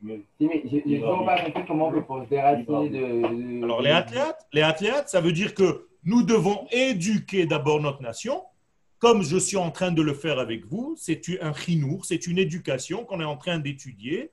Si, 0.00 0.46
mais 0.46 0.62
j'ai 0.70 0.82
j'ai 0.86 1.00
toujours 1.00 1.24
pas 1.24 1.42
compris 1.42 1.62
comment 1.66 1.88
on 1.88 1.92
peut 1.92 2.04
pour 2.04 2.22
se 2.24 2.28
déraciner 2.28 2.88
de... 2.88 3.58
de- 3.60 3.64
Alors 3.64 3.82
les 3.82 3.90
athlètes, 3.90 4.36
les 4.52 4.62
athlètes, 4.62 5.08
ça 5.08 5.20
veut 5.20 5.32
dire 5.32 5.54
que 5.54 5.86
nous 6.04 6.22
devons 6.22 6.66
éduquer 6.70 7.46
d'abord 7.46 7.80
notre 7.80 8.02
nation, 8.02 8.42
comme 8.98 9.22
je 9.22 9.36
suis 9.36 9.56
en 9.56 9.70
train 9.70 9.90
de 9.90 10.02
le 10.02 10.14
faire 10.14 10.38
avec 10.38 10.64
vous. 10.66 10.94
C'est 10.96 11.20
un 11.42 11.52
chinour, 11.52 12.04
c'est 12.04 12.26
une 12.26 12.38
éducation 12.38 13.04
qu'on 13.04 13.20
est 13.20 13.24
en 13.24 13.36
train 13.36 13.58
d'étudier, 13.58 14.30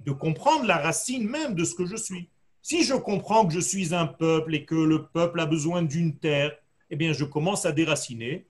de 0.00 0.12
comprendre 0.12 0.64
la 0.66 0.76
racine 0.78 1.28
même 1.28 1.54
de 1.54 1.64
ce 1.64 1.74
que 1.74 1.84
je 1.86 1.96
suis. 1.96 2.28
Si 2.62 2.84
je 2.84 2.94
comprends 2.94 3.46
que 3.46 3.52
je 3.54 3.60
suis 3.60 3.94
un 3.94 4.06
peuple 4.06 4.54
et 4.54 4.64
que 4.64 4.74
le 4.74 5.06
peuple 5.06 5.40
a 5.40 5.46
besoin 5.46 5.82
d'une 5.82 6.16
terre, 6.16 6.52
eh 6.90 6.96
bien 6.96 7.12
je 7.12 7.24
commence 7.24 7.66
à 7.66 7.72
déraciner 7.72 8.46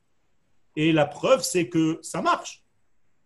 Et 0.77 0.93
la 0.93 1.07
preuve, 1.07 1.43
c'est 1.43 1.69
que 1.69 1.99
ça 2.03 2.21
marche. 2.23 2.63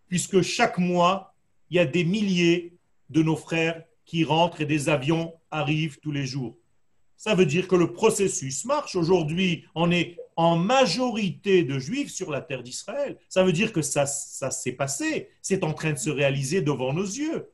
Puisque 0.08 0.42
chaque 0.42 0.78
mois, 0.78 1.34
il 1.70 1.76
y 1.76 1.80
a 1.80 1.86
des 1.86 2.04
milliers 2.04 2.73
de 3.10 3.22
nos 3.22 3.36
frères 3.36 3.82
qui 4.04 4.24
rentrent 4.24 4.60
et 4.60 4.66
des 4.66 4.88
avions 4.88 5.34
arrivent 5.50 5.98
tous 6.00 6.12
les 6.12 6.26
jours. 6.26 6.56
Ça 7.16 7.34
veut 7.34 7.46
dire 7.46 7.68
que 7.68 7.76
le 7.76 7.92
processus 7.92 8.64
marche. 8.64 8.96
Aujourd'hui, 8.96 9.64
on 9.74 9.90
est 9.90 10.18
en 10.36 10.56
majorité 10.56 11.62
de 11.62 11.78
juifs 11.78 12.10
sur 12.10 12.30
la 12.30 12.40
terre 12.40 12.62
d'Israël. 12.62 13.18
Ça 13.28 13.44
veut 13.44 13.52
dire 13.52 13.72
que 13.72 13.82
ça, 13.82 14.04
ça 14.04 14.50
s'est 14.50 14.72
passé. 14.72 15.30
C'est 15.40 15.64
en 15.64 15.72
train 15.72 15.92
de 15.92 15.98
se 15.98 16.10
réaliser 16.10 16.60
devant 16.60 16.92
nos 16.92 17.04
yeux. 17.04 17.50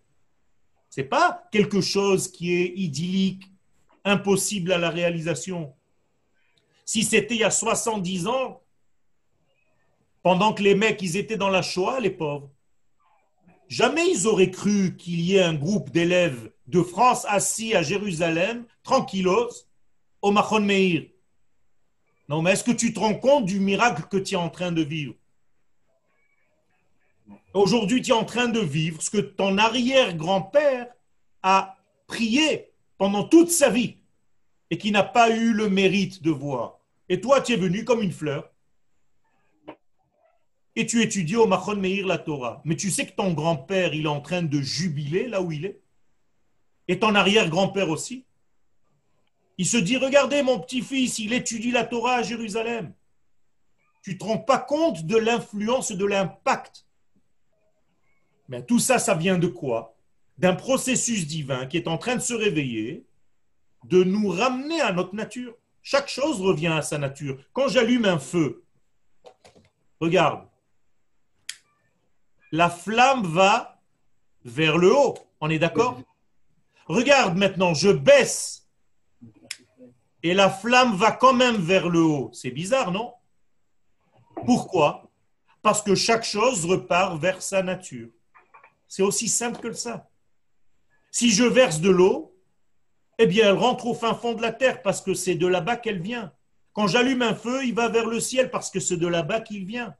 C'est 0.88 1.05
pas 1.05 1.46
quelque 1.53 1.80
chose 1.80 2.30
qui 2.30 2.55
est 2.55 2.72
idyllique, 2.74 3.44
impossible 4.05 4.72
à 4.72 4.78
la 4.78 4.90
réalisation. 4.90 5.72
Si 6.84 7.05
c'était 7.05 7.34
il 7.34 7.40
y 7.40 7.44
a 7.44 7.51
70 7.51 8.26
ans, 8.26 8.62
pendant 10.22 10.53
que 10.53 10.62
les 10.62 10.74
mecs, 10.74 11.01
ils 11.01 11.16
étaient 11.16 11.36
dans 11.36 11.48
la 11.48 11.62
Shoah, 11.62 12.01
les 12.01 12.11
pauvres, 12.11 12.51
jamais 13.71 14.11
ils 14.11 14.27
auraient 14.27 14.51
cru 14.51 14.97
qu'il 14.97 15.21
y 15.21 15.37
ait 15.37 15.43
un 15.43 15.55
groupe 15.55 15.91
d'élèves 15.91 16.51
de 16.66 16.83
France 16.83 17.25
assis 17.29 17.75
à 17.75 17.83
Jérusalem, 17.83 18.66
tranquillos, 18.83 19.49
au 20.21 20.33
Machon 20.33 20.61
Meir. 20.61 21.07
Non, 22.29 22.43
mais 22.43 22.53
est-ce 22.53 22.64
que 22.64 22.73
tu 22.73 22.93
te 22.93 23.01
rends 23.01 23.14
compte 23.14 23.47
du 23.47 23.59
miracle 23.59 24.03
que 24.11 24.18
tu 24.18 24.35
es 24.35 24.37
en 24.37 24.51
train 24.51 24.73
de 24.73 24.83
vivre? 24.83 25.14
Aujourd'hui, 27.55 28.03
tu 28.03 28.11
es 28.11 28.14
en 28.14 28.25
train 28.25 28.49
de 28.49 28.61
vivre 28.61 29.01
ce 29.01 29.11
que 29.11 29.18
ton 29.18 29.57
arrière-grand-père 29.57 30.87
a 31.43 31.77
prié 32.07 32.71
pendant 32.99 33.25
toute 33.25 33.51
sa 33.51 33.71
vie 33.71 33.97
et 34.71 34.79
qui 34.79 34.93
n'a 34.93 35.03
pas 35.03 35.31
eu 35.31 35.53
le 35.53 35.68
mérite 35.68 36.23
de 36.23 36.31
voir. 36.31 36.79
Et 37.09 37.21
toi, 37.21 37.41
tu 37.41 37.53
es 37.53 37.57
venu 37.57 37.85
comme 37.85 38.03
une 38.03 38.12
fleur 38.12 38.51
et 40.77 40.87
tu 40.87 41.03
étudies 41.03 41.37
au 41.37 41.47
Machon 41.47 41.77
Meir 41.77 42.07
la 42.07 42.18
Torah. 42.18 42.62
Mais 42.64 42.77
tu 42.77 42.91
sais 42.91 43.07
que 43.07 43.14
ton 43.14 43.33
grand-père, 43.33 43.93
il 43.95 44.05
est 44.05 44.09
en 44.09 44.21
train 44.21 44.43
de 44.43 44.61
jubiler 44.61 45.27
là 45.27 45.43
où 45.43 45.53
il 45.53 45.64
est? 45.64 45.81
Et 46.89 46.99
ton 46.99 47.14
arrière-grand-père 47.14 47.89
aussi? 47.89 48.25
Il 49.59 49.66
se 49.66 49.77
dit, 49.77 49.97
regardez 49.97 50.43
mon 50.43 50.59
petit-fils, 50.59 51.18
il 51.18 51.33
étudie 51.33 51.71
la 51.71 51.85
Torah 51.85 52.16
à 52.16 52.23
Jérusalem. 52.23 52.93
Tu 54.03 54.14
ne 54.14 54.18
te 54.18 54.25
rends 54.25 54.39
pas 54.39 54.59
compte 54.59 55.05
de 55.05 55.16
l'influence 55.16 55.93
de 55.93 56.05
l'impact? 56.05 56.87
Mais 58.49 58.64
tout 58.64 58.79
ça, 58.79 58.99
ça 58.99 59.14
vient 59.14 59.39
de 59.39 59.47
quoi? 59.47 59.95
D'un 60.39 60.55
processus 60.55 61.27
divin 61.27 61.66
qui 61.66 61.77
est 61.77 61.89
en 61.89 61.99
train 61.99 62.16
de 62.16 62.21
se 62.21 62.33
réveiller, 62.33 63.05
de 63.85 64.03
nous 64.03 64.29
ramener 64.29 64.81
à 64.81 64.93
notre 64.93 65.14
nature. 65.14 65.55
Chaque 65.83 66.09
chose 66.09 66.41
revient 66.41 66.68
à 66.68 66.83
sa 66.83 66.99
nature. 66.99 67.39
Quand 67.53 67.68
j'allume 67.68 68.07
un 68.07 68.18
feu, 68.18 68.64
regarde, 70.01 70.47
la 72.53 72.70
flamme 72.70 73.26
va 73.26 73.80
vers 74.44 74.78
le 74.78 74.94
haut. 74.94 75.14
On 75.40 75.51
est 75.51 75.59
d'accord? 75.59 76.01
Regarde 76.86 77.36
maintenant, 77.36 77.74
je 77.74 77.90
baisse 77.90 78.68
et 80.22 80.34
la 80.34 80.51
flamme 80.51 80.96
va 80.96 81.12
quand 81.12 81.32
même 81.32 81.57
vers 81.57 81.88
le 81.88 82.03
haut. 82.03 82.30
C'est 82.32 82.51
bizarre, 82.51 82.92
non? 82.92 83.14
Pourquoi? 84.44 85.11
Parce 85.62 85.82
que 85.82 85.94
chaque 85.94 86.24
chose 86.24 86.66
repart 86.66 87.18
vers 87.18 87.42
sa 87.42 87.62
nature. 87.62 88.09
C'est 88.88 89.03
aussi 89.03 89.28
simple 89.28 89.61
que 89.61 89.72
ça. 89.72 90.09
Si 91.11 91.30
je 91.30 91.44
verse 91.44 91.80
de 91.80 91.90
l'eau, 91.90 92.36
eh 93.18 93.26
bien, 93.26 93.48
elle 93.48 93.59
rentre 93.59 93.86
au 93.86 93.94
fin 93.94 94.14
fond 94.14 94.34
de 94.34 94.42
la 94.42 94.53
terre 94.53 94.82
parce 94.82 95.01
que 95.01 95.14
c'est 95.14 95.34
de 95.34 95.46
là-bas 95.46 95.76
qu'elle 95.76 96.01
vient. 96.01 96.32
Quand 96.72 96.86
j'allume 96.86 97.22
un 97.22 97.34
feu, 97.34 97.64
il 97.64 97.74
va 97.74 97.88
vers 97.88 98.07
le 98.07 98.20
ciel 98.20 98.51
parce 98.51 98.70
que 98.70 98.80
c'est 98.80 98.96
de 98.96 99.07
là-bas 99.07 99.40
qu'il 99.40 99.64
vient 99.64 99.94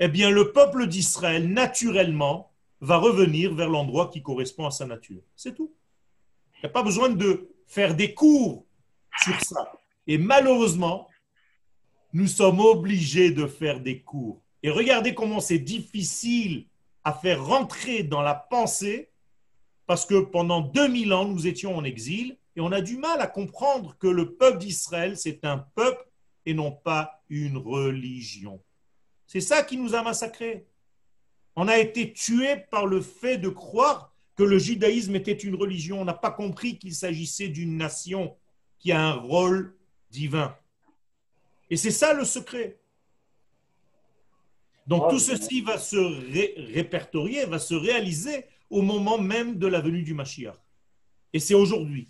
eh 0.00 0.08
bien 0.08 0.30
le 0.30 0.52
peuple 0.52 0.86
d'Israël, 0.86 1.48
naturellement, 1.48 2.50
va 2.80 2.96
revenir 2.96 3.54
vers 3.54 3.68
l'endroit 3.68 4.10
qui 4.10 4.22
correspond 4.22 4.66
à 4.66 4.70
sa 4.70 4.86
nature. 4.86 5.22
C'est 5.36 5.54
tout. 5.54 5.72
Il 6.56 6.60
n'y 6.64 6.66
a 6.66 6.72
pas 6.72 6.82
besoin 6.82 7.08
de 7.08 7.48
faire 7.66 7.94
des 7.94 8.14
cours 8.14 8.66
sur 9.22 9.40
ça. 9.40 9.72
Et 10.06 10.18
malheureusement, 10.18 11.08
nous 12.12 12.26
sommes 12.26 12.60
obligés 12.60 13.30
de 13.30 13.46
faire 13.46 13.80
des 13.80 14.00
cours. 14.00 14.42
Et 14.62 14.70
regardez 14.70 15.14
comment 15.14 15.40
c'est 15.40 15.58
difficile 15.58 16.66
à 17.04 17.12
faire 17.12 17.44
rentrer 17.44 18.02
dans 18.02 18.22
la 18.22 18.34
pensée, 18.34 19.10
parce 19.86 20.06
que 20.06 20.20
pendant 20.20 20.60
2000 20.60 21.12
ans, 21.12 21.26
nous 21.26 21.46
étions 21.46 21.76
en 21.76 21.84
exil, 21.84 22.38
et 22.56 22.60
on 22.60 22.72
a 22.72 22.80
du 22.80 22.96
mal 22.96 23.20
à 23.20 23.26
comprendre 23.26 23.96
que 23.98 24.06
le 24.06 24.34
peuple 24.34 24.58
d'Israël, 24.58 25.16
c'est 25.16 25.44
un 25.44 25.58
peuple 25.58 26.06
et 26.46 26.54
non 26.54 26.72
pas 26.72 27.22
une 27.28 27.56
religion. 27.56 28.60
C'est 29.34 29.40
ça 29.40 29.64
qui 29.64 29.76
nous 29.76 29.96
a 29.96 30.02
massacrés. 30.04 30.64
On 31.56 31.66
a 31.66 31.78
été 31.78 32.12
tués 32.12 32.56
par 32.70 32.86
le 32.86 33.00
fait 33.00 33.36
de 33.36 33.48
croire 33.48 34.14
que 34.36 34.44
le 34.44 34.58
judaïsme 34.60 35.16
était 35.16 35.32
une 35.32 35.56
religion. 35.56 36.00
On 36.00 36.04
n'a 36.04 36.14
pas 36.14 36.30
compris 36.30 36.78
qu'il 36.78 36.94
s'agissait 36.94 37.48
d'une 37.48 37.76
nation 37.76 38.36
qui 38.78 38.92
a 38.92 39.02
un 39.02 39.14
rôle 39.14 39.74
divin. 40.08 40.56
Et 41.68 41.76
c'est 41.76 41.90
ça 41.90 42.12
le 42.12 42.24
secret. 42.24 42.78
Donc 44.86 45.10
tout 45.10 45.18
ceci 45.18 45.62
va 45.62 45.78
se 45.78 45.96
répertorier, 46.72 47.44
va 47.44 47.58
se 47.58 47.74
réaliser 47.74 48.44
au 48.70 48.82
moment 48.82 49.18
même 49.18 49.58
de 49.58 49.66
la 49.66 49.80
venue 49.80 50.04
du 50.04 50.14
Mashiach. 50.14 50.54
Et 51.32 51.40
c'est 51.40 51.54
aujourd'hui. 51.54 52.08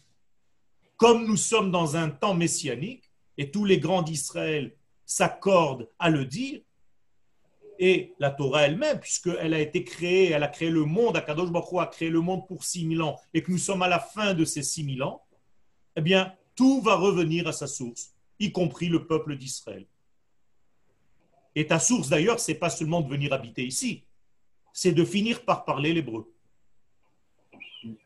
Comme 0.98 1.26
nous 1.26 1.38
sommes 1.38 1.70
dans 1.70 1.96
un 1.96 2.10
temps 2.10 2.34
messianique, 2.34 3.10
et 3.38 3.50
tous 3.50 3.64
les 3.64 3.78
grands 3.78 4.02
d'Israël 4.02 4.76
s'accordent 5.06 5.88
à 5.98 6.10
le 6.10 6.26
dire, 6.26 6.60
et 7.86 8.14
la 8.18 8.30
Torah 8.30 8.62
elle-même, 8.62 8.98
puisqu'elle 8.98 9.52
a 9.52 9.60
été 9.60 9.84
créée, 9.84 10.30
elle 10.30 10.42
a 10.42 10.48
créé 10.48 10.70
le 10.70 10.86
monde, 10.86 11.18
Akadosh 11.18 11.50
Baruch 11.50 11.82
a 11.82 11.86
créé 11.86 12.08
le 12.08 12.22
monde 12.22 12.46
pour 12.46 12.64
6000 12.64 13.02
ans, 13.02 13.20
et 13.34 13.42
que 13.42 13.52
nous 13.52 13.58
sommes 13.58 13.82
à 13.82 13.88
la 13.88 13.98
fin 13.98 14.32
de 14.32 14.46
ces 14.46 14.62
6000 14.62 15.02
ans, 15.02 15.22
eh 15.94 16.00
bien, 16.00 16.32
tout 16.56 16.80
va 16.80 16.94
revenir 16.94 17.46
à 17.46 17.52
sa 17.52 17.66
source, 17.66 18.14
y 18.38 18.52
compris 18.52 18.88
le 18.88 19.06
peuple 19.06 19.36
d'Israël. 19.36 19.84
Et 21.54 21.66
ta 21.66 21.78
source, 21.78 22.08
d'ailleurs, 22.08 22.40
c'est 22.40 22.54
pas 22.54 22.70
seulement 22.70 23.02
de 23.02 23.08
venir 23.10 23.34
habiter 23.34 23.66
ici, 23.66 24.04
c'est 24.72 24.92
de 24.92 25.04
finir 25.04 25.44
par 25.44 25.66
parler 25.66 25.92
l'hébreu. 25.92 26.32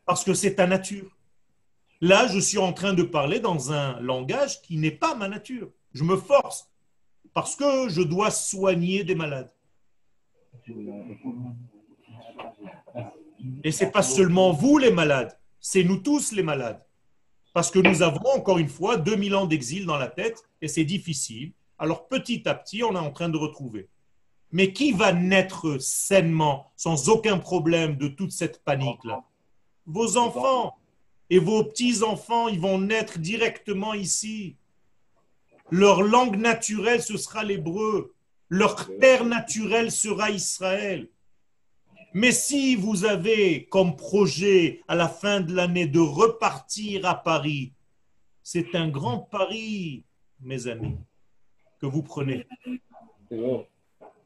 Parce 0.04 0.24
que 0.24 0.34
c'est 0.34 0.56
ta 0.56 0.66
nature. 0.66 1.16
Là, 2.00 2.26
je 2.26 2.40
suis 2.40 2.58
en 2.58 2.72
train 2.72 2.94
de 2.94 3.04
parler 3.04 3.38
dans 3.38 3.70
un 3.70 4.00
langage 4.00 4.60
qui 4.60 4.76
n'est 4.76 4.90
pas 4.90 5.14
ma 5.14 5.28
nature. 5.28 5.70
Je 5.94 6.02
me 6.02 6.16
force 6.16 6.68
parce 7.32 7.54
que 7.54 7.88
je 7.88 8.02
dois 8.02 8.32
soigner 8.32 9.04
des 9.04 9.14
malades. 9.14 9.52
Et 13.64 13.72
ce 13.72 13.84
n'est 13.84 13.90
pas 13.90 14.02
seulement 14.02 14.52
vous 14.52 14.78
les 14.78 14.90
malades, 14.90 15.38
c'est 15.60 15.84
nous 15.84 15.98
tous 15.98 16.32
les 16.32 16.42
malades. 16.42 16.82
Parce 17.54 17.70
que 17.70 17.78
nous 17.78 18.02
avons, 18.02 18.28
encore 18.36 18.58
une 18.58 18.68
fois, 18.68 18.96
2000 18.96 19.34
ans 19.34 19.46
d'exil 19.46 19.86
dans 19.86 19.96
la 19.96 20.08
tête 20.08 20.42
et 20.60 20.68
c'est 20.68 20.84
difficile. 20.84 21.52
Alors 21.78 22.08
petit 22.08 22.48
à 22.48 22.54
petit, 22.54 22.82
on 22.84 22.94
est 22.94 22.98
en 22.98 23.10
train 23.10 23.28
de 23.28 23.36
retrouver. 23.36 23.88
Mais 24.52 24.72
qui 24.72 24.92
va 24.92 25.12
naître 25.12 25.78
sainement, 25.78 26.72
sans 26.76 27.08
aucun 27.08 27.38
problème 27.38 27.96
de 27.96 28.08
toute 28.08 28.32
cette 28.32 28.64
panique-là? 28.64 29.24
Vos 29.86 30.16
enfants 30.16 30.76
et 31.30 31.38
vos 31.38 31.64
petits-enfants, 31.64 32.48
ils 32.48 32.60
vont 32.60 32.78
naître 32.78 33.18
directement 33.18 33.94
ici. 33.94 34.56
Leur 35.70 36.02
langue 36.02 36.36
naturelle, 36.36 37.02
ce 37.02 37.16
sera 37.16 37.44
l'hébreu. 37.44 38.14
Leur 38.48 38.88
terre 38.98 39.24
naturelle 39.24 39.90
sera 39.90 40.30
Israël. 40.30 41.08
Mais 42.14 42.32
si 42.32 42.74
vous 42.74 43.04
avez 43.04 43.66
comme 43.66 43.96
projet 43.96 44.80
à 44.88 44.94
la 44.94 45.08
fin 45.08 45.40
de 45.40 45.54
l'année 45.54 45.86
de 45.86 46.00
repartir 46.00 47.04
à 47.04 47.14
Paris, 47.14 47.72
c'est 48.42 48.74
un 48.74 48.88
grand 48.88 49.18
pari, 49.18 50.04
mes 50.40 50.66
amis, 50.68 50.96
que 51.78 51.86
vous 51.86 52.02
prenez. 52.02 52.46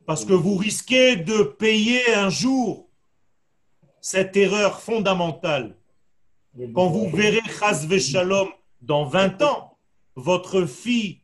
Parce 0.06 0.24
que 0.24 0.32
vous 0.32 0.56
risquez 0.56 1.16
de 1.16 1.42
payer 1.42 2.14
un 2.14 2.30
jour 2.30 2.88
cette 4.00 4.36
erreur 4.36 4.80
fondamentale. 4.80 5.76
Quand 6.74 6.88
vous 6.88 7.08
verrez 7.10 7.40
Shalom 7.98 8.48
dans 8.80 9.06
20 9.06 9.42
ans, 9.42 9.78
votre 10.14 10.66
fille 10.66 11.21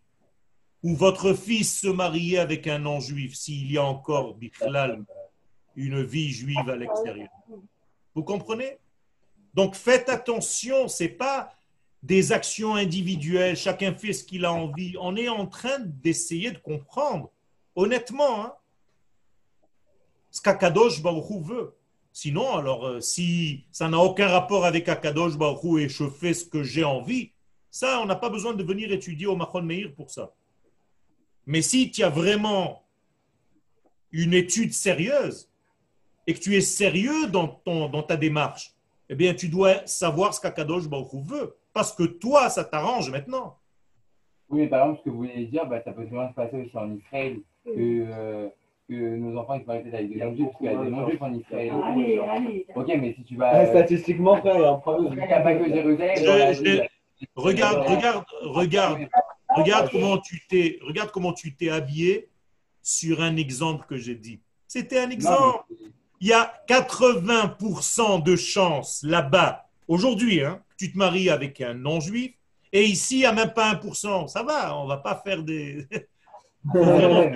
ou 0.83 0.95
votre 0.95 1.35
fils 1.35 1.81
se 1.81 1.89
marier 1.89 2.39
avec 2.39 2.67
un 2.67 2.79
non-juif, 2.79 3.35
s'il 3.35 3.71
y 3.71 3.79
a 3.79 3.85
encore, 3.85 4.35
bichlal, 4.35 5.05
une 5.77 6.03
vie 6.03 6.31
juive 6.31 6.69
à 6.69 6.77
l'extérieur. 6.77 7.29
Vous 8.15 8.23
comprenez? 8.23 8.79
Donc 9.55 9.75
faites 9.75 10.09
attention, 10.09 10.89
ce 10.89 11.05
n'est 11.05 11.09
pas 11.09 11.53
des 12.03 12.33
actions 12.33 12.75
individuelles, 12.75 13.57
chacun 13.57 13.93
fait 13.93 14.13
ce 14.13 14.23
qu'il 14.25 14.45
a 14.45 14.53
envie. 14.53 14.95
On 15.01 15.17
est 15.17 15.29
en 15.29 15.47
train 15.47 15.79
d'essayer 15.81 16.53
de 16.53 16.59
comprendre, 16.59 17.31
honnêtement, 17.75 18.45
hein, 18.45 18.55
ce 20.31 20.41
qu'Akadosh 20.41 21.03
Baruch 21.03 21.43
veut. 21.43 21.75
Sinon, 22.13 22.57
alors, 22.57 22.87
euh, 22.87 23.01
si 23.01 23.65
ça 23.71 23.89
n'a 23.89 23.99
aucun 23.99 24.29
rapport 24.29 24.65
avec 24.65 24.89
Akadosh 24.89 25.37
Baruch 25.37 25.81
et 25.81 25.89
je 25.89 26.09
fais 26.09 26.35
ce 26.35 26.45
que 26.45 26.63
j'ai 26.63 26.85
envie, 26.85 27.33
ça, 27.71 28.01
on 28.01 28.07
n'a 28.07 28.17
pas 28.17 28.31
besoin 28.31 28.55
de 28.55 28.63
venir 28.63 28.93
étudier 28.93 29.27
au 29.27 29.37
Machon 29.37 29.63
Meir 29.63 29.93
pour 29.95 30.11
ça. 30.11 30.33
Mais 31.49 31.63
si 31.63 31.91
tu 31.91 32.03
as 32.05 32.11
vraiment 32.11 32.83
une 34.13 34.35
étude 34.35 34.75
sérieuse 34.75 35.51
et 36.27 36.35
que 36.35 36.39
tu 36.41 36.55
es 36.55 36.61
sérieux 36.61 37.27
dans, 37.29 37.49
ton, 37.49 37.89
dans 37.89 38.03
ta 38.03 38.19
démarche, 38.19 38.75
eh 39.09 39.15
bien, 39.15 39.33
tu 39.33 39.49
dois 39.49 39.87
savoir 39.87 40.35
ce 40.35 40.43
qu'Akadosh 40.43 40.87
Baruch 40.87 41.11
Hu 41.15 41.23
veut. 41.25 41.57
Parce 41.73 41.95
que 41.95 42.03
toi, 42.03 42.51
ça 42.51 42.65
t'arrange 42.65 43.11
maintenant. 43.11 43.57
Oui, 44.51 44.61
mais 44.61 44.67
par 44.69 44.83
exemple, 44.83 44.99
ce 45.01 45.05
que 45.05 45.11
vous 45.11 45.17
voulez 45.23 45.47
dire, 45.47 45.65
bah, 45.65 45.81
ça 45.83 45.93
peut 45.93 46.07
souvent 46.07 46.29
se 46.29 46.35
passer 46.35 46.57
aussi 46.59 46.77
en 46.77 46.95
Israël, 46.95 47.39
que, 47.65 47.71
euh, 47.75 48.49
que 48.87 48.95
nos 49.17 49.39
enfants 49.39 49.55
ils 49.55 49.65
sont 49.65 49.71
arrêter 49.71 49.95
avec 49.95 50.11
des 50.13 50.17
non-juifs, 50.23 50.47
parce 50.49 50.57
qu'il 50.59 50.67
y 50.67 50.69
a 50.69 50.85
des 50.85 50.91
non-juifs 50.91 51.23
en 51.23 51.33
Israël. 51.35 51.73
Allez, 51.83 52.19
allez. 52.19 52.67
Ok, 52.75 52.87
mais 53.01 53.15
si 53.15 53.25
tu 53.25 53.37
vas. 53.37 53.55
Ouais, 53.59 53.67
statistiquement, 53.69 54.37
frère, 54.37 54.57
il 54.57 54.61
y 54.61 54.65
a 54.65 54.71
un 54.71 54.75
problème. 54.75 55.13
Il 55.15 55.27
n'y 55.27 55.33
a 55.33 55.41
pas 55.41 55.55
que 55.55 55.67
Jérusalem. 55.67 56.17
Je- 56.17 56.55
je- 56.55 56.63
ville. 56.63 56.89
Regarde, 57.35 57.79
regarde, 57.89 58.25
regarde, 58.43 59.09
regarde 59.59 59.91
comment 59.91 60.19
tu 60.19 60.41
t'es, 60.49 60.79
regarde 60.83 61.11
comment 61.11 61.33
tu 61.33 61.55
t'es 61.55 61.71
habillé 61.71 62.29
sur 62.83 63.21
un 63.23 63.37
exemple 63.37 63.87
que 63.87 63.97
j'ai 63.97 64.15
dit. 64.15 64.41
C'était 64.67 64.99
un 65.01 65.11
exemple. 65.11 65.65
Il 66.21 66.29
y 66.29 66.33
a 66.33 66.53
80% 66.69 68.23
de 68.23 68.37
chances 68.37 69.03
là-bas, 69.03 69.67
aujourd'hui, 69.87 70.43
hein, 70.43 70.63
que 70.71 70.75
tu 70.85 70.93
te 70.93 70.99
maries 70.99 71.31
avec 71.31 71.61
un 71.61 71.75
non-juif, 71.75 72.33
et 72.73 72.85
ici, 72.85 73.17
il 73.17 73.21
n'y 73.21 73.27
a 73.27 73.33
même 73.33 73.53
pas 73.53 73.73
1%. 73.75 74.29
Ça 74.29 74.43
va, 74.43 74.77
on 74.77 74.87
va 74.87 74.99
pas 74.99 75.21
faire 75.25 75.43
des... 75.43 75.87
Il 75.91 76.71
faut 76.73 76.85
vraiment- 76.85 77.31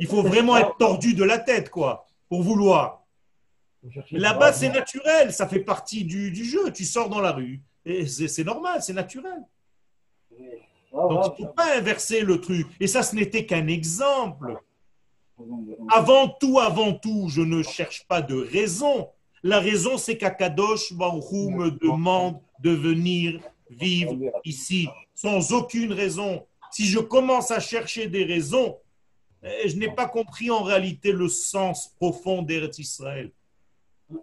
il 0.00 0.06
faut 0.06 0.22
vraiment 0.22 0.56
être 0.56 0.76
tordu 0.76 1.14
de 1.14 1.24
la 1.24 1.38
tête, 1.38 1.70
quoi, 1.70 2.06
pour 2.28 2.42
vouloir. 2.42 3.02
Là-bas, 4.10 4.52
c'est 4.52 4.68
naturel, 4.70 5.32
ça 5.32 5.46
fait 5.46 5.60
partie 5.60 6.04
du, 6.04 6.30
du 6.30 6.44
jeu. 6.44 6.72
Tu 6.72 6.84
sors 6.84 7.08
dans 7.08 7.20
la 7.20 7.32
rue, 7.32 7.62
et 7.84 8.06
c'est 8.06 8.44
normal, 8.44 8.82
c'est 8.82 8.92
naturel. 8.92 9.42
Donc, 10.96 11.34
il 11.38 11.42
ne 11.42 11.48
faut 11.48 11.54
pas 11.54 11.76
inverser 11.76 12.22
le 12.22 12.40
truc. 12.40 12.66
Et 12.80 12.86
ça, 12.86 13.02
ce 13.02 13.14
n'était 13.14 13.44
qu'un 13.44 13.66
exemple. 13.66 14.56
Avant 15.92 16.28
tout, 16.28 16.58
avant 16.58 16.94
tout, 16.94 17.28
je 17.28 17.42
ne 17.42 17.62
cherche 17.62 18.06
pas 18.08 18.22
de 18.22 18.34
raison. 18.34 19.08
La 19.42 19.60
raison, 19.60 19.98
c'est 19.98 20.16
qu'Akadosh 20.16 20.94
Baruch 20.94 21.30
Hu 21.30 21.50
me 21.50 21.70
demande 21.70 22.40
de 22.60 22.70
venir 22.70 23.40
vivre 23.70 24.16
ici, 24.44 24.88
sans 25.14 25.52
aucune 25.52 25.92
raison. 25.92 26.46
Si 26.70 26.86
je 26.86 26.98
commence 26.98 27.50
à 27.50 27.60
chercher 27.60 28.08
des 28.08 28.24
raisons, 28.24 28.78
eh, 29.42 29.68
je 29.68 29.76
n'ai 29.76 29.90
pas 29.90 30.08
compris 30.08 30.50
en 30.50 30.62
réalité 30.62 31.12
le 31.12 31.28
sens 31.28 31.92
profond 31.96 32.42
d'Eretz 32.42 32.78
Israël. 32.78 33.30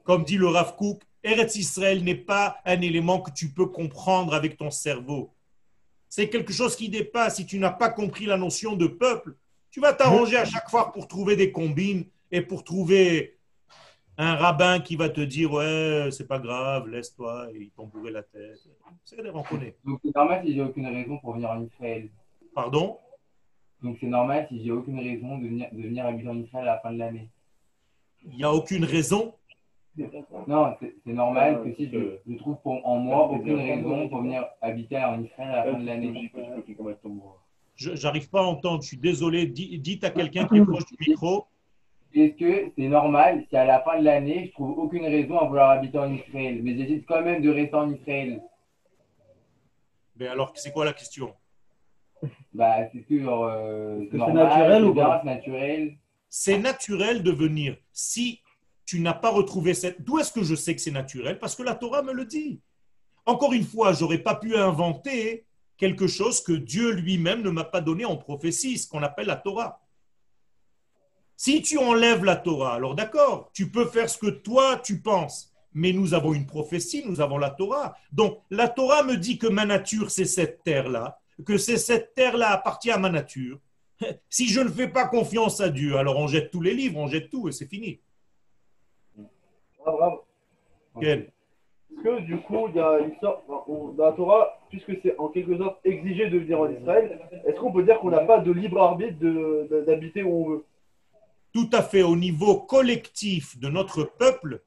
Comme 0.04 0.24
dit 0.24 0.38
le 0.38 0.48
Rav 0.48 0.76
Kook, 0.76 1.02
Eretz 1.24 1.56
Israël 1.56 2.04
n'est 2.04 2.16
pas 2.16 2.58
un 2.66 2.82
élément 2.82 3.22
que 3.22 3.32
tu 3.32 3.50
peux 3.50 3.68
comprendre 3.68 4.34
avec 4.34 4.58
ton 4.58 4.72
cerveau. 4.72 5.33
C'est 6.16 6.30
quelque 6.30 6.54
chose 6.54 6.76
qui 6.76 6.90
dépasse. 6.90 7.38
Si 7.38 7.46
tu 7.48 7.58
n'as 7.58 7.72
pas 7.72 7.90
compris 7.90 8.28
la 8.28 8.38
notion 8.38 8.76
de 8.76 8.86
peuple, 8.86 9.36
tu 9.72 9.80
vas 9.80 9.94
t'arranger 9.94 10.38
à 10.38 10.46
chaque 10.46 10.70
fois 10.70 10.92
pour 10.92 11.08
trouver 11.08 11.36
des 11.36 11.52
combines 11.52 12.06
et 12.30 12.42
pour 12.44 12.64
trouver 12.64 13.40
un 14.20 14.36
rabbin 14.36 14.80
qui 14.80 14.96
va 14.96 15.10
te 15.10 15.22
dire 15.22 15.52
Ouais, 15.52 16.10
c'est 16.12 16.28
pas 16.28 16.38
grave, 16.38 16.88
laisse-toi, 16.88 17.48
et 17.52 17.62
il 17.62 17.72
t'embourait 17.72 18.12
la 18.12 18.22
tête. 18.22 18.60
C'est 19.04 19.24
des 19.24 19.32
rencontres. 19.32 19.66
Donc 19.84 20.02
c'est 20.06 20.16
normal 20.16 20.44
si 20.46 20.54
j'ai 20.54 20.62
aucune 20.62 20.86
raison 20.86 21.18
pour 21.18 21.34
venir 21.34 21.50
en 21.50 21.64
Israël. 21.64 22.08
Pardon? 22.54 23.00
Donc 23.82 23.98
c'est 24.00 24.06
normal 24.06 24.46
si 24.50 24.64
j'ai 24.64 24.70
aucune 24.70 25.00
raison 25.00 25.40
de 25.40 25.48
venir, 25.48 25.68
de 25.72 25.82
venir 25.82 26.06
habiter 26.06 26.30
en 26.30 26.38
Israël 26.38 26.68
à 26.68 26.76
la 26.76 26.80
fin 26.80 26.92
de 26.92 27.00
l'année. 27.00 27.28
Il 28.24 28.38
n'y 28.38 28.44
a 28.44 28.54
aucune 28.54 28.86
raison? 28.86 29.34
Non, 30.48 30.76
c'est 30.82 31.14
normal 31.14 31.64
que 31.64 31.74
si 31.76 31.90
je, 31.90 32.18
je 32.28 32.38
trouve 32.38 32.58
pour- 32.64 32.86
en 32.88 32.98
moi 32.98 33.30
aucune 33.30 33.60
raison 33.60 34.10
pour 34.10 34.22
venir 34.22 34.46
habiter 34.62 34.98
en 34.98 35.22
Israël 35.24 35.52
à 35.52 35.66
la 35.66 35.72
fin 35.72 35.80
de 35.80 35.86
l'année. 35.86 36.32
Je 37.76 37.96
J'arrive 37.96 38.30
pas 38.30 38.40
à 38.42 38.44
entendre. 38.44 38.82
Je 38.82 38.88
suis 38.88 38.98
désolé. 38.98 39.46
Dites 39.46 40.04
à 40.04 40.10
quelqu'un 40.10 40.48
qui 40.48 40.58
est 40.58 40.66
proche 40.66 40.86
du 40.86 40.96
micro. 41.08 41.46
Est-ce 42.16 42.34
que 42.38 42.72
c'est 42.78 42.88
normal 42.88 43.44
si 43.50 43.58
à 43.58 43.66
la 43.66 43.82
fin 43.82 44.00
de 44.00 44.04
l'année 44.06 44.46
je 44.48 44.52
trouve 44.52 44.78
aucune 44.78 45.06
raison 45.06 45.40
à 45.40 45.46
vouloir 45.48 45.72
habiter 45.72 45.98
en 45.98 46.14
Israël, 46.14 46.60
mais 46.62 46.78
j'hésite 46.78 47.08
quand 47.08 47.24
même 47.24 47.42
de 47.42 47.50
rester 47.50 47.76
en 47.76 47.92
Israël 47.92 48.40
Mais 50.18 50.28
alors, 50.28 50.52
c'est 50.56 50.72
quoi 50.72 50.86
la 50.86 50.94
question? 50.94 51.34
Bah 52.54 52.88
c'est 52.92 53.02
que 53.02 53.20
genre, 53.20 53.46
euh, 53.46 54.06
c'est 54.12 54.18
naturel 54.18 54.86
ou 54.86 54.94
pas? 54.94 55.22
c'est 55.24 55.30
naturel. 55.30 55.98
C'est 56.30 56.60
naturel 56.60 57.24
de 57.24 57.32
venir. 57.32 57.78
Si 57.92 58.43
tu 58.86 59.00
n'as 59.00 59.14
pas 59.14 59.30
retrouvé 59.30 59.74
cette... 59.74 60.04
D'où 60.04 60.20
est-ce 60.20 60.32
que 60.32 60.44
je 60.44 60.56
sais 60.56 60.76
que 60.76 60.82
c'est 60.82 60.92
naturel? 60.92 61.40
Parce 61.40 61.56
que 61.56 61.64
la 61.64 61.76
Torah 61.76 62.02
me 62.02 62.14
le 62.14 62.26
dit. 62.26 62.60
Encore 63.26 63.54
une 63.54 63.64
fois, 63.64 63.94
j'aurais 63.94 64.18
pas 64.18 64.36
pu 64.36 64.56
inventer 64.56 65.46
quelque 65.78 66.08
chose 66.08 66.42
que 66.42 66.54
Dieu 66.54 66.92
lui-même 66.92 67.42
ne 67.42 67.50
m'a 67.50 67.64
pas 67.64 67.82
donné 67.82 68.06
en 68.06 68.18
prophétie, 68.18 68.78
ce 68.78 68.88
qu'on 68.88 69.04
appelle 69.04 69.28
la 69.28 69.38
Torah. 69.38 69.82
Si 71.36 71.62
tu 71.62 71.78
enlèves 71.78 72.24
la 72.24 72.36
Torah, 72.36 72.76
alors 72.76 72.96
d'accord, 72.96 73.50
tu 73.54 73.70
peux 73.70 73.86
faire 73.86 74.10
ce 74.10 74.18
que 74.18 74.30
toi 74.30 74.78
tu 74.78 75.02
penses. 75.02 75.52
Mais 75.74 75.92
nous 75.92 76.14
avons 76.14 76.34
une 76.34 76.46
prophétie, 76.46 77.04
nous 77.06 77.20
avons 77.20 77.38
la 77.38 77.50
Torah. 77.50 77.96
Donc 78.12 78.40
la 78.52 78.68
Torah 78.68 79.04
me 79.04 79.18
dit 79.18 79.38
que 79.38 79.48
ma 79.48 79.66
nature, 79.66 80.12
c'est 80.12 80.26
cette 80.26 80.64
terre-là, 80.64 81.20
que 81.46 81.58
c'est 81.58 81.78
cette 81.78 82.14
terre-là 82.14 82.52
appartient 82.52 82.92
à 82.92 82.98
ma 82.98 83.10
nature. 83.10 83.60
Si 84.30 84.50
je 84.50 84.60
ne 84.60 84.70
fais 84.70 84.88
pas 84.88 85.08
confiance 85.08 85.62
à 85.62 85.70
Dieu, 85.70 85.98
alors 85.98 86.18
on 86.18 86.28
jette 86.28 86.52
tous 86.52 86.62
les 86.62 86.74
livres, 86.74 86.98
on 86.98 87.08
jette 87.08 87.30
tout 87.30 87.48
et 87.48 87.52
c'est 87.52 87.68
fini. 87.70 88.00
Bravo. 89.86 90.24
Quel 91.00 91.20
Est-ce 91.20 92.04
que 92.04 92.22
du 92.22 92.38
coup, 92.38 92.68
il 92.70 92.76
y 92.76 92.80
a 92.80 93.00
une 93.00 93.16
sorte, 93.20 93.44
dans 93.48 93.94
la 93.98 94.12
Torah, 94.14 94.60
puisque 94.70 94.94
c'est 95.02 95.18
en 95.18 95.30
quelque 95.30 95.58
sorte 95.58 95.80
exigé 95.84 96.30
de 96.30 96.40
venir 96.40 96.60
en 96.60 96.70
Israël, 96.70 97.20
est-ce 97.46 97.60
qu'on 97.60 97.72
peut 97.72 97.84
dire 97.84 98.00
qu'on 98.00 98.10
n'a 98.10 98.26
pas 98.26 98.40
de 98.40 98.52
libre 98.52 98.82
arbitre 98.82 99.18
d'habiter 99.86 100.24
où 100.24 100.46
on 100.46 100.50
veut? 100.50 100.66
Tout 101.54 101.70
à 101.72 101.84
fait 101.84 102.02
au 102.02 102.16
niveau 102.16 102.58
collectif 102.58 103.60
de 103.60 103.70
notre 103.70 104.04
peuple, 104.04 104.64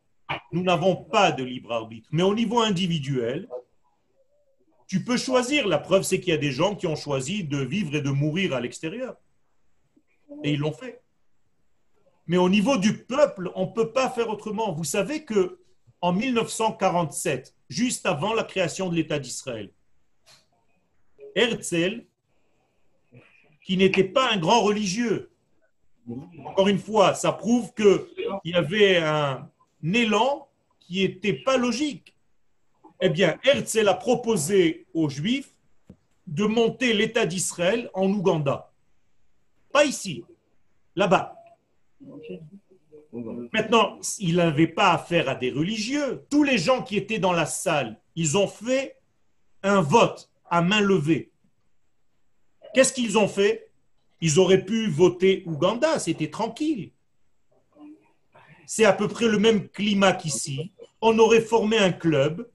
nous 0.53 0.62
n'avons 0.62 0.97
pas 0.97 1.33
de 1.33 1.43
libre 1.43 1.73
arbitre. 1.73 2.09
Mais 2.12 2.23
au 2.23 2.35
niveau 2.35 2.61
individuel, 2.61 3.49
tu 4.87 5.03
peux 5.03 5.17
choisir. 5.17 5.67
La 5.67 5.79
preuve, 5.79 6.03
c'est 6.03 6.21
qu'il 6.21 6.33
y 6.33 6.37
a 6.37 6.41
des 6.41 6.53
gens 6.53 6.77
qui 6.77 6.87
ont 6.87 6.97
choisi 6.97 7.43
de 7.43 7.59
vivre 7.59 7.95
et 7.97 8.03
de 8.03 8.11
mourir 8.11 8.55
à 8.55 8.61
l'extérieur. 8.61 9.17
Et 10.45 10.53
ils 10.53 10.61
l'ont 10.61 10.73
fait. 10.73 11.03
Mais 12.27 12.37
au 12.37 12.49
niveau 12.49 12.77
du 12.77 13.05
peuple, 13.05 13.51
on 13.55 13.66
ne 13.66 13.72
peut 13.72 13.93
pas 13.93 14.11
faire 14.11 14.29
autrement. 14.29 14.72
Vous 14.72 14.85
savez 14.85 15.24
que 15.24 15.61
en 16.01 16.12
1947, 16.12 17.55
juste 17.68 18.07
avant 18.07 18.35
la 18.35 18.45
création 18.45 18.89
de 18.89 18.95
l'État 18.95 19.18
d'Israël, 19.18 19.70
Herzl, 21.35 22.05
qui 23.62 23.77
n'était 23.77 24.05
pas 24.05 24.33
un 24.33 24.37
grand 24.39 24.62
religieux, 24.62 25.31
encore 26.45 26.68
une 26.68 26.79
fois, 26.79 27.14
ça 27.14 27.33
prouve 27.33 27.72
qu'il 27.74 28.07
y 28.45 28.55
avait 28.55 28.99
un 28.99 29.51
élan 29.83 30.49
qui 30.81 31.01
n'était 31.03 31.33
pas 31.33 31.57
logique. 31.57 32.14
Eh 33.01 33.09
bien, 33.09 33.39
Herzl 33.43 33.89
a 33.89 33.95
proposé 33.95 34.87
aux 34.95 35.09
Juifs 35.09 35.53
de 36.27 36.45
monter 36.45 36.93
l'État 36.93 37.27
d'Israël 37.27 37.91
en 37.93 38.09
Ouganda. 38.09 38.72
Pas 39.72 39.85
ici, 39.85 40.24
là-bas. 40.95 41.36
Maintenant, 43.53 43.99
il 44.19 44.37
n'avait 44.37 44.67
pas 44.67 44.93
affaire 44.93 45.29
à 45.29 45.35
des 45.35 45.51
religieux. 45.51 46.25
Tous 46.31 46.43
les 46.43 46.59
gens 46.59 46.83
qui 46.83 46.97
étaient 46.97 47.19
dans 47.19 47.33
la 47.33 47.47
salle, 47.47 47.99
ils 48.15 48.37
ont 48.37 48.49
fait 48.49 48.97
un 49.63 49.81
vote 49.81 50.31
à 50.51 50.63
main 50.63 50.81
levée. 50.81 51.31
Qu'est-ce 52.75 52.93
qu'ils 52.93 53.17
ont 53.17 53.29
fait? 53.29 53.71
Ils 54.21 54.39
auraient 54.39 54.65
pu 54.65 54.89
voter 54.89 55.43
Ouganda, 55.47 55.99
c'était 55.99 56.31
tranquille. 56.31 56.91
C'est 58.67 58.85
à 58.85 58.93
peu 58.93 59.09
près 59.09 59.29
le 59.29 59.39
même 59.39 59.69
climat 59.69 60.13
qu'ici. 60.13 60.73
On 61.01 61.19
aurait 61.19 61.41
formé 61.41 61.79
un 61.79 61.93
club, 61.93 62.49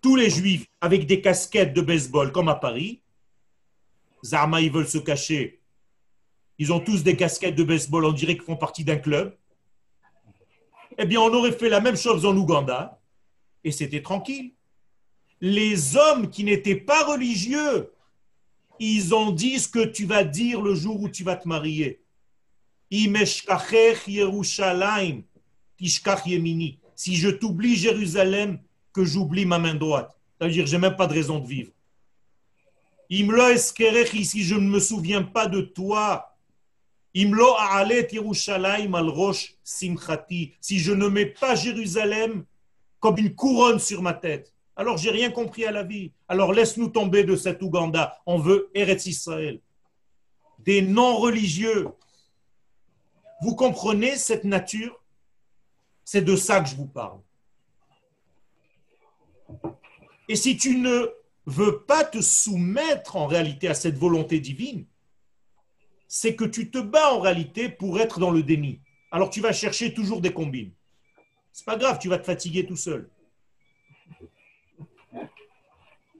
tous 0.00 0.16
les 0.16 0.30
juifs 0.30 0.66
avec 0.80 1.06
des 1.06 1.20
casquettes 1.20 1.74
de 1.74 1.80
baseball 1.80 2.30
comme 2.32 2.48
à 2.48 2.54
Paris. 2.54 3.00
Zarma, 4.24 4.60
ils 4.60 4.70
veulent 4.70 4.88
se 4.88 4.98
cacher. 4.98 5.60
Ils 6.58 6.72
ont 6.72 6.80
tous 6.80 7.02
des 7.02 7.16
casquettes 7.16 7.54
de 7.54 7.64
baseball, 7.64 8.04
on 8.04 8.12
dirait 8.12 8.34
qu'ils 8.34 8.44
font 8.44 8.56
partie 8.56 8.84
d'un 8.84 8.96
club. 8.96 9.36
Eh 10.98 11.04
bien, 11.04 11.20
on 11.20 11.32
aurait 11.34 11.52
fait 11.52 11.68
la 11.68 11.80
même 11.80 11.96
chose 11.96 12.24
en 12.24 12.36
Ouganda 12.36 13.00
et 13.62 13.72
c'était 13.72 14.02
tranquille. 14.02 14.52
Les 15.40 15.96
hommes 15.96 16.30
qui 16.30 16.44
n'étaient 16.44 16.76
pas 16.76 17.04
religieux, 17.04 17.92
ils 18.78 19.14
ont 19.14 19.30
dit 19.30 19.58
ce 19.58 19.68
que 19.68 19.84
tu 19.84 20.06
vas 20.06 20.24
dire 20.24 20.62
le 20.62 20.74
jour 20.74 21.00
où 21.02 21.08
tu 21.08 21.24
vas 21.24 21.36
te 21.36 21.46
marier. 21.46 22.00
Si 26.94 27.16
je 27.16 27.28
t'oublie 27.28 27.76
Jérusalem, 27.76 28.58
que 28.92 29.04
j'oublie 29.04 29.44
ma 29.44 29.58
main 29.58 29.74
droite. 29.74 30.16
C'est-à-dire, 30.38 30.66
j'ai 30.66 30.78
même 30.78 30.96
pas 30.96 31.06
de 31.06 31.12
raison 31.12 31.38
de 31.38 31.46
vivre. 31.46 31.70
Si 33.10 33.24
je 34.42 34.54
ne 34.54 34.68
me 34.68 34.80
souviens 34.80 35.22
pas 35.22 35.46
de 35.46 35.60
toi. 35.60 36.35
Imlo 37.16 37.54
aalet 37.56 38.12
Yerushalayim 38.12 38.94
al 38.94 39.08
rosh 39.08 39.54
simchati. 39.64 40.52
Si 40.60 40.78
je 40.78 40.92
ne 40.92 41.08
mets 41.08 41.32
pas 41.40 41.54
Jérusalem 41.54 42.44
comme 43.00 43.16
une 43.18 43.34
couronne 43.34 43.78
sur 43.78 44.02
ma 44.02 44.12
tête. 44.12 44.52
Alors 44.76 44.98
j'ai 44.98 45.10
rien 45.10 45.30
compris 45.30 45.64
à 45.64 45.72
la 45.72 45.82
vie. 45.82 46.12
Alors 46.28 46.52
laisse-nous 46.52 46.88
tomber 46.88 47.24
de 47.24 47.34
cet 47.34 47.62
Ouganda. 47.62 48.18
On 48.26 48.38
veut 48.38 48.70
Eretz 48.74 49.06
Israël. 49.06 49.60
des 50.58 50.82
non-religieux. 50.82 51.88
Vous 53.40 53.54
comprenez 53.54 54.16
cette 54.16 54.44
nature? 54.44 55.00
C'est 56.04 56.22
de 56.22 56.36
ça 56.36 56.60
que 56.60 56.68
je 56.68 56.76
vous 56.76 56.86
parle. 56.86 57.20
Et 60.28 60.36
si 60.36 60.56
tu 60.56 60.76
ne 60.76 61.08
veux 61.46 61.80
pas 61.82 62.04
te 62.04 62.20
soumettre 62.20 63.16
en 63.16 63.26
réalité 63.26 63.68
à 63.68 63.74
cette 63.74 63.96
volonté 63.96 64.40
divine, 64.40 64.84
c'est 66.08 66.36
que 66.36 66.44
tu 66.44 66.70
te 66.70 66.78
bats 66.78 67.12
en 67.12 67.20
réalité 67.20 67.68
pour 67.68 68.00
être 68.00 68.20
dans 68.20 68.30
le 68.30 68.42
déni. 68.42 68.80
Alors 69.10 69.30
tu 69.30 69.40
vas 69.40 69.52
chercher 69.52 69.94
toujours 69.94 70.20
des 70.20 70.32
combines. 70.32 70.72
C'est 71.52 71.64
pas 71.64 71.76
grave, 71.76 71.98
tu 71.98 72.08
vas 72.08 72.18
te 72.18 72.26
fatiguer 72.26 72.66
tout 72.66 72.76
seul. 72.76 73.08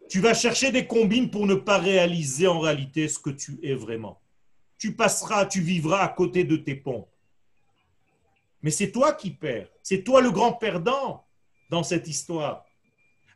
Tu 0.08 0.20
vas 0.20 0.34
chercher 0.34 0.70
des 0.70 0.86
combines 0.86 1.30
pour 1.30 1.46
ne 1.46 1.54
pas 1.54 1.78
réaliser 1.78 2.46
en 2.46 2.60
réalité 2.60 3.08
ce 3.08 3.18
que 3.18 3.30
tu 3.30 3.58
es 3.62 3.74
vraiment. 3.74 4.20
Tu 4.78 4.94
passeras, 4.94 5.46
tu 5.46 5.60
vivras 5.60 6.02
à 6.02 6.08
côté 6.08 6.44
de 6.44 6.56
tes 6.56 6.74
ponts. 6.74 7.08
Mais 8.62 8.70
c'est 8.70 8.92
toi 8.92 9.12
qui 9.12 9.30
perds. 9.30 9.68
C'est 9.82 10.04
toi 10.04 10.20
le 10.20 10.30
grand 10.30 10.52
perdant 10.52 11.26
dans 11.70 11.82
cette 11.82 12.08
histoire. 12.08 12.64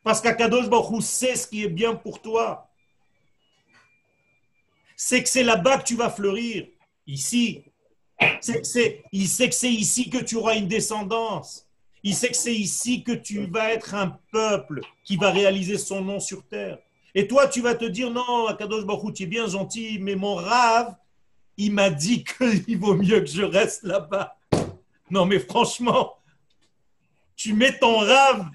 Parce 0.02 0.20
qu'Akadosh 0.20 0.68
Baruch 0.68 1.02
sait 1.02 1.36
ce 1.36 1.46
qui 1.46 1.64
est 1.64 1.68
bien 1.68 1.94
pour 1.94 2.22
toi. 2.22 2.69
C'est 5.02 5.22
que 5.22 5.30
c'est 5.30 5.44
là-bas 5.44 5.78
que 5.78 5.84
tu 5.84 5.96
vas 5.96 6.10
fleurir. 6.10 6.66
Ici. 7.06 7.64
C'est, 8.42 9.02
il 9.12 9.28
sait 9.28 9.48
que 9.48 9.54
c'est 9.54 9.72
ici 9.72 10.10
que 10.10 10.18
tu 10.18 10.36
auras 10.36 10.56
une 10.56 10.68
descendance. 10.68 11.66
Il 12.02 12.14
sait 12.14 12.28
que 12.28 12.36
c'est 12.36 12.54
ici 12.54 13.02
que 13.02 13.12
tu 13.12 13.46
vas 13.46 13.72
être 13.72 13.94
un 13.94 14.18
peuple 14.30 14.82
qui 15.02 15.16
va 15.16 15.30
réaliser 15.30 15.78
son 15.78 16.02
nom 16.02 16.20
sur 16.20 16.46
terre. 16.46 16.78
Et 17.14 17.26
toi, 17.26 17.48
tu 17.48 17.62
vas 17.62 17.74
te 17.74 17.86
dire, 17.86 18.10
non, 18.10 18.46
Akadosh 18.46 18.84
Baruch 18.84 19.14
tu 19.14 19.22
es 19.22 19.26
bien 19.26 19.46
gentil, 19.46 19.98
mais 20.02 20.16
mon 20.16 20.34
rave, 20.34 20.94
il 21.56 21.72
m'a 21.72 21.88
dit 21.88 22.22
qu'il 22.38 22.78
vaut 22.78 22.94
mieux 22.94 23.20
que 23.20 23.30
je 23.30 23.42
reste 23.42 23.84
là-bas. 23.84 24.36
Non, 25.10 25.24
mais 25.24 25.38
franchement, 25.38 26.18
tu 27.36 27.54
mets 27.54 27.78
ton 27.78 28.00
rave 28.00 28.50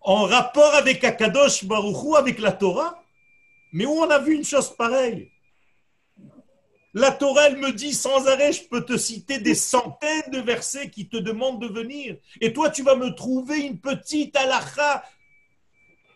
en 0.00 0.24
rapport 0.24 0.74
avec 0.74 1.04
Akadosh 1.04 1.66
Baruch 1.66 2.16
avec 2.16 2.40
la 2.40 2.50
Torah. 2.50 3.01
Mais 3.72 3.86
où 3.86 3.92
on 3.92 4.10
a 4.10 4.18
vu 4.18 4.34
une 4.34 4.44
chose 4.44 4.74
pareille? 4.76 5.30
La 6.94 7.10
Torah, 7.10 7.48
me 7.50 7.72
dit 7.72 7.94
sans 7.94 8.26
arrêt, 8.28 8.52
je 8.52 8.68
peux 8.68 8.84
te 8.84 8.98
citer 8.98 9.38
des 9.38 9.54
centaines 9.54 10.30
de 10.30 10.40
versets 10.40 10.90
qui 10.90 11.08
te 11.08 11.16
demandent 11.16 11.62
de 11.62 11.68
venir. 11.68 12.18
Et 12.40 12.52
toi, 12.52 12.68
tu 12.68 12.82
vas 12.82 12.96
me 12.96 13.14
trouver 13.14 13.60
une 13.60 13.80
petite 13.80 14.36
halakha 14.36 15.02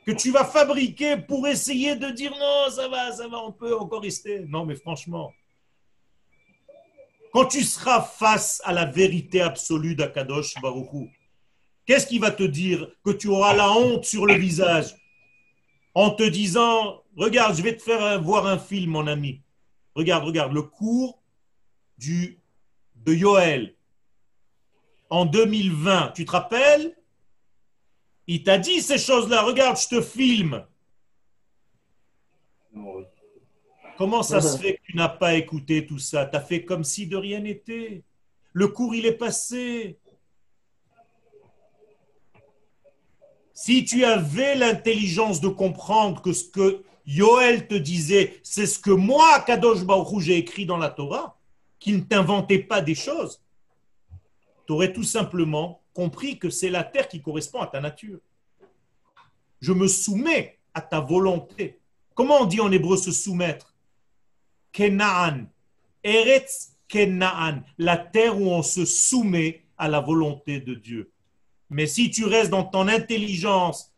que 0.07 0.13
tu 0.13 0.31
vas 0.31 0.45
fabriquer 0.45 1.17
pour 1.17 1.49
essayer 1.49 1.97
de 1.97 2.11
dire 2.11 2.31
non, 2.31 2.71
ça 2.71 2.89
va, 2.89 3.11
ça 3.11 3.27
va, 3.27 3.39
on 3.39 3.53
peut 3.53 3.75
encore 3.75 4.03
rester. 4.03 4.41
Non, 4.41 4.67
mais 4.67 4.77
franchement, 4.77 5.33
quand 7.33 7.47
tu 7.47 7.63
seras 7.65 8.03
face 8.03 8.61
à 8.65 8.73
la 8.73 8.85
vérité 8.85 9.41
absolue 9.41 9.95
d'Akadosh 9.95 10.55
Baruchou, 10.61 11.09
qu'est-ce 11.87 12.07
qui 12.07 12.19
va 12.19 12.31
te 12.31 12.45
dire 12.45 12.87
que 13.03 13.11
tu 13.11 13.29
auras 13.29 13.55
la 13.55 13.73
honte 13.73 14.05
sur 14.05 14.27
le 14.27 14.35
visage 14.35 14.95
en 15.95 16.11
te 16.11 16.23
disant 16.23 17.03
Regarde, 17.17 17.57
je 17.57 17.63
vais 17.63 17.77
te 17.77 17.83
faire 17.83 18.23
voir 18.23 18.47
un 18.47 18.59
film, 18.59 18.91
mon 18.91 19.07
ami. 19.07 19.43
Regarde, 19.95 20.25
regarde, 20.25 20.53
le 20.53 20.63
cours 20.63 21.23
du, 21.97 22.39
de 22.95 23.15
Yoel 23.15 23.75
en 25.09 25.25
2020. 25.25 26.13
Tu 26.15 26.27
te 26.27 26.31
rappelles? 26.31 26.95
Il 28.27 28.43
t'a 28.43 28.59
dit 28.59 28.83
ces 28.83 28.99
choses-là. 28.99 29.43
Regarde, 29.43 29.79
je 29.79 29.89
te 29.89 30.01
filme. 30.03 30.67
Comment 33.97 34.23
ça 34.23 34.43
se 34.43 34.59
fait 34.59 34.75
que 34.75 34.83
tu 34.83 34.97
n'as 34.97 35.09
pas 35.09 35.35
écouté 35.35 35.87
tout 35.87 35.99
ça? 35.99 36.27
Tu 36.27 36.37
as 36.37 36.41
fait 36.41 36.65
comme 36.65 36.85
si 36.85 37.07
de 37.07 37.17
rien 37.17 37.41
n'était. 37.41 38.05
Le 38.53 38.69
cours, 38.69 38.95
il 38.95 39.07
est 39.07 39.17
passé. 39.17 39.99
Si 43.55 43.87
tu 43.87 44.05
avais 44.05 44.55
l'intelligence 44.55 45.41
de 45.41 45.49
comprendre 45.49 46.21
que 46.21 46.35
ce 46.35 46.45
que 46.45 46.85
Yoel 47.07 47.69
te 47.69 47.75
disait, 47.75 48.41
c'est 48.43 48.67
ce 48.67 48.79
que 48.79 48.91
moi, 48.91 49.41
Kadosh 49.41 49.85
Baruch 49.85 50.21
j'ai 50.21 50.37
écrit 50.37 50.67
dans 50.67 50.77
la 50.77 50.91
Torah, 50.91 51.39
qu'il 51.79 51.99
ne 51.99 52.03
t'inventait 52.03 52.59
pas 52.59 52.81
des 52.81 52.95
choses, 52.95 53.41
tu 54.67 54.73
aurais 54.73 54.93
tout 54.93 55.05
simplement 55.05 55.83
compris 55.95 56.39
que 56.39 56.51
c'est 56.51 56.71
la 56.71 56.83
terre 56.85 57.09
qui 57.09 57.23
correspond 57.23 57.61
à 57.61 57.67
ta 57.69 57.81
nature. 57.81 58.19
Je 59.61 59.73
me 59.73 59.87
soumets 59.87 60.59
à 60.75 60.81
ta 60.81 61.01
volonté. 61.01 61.79
Comment 62.15 62.43
on 62.43 62.45
dit 62.45 62.61
en 62.61 62.73
hébreu 62.73 62.97
se 62.97 63.13
soumettre? 63.13 63.75
Kenaan. 64.73 65.47
Eretz 66.03 66.73
Kenaan. 66.89 67.63
La 67.79 67.97
terre 67.97 68.39
où 68.39 68.49
on 68.49 68.63
se 68.63 68.85
soumet 68.85 69.65
à 69.79 69.89
la 69.89 70.01
volonté 70.01 70.61
de 70.61 70.75
Dieu. 70.75 71.11
Mais 71.71 71.87
si 71.87 72.11
tu 72.11 72.25
restes 72.25 72.51
dans 72.51 72.65
ton 72.65 72.89
intelligence 72.89 73.93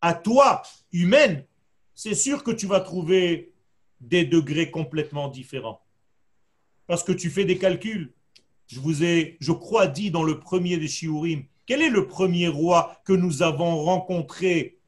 à 0.00 0.14
toi, 0.14 0.62
humaine, 0.92 1.44
c'est 1.96 2.14
sûr 2.14 2.44
que 2.44 2.52
tu 2.52 2.66
vas 2.66 2.80
trouver 2.80 3.52
des 4.00 4.24
degrés 4.24 4.70
complètement 4.70 5.28
différents. 5.28 5.80
Parce 6.86 7.02
que 7.02 7.10
tu 7.10 7.30
fais 7.30 7.46
des 7.46 7.58
calculs. 7.58 8.12
Je 8.68 8.78
vous 8.78 9.02
ai, 9.02 9.38
je 9.40 9.50
crois, 9.50 9.86
dit 9.86 10.10
dans 10.10 10.22
le 10.22 10.38
premier 10.38 10.76
des 10.76 10.88
Shiurim, 10.88 11.44
quel 11.64 11.82
est 11.82 11.88
le 11.88 12.06
premier 12.06 12.48
roi 12.48 13.00
que 13.04 13.14
nous 13.14 13.42
avons 13.42 13.82
rencontré 13.82 14.78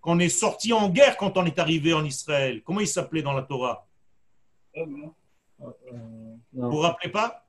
quand 0.00 0.16
on 0.16 0.18
est 0.18 0.28
sorti 0.28 0.72
en 0.72 0.90
guerre 0.90 1.16
quand 1.16 1.36
on 1.38 1.46
est 1.46 1.58
arrivé 1.58 1.94
en 1.94 2.04
Israël? 2.04 2.62
Comment 2.62 2.80
il 2.80 2.86
s'appelait 2.86 3.22
dans 3.22 3.32
la 3.32 3.42
Torah? 3.42 3.88
Vous 4.76 5.14
vous 6.52 6.78
rappelez 6.78 7.10
pas? 7.10 7.46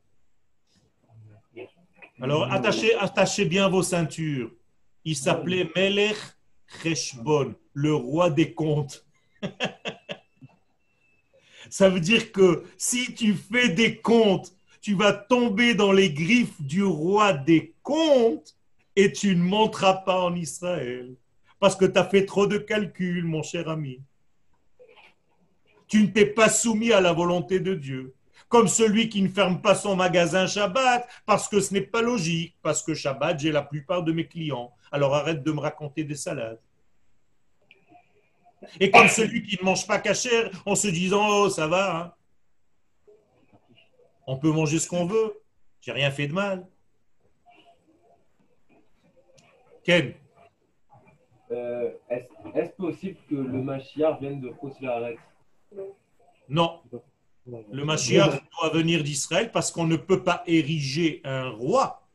Alors 2.21 2.51
attachez, 2.51 2.95
attachez 2.95 3.45
bien 3.45 3.67
vos 3.67 3.83
ceintures. 3.83 4.51
Il 5.03 5.15
s'appelait 5.15 5.69
Melech 5.75 6.17
Cheshbon, 6.81 7.55
le 7.79 7.95
roi 7.95 8.29
des 8.29 8.53
comptes. 8.53 9.05
Ça 11.69 11.89
veut 11.89 11.99
dire 11.99 12.31
que 12.31 12.63
si 12.77 13.13
tu 13.13 13.33
fais 13.35 13.69
des 13.69 13.97
comptes 13.97 14.53
tu 14.81 14.93
vas 14.93 15.13
tomber 15.13 15.75
dans 15.75 15.91
les 15.91 16.11
griffes 16.11 16.61
du 16.61 16.83
roi 16.83 17.33
des 17.33 17.73
comptes 17.83 18.55
et 18.95 19.11
tu 19.11 19.35
ne 19.35 19.43
monteras 19.43 19.95
pas 19.95 20.21
en 20.21 20.35
Israël. 20.35 21.15
Parce 21.59 21.75
que 21.75 21.85
tu 21.85 21.97
as 21.97 22.05
fait 22.05 22.25
trop 22.25 22.47
de 22.47 22.57
calculs, 22.57 23.25
mon 23.25 23.43
cher 23.43 23.67
ami. 23.69 24.01
Tu 25.87 26.01
ne 26.03 26.07
t'es 26.07 26.25
pas 26.25 26.49
soumis 26.49 26.93
à 26.93 27.01
la 27.01 27.13
volonté 27.13 27.59
de 27.59 27.73
Dieu. 27.73 28.13
Comme 28.47 28.67
celui 28.67 29.09
qui 29.09 29.21
ne 29.21 29.27
ferme 29.27 29.61
pas 29.61 29.75
son 29.75 29.95
magasin 29.95 30.47
Shabbat 30.47 31.07
parce 31.25 31.47
que 31.47 31.59
ce 31.59 31.73
n'est 31.73 31.81
pas 31.81 32.01
logique, 32.01 32.55
parce 32.61 32.81
que 32.81 32.93
Shabbat, 32.93 33.39
j'ai 33.39 33.51
la 33.51 33.61
plupart 33.61 34.03
de 34.03 34.11
mes 34.11 34.25
clients. 34.25 34.71
Alors 34.91 35.13
arrête 35.13 35.43
de 35.43 35.51
me 35.51 35.59
raconter 35.59 36.03
des 36.03 36.15
salades. 36.15 36.59
Et 38.79 38.91
comme 38.91 39.07
celui 39.07 39.43
qui 39.43 39.57
ne 39.59 39.65
mange 39.65 39.87
pas 39.87 39.99
cachère 39.99 40.51
en 40.65 40.75
se 40.75 40.87
disant, 40.87 41.27
oh, 41.27 41.49
ça 41.49 41.67
va, 41.67 41.97
hein. 41.97 42.13
On 44.27 44.37
peut 44.37 44.51
manger 44.51 44.77
ce 44.77 44.87
qu'on 44.87 45.05
veut. 45.05 45.41
J'ai 45.81 45.91
rien 45.91 46.11
fait 46.11 46.27
de 46.27 46.33
mal. 46.33 46.67
Ken 49.83 50.13
euh, 51.49 51.89
Est-ce 52.09 52.71
possible 52.73 53.17
que 53.27 53.33
le 53.33 53.61
Mashiach 53.63 54.19
vienne 54.19 54.39
de 54.39 54.49
Khosla 54.49 55.13
Non. 56.47 56.81
Le 57.71 57.83
Mashiach 57.83 58.39
doit 58.59 58.69
venir 58.71 59.03
d'Israël 59.03 59.51
parce 59.51 59.71
qu'on 59.71 59.87
ne 59.87 59.95
peut 59.95 60.23
pas 60.23 60.43
ériger 60.45 61.21
un 61.23 61.49
roi 61.49 62.07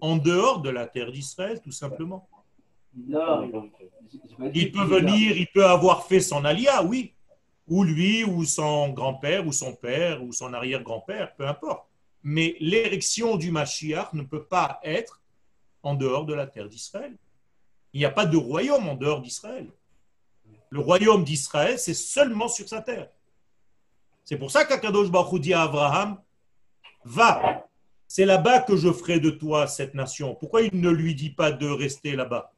en 0.00 0.16
dehors 0.16 0.62
de 0.62 0.70
la 0.70 0.86
terre 0.86 1.12
d'Israël, 1.12 1.60
tout 1.60 1.72
simplement. 1.72 2.26
Non. 2.96 3.70
Il 4.54 4.72
peut 4.72 4.84
venir, 4.84 5.36
il 5.36 5.46
peut 5.48 5.66
avoir 5.66 6.06
fait 6.06 6.20
son 6.20 6.44
alia, 6.44 6.82
oui 6.82 7.14
ou 7.70 7.84
lui, 7.84 8.24
ou 8.24 8.44
son 8.44 8.90
grand-père, 8.90 9.46
ou 9.46 9.52
son 9.52 9.72
père, 9.74 10.22
ou 10.24 10.32
son 10.32 10.52
arrière-grand-père, 10.52 11.34
peu 11.36 11.46
importe. 11.46 11.86
Mais 12.22 12.56
l'érection 12.58 13.36
du 13.36 13.52
Mashiach 13.52 14.12
ne 14.12 14.22
peut 14.22 14.42
pas 14.42 14.80
être 14.82 15.22
en 15.84 15.94
dehors 15.94 16.26
de 16.26 16.34
la 16.34 16.48
terre 16.48 16.68
d'Israël. 16.68 17.16
Il 17.92 18.00
n'y 18.00 18.04
a 18.04 18.10
pas 18.10 18.26
de 18.26 18.36
royaume 18.36 18.88
en 18.88 18.96
dehors 18.96 19.22
d'Israël. 19.22 19.68
Le 20.68 20.80
royaume 20.80 21.22
d'Israël, 21.22 21.78
c'est 21.78 21.94
seulement 21.94 22.48
sur 22.48 22.68
sa 22.68 22.82
terre. 22.82 23.08
C'est 24.24 24.36
pour 24.36 24.50
ça 24.50 24.64
qu'Akadosh 24.64 25.10
Baruch 25.10 25.40
dit 25.40 25.54
à 25.54 25.62
Abraham, 25.62 26.20
va, 27.04 27.66
c'est 28.08 28.26
là-bas 28.26 28.62
que 28.62 28.76
je 28.76 28.92
ferai 28.92 29.20
de 29.20 29.30
toi 29.30 29.68
cette 29.68 29.94
nation. 29.94 30.34
Pourquoi 30.34 30.62
il 30.62 30.78
ne 30.78 30.90
lui 30.90 31.14
dit 31.14 31.30
pas 31.30 31.52
de 31.52 31.68
rester 31.68 32.16
là-bas? 32.16 32.52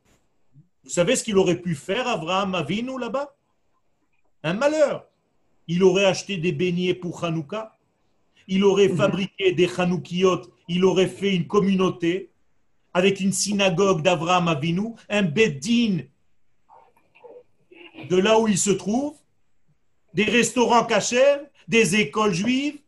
Vous 0.85 0.91
savez 0.91 1.17
ce 1.17 1.25
qu'il 1.25 1.39
aurait 1.39 1.61
pu 1.61 1.75
faire, 1.75 2.09
Abraham 2.09 2.55
Avinu, 2.55 2.99
là-bas? 2.99 3.35
Un 4.43 4.55
malheur. 4.55 5.07
Il 5.69 5.83
aurait 5.85 6.07
acheté 6.07 6.37
des 6.37 6.53
beignets 6.53 6.95
pour 6.95 7.25
Hanouka, 7.25 7.79
il 8.49 8.65
aurait 8.65 8.89
mhm. 8.89 8.97
fabriqué 8.97 9.53
des 9.53 9.69
Hanoukiyot, 9.79 10.43
il 10.69 10.85
aurait 10.85 11.07
fait 11.07 11.35
une 11.35 11.47
communauté 11.47 12.31
avec 12.93 13.21
une 13.21 13.33
synagogue 13.33 14.03
d'Avraham 14.03 14.49
Avinu, 14.49 14.95
un 15.09 15.23
beddin 15.23 16.01
de 18.09 18.17
là 18.17 18.39
où 18.39 18.49
il 18.49 18.59
se 18.59 18.71
trouve, 18.71 19.17
des 20.13 20.25
restaurants 20.25 20.85
cachers, 20.85 21.39
des 21.69 21.97
écoles 21.97 22.35
juives. 22.35 22.81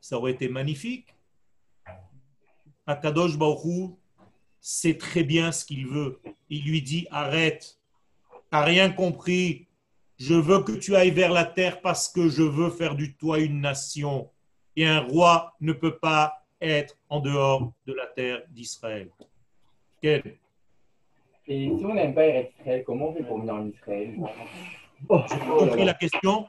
Ça 0.00 0.18
aurait 0.18 0.32
été 0.32 0.48
magnifique. 0.48 1.06
Akadosh 2.86 3.36
Baruch 3.36 3.92
sait 4.62 4.96
très 4.96 5.24
bien 5.24 5.52
ce 5.52 5.66
qu'il 5.66 5.86
veut. 5.86 6.20
Il 6.48 6.64
lui 6.64 6.80
dit 6.80 7.06
arrête, 7.10 7.78
t'as 8.50 8.62
rien 8.62 8.90
compris. 8.90 9.66
Je 10.18 10.34
veux 10.34 10.62
que 10.62 10.72
tu 10.72 10.94
ailles 10.94 11.10
vers 11.10 11.32
la 11.32 11.44
terre 11.44 11.80
parce 11.80 12.08
que 12.08 12.28
je 12.28 12.42
veux 12.42 12.70
faire 12.70 12.94
du 12.94 13.14
toi 13.14 13.40
une 13.40 13.60
nation. 13.60 14.30
Et 14.76 14.86
un 14.86 15.00
roi 15.00 15.54
ne 15.60 15.72
peut 15.72 15.98
pas 15.98 16.44
être 16.60 16.96
en 17.10 17.20
dehors 17.20 17.72
de 17.86 17.92
la 17.92 18.06
terre 18.06 18.42
d'Israël. 18.50 19.10
Quel? 20.00 20.38
Et 21.48 21.64
si 21.76 21.84
on 21.84 21.94
n'aime 21.94 22.14
pas 22.14 22.28
Israël, 22.28 22.84
comment 22.86 23.08
on 23.08 23.14
fait 23.14 23.24
pour 23.24 23.40
venir 23.40 23.54
en 23.54 23.66
Israël? 23.66 24.14
Tu 25.08 25.34
as 25.34 25.38
compris 25.38 25.84
la 25.84 25.94
question 25.94 26.46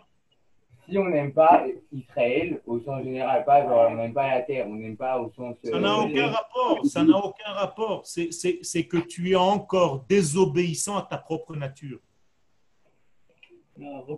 Si 0.90 0.98
on 0.98 1.06
n'aime 1.10 1.32
pas 1.34 1.66
Israël, 1.94 2.62
au 2.68 2.80
sens 2.82 3.04
général, 3.04 3.46
pas 3.46 3.62
genre 3.64 3.88
on 3.92 3.96
n'aime 3.96 4.14
pas 4.14 4.28
la 4.36 4.42
terre, 4.42 4.68
on 4.68 4.76
n'aime 4.76 4.98
pas 4.98 5.18
au 5.18 5.32
sens. 5.32 5.56
Ça 5.64 5.80
n'a 5.80 5.98
aucun 5.98 6.28
rapport. 6.28 6.86
Ça 6.86 7.04
n'a 7.04 7.18
aucun 7.18 7.52
rapport. 7.54 8.06
C'est- 8.06 8.32
C'est 8.32 8.60
c'est 8.62 8.86
que 8.86 8.98
tu 8.98 9.32
es 9.32 9.36
encore 9.36 10.04
désobéissant 10.10 10.98
à 10.98 11.04
ta 11.04 11.18
propre 11.18 11.56
nature. 11.56 12.00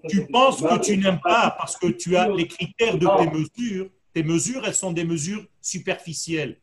Tu 0.09 0.25
penses 0.27 0.61
que 0.61 0.79
tu 0.83 0.97
n'aimes 0.97 1.19
pas 1.21 1.51
parce 1.57 1.77
que 1.77 1.87
tu 1.87 2.17
as 2.17 2.27
les 2.29 2.47
critères 2.47 2.97
de 2.97 3.05
tes 3.23 3.29
mesures. 3.31 3.89
Tes 4.13 4.23
mesures, 4.23 4.63
elles 4.65 4.73
sont 4.73 4.91
des 4.91 5.03
mesures 5.05 5.45
superficielles. 5.61 6.57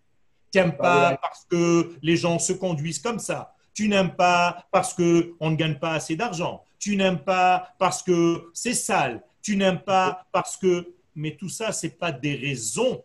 Tu 0.52 0.58
n'aimes 0.58 0.76
pas 0.76 1.16
parce 1.22 1.44
que 1.44 1.96
les 2.02 2.16
gens 2.16 2.38
se 2.38 2.52
conduisent 2.52 2.98
comme 2.98 3.18
ça. 3.18 3.54
Tu 3.74 3.88
n'aimes 3.88 4.14
pas 4.14 4.66
parce 4.70 4.92
qu'on 4.92 5.50
ne 5.50 5.56
gagne 5.56 5.78
pas 5.78 5.92
assez 5.92 6.16
d'argent. 6.16 6.64
Tu 6.78 6.96
n'aimes 6.96 7.20
pas 7.20 7.68
parce 7.78 8.02
que 8.02 8.50
c'est 8.52 8.74
sale. 8.74 9.22
Tu 9.42 9.56
n'aimes 9.56 9.82
pas 9.82 10.26
parce 10.32 10.56
que... 10.56 10.94
Mais 11.14 11.36
tout 11.36 11.50
ça, 11.50 11.72
ce 11.72 11.86
n'est 11.86 11.92
pas 11.92 12.10
des 12.10 12.34
raisons 12.34 13.04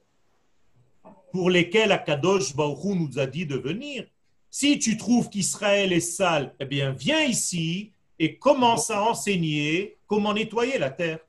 pour 1.32 1.50
lesquelles 1.50 1.92
Akadosh 1.92 2.56
Baruch 2.56 2.86
Hu 2.86 2.96
nous 2.96 3.20
a 3.20 3.26
dit 3.26 3.46
de 3.46 3.58
venir. 3.58 4.06
Si 4.50 4.80
tu 4.80 4.96
trouves 4.98 5.30
qu'Israël 5.30 5.92
est 5.92 6.00
sale, 6.00 6.56
eh 6.60 6.66
bien, 6.66 6.92
viens 6.92 7.24
ici 7.24 7.92
et 8.18 8.38
commence 8.38 8.90
à 8.90 9.04
enseigner 9.04 9.98
comment 10.08 10.34
nettoyer 10.34 10.78
la 10.78 10.90
terre. 10.90 11.20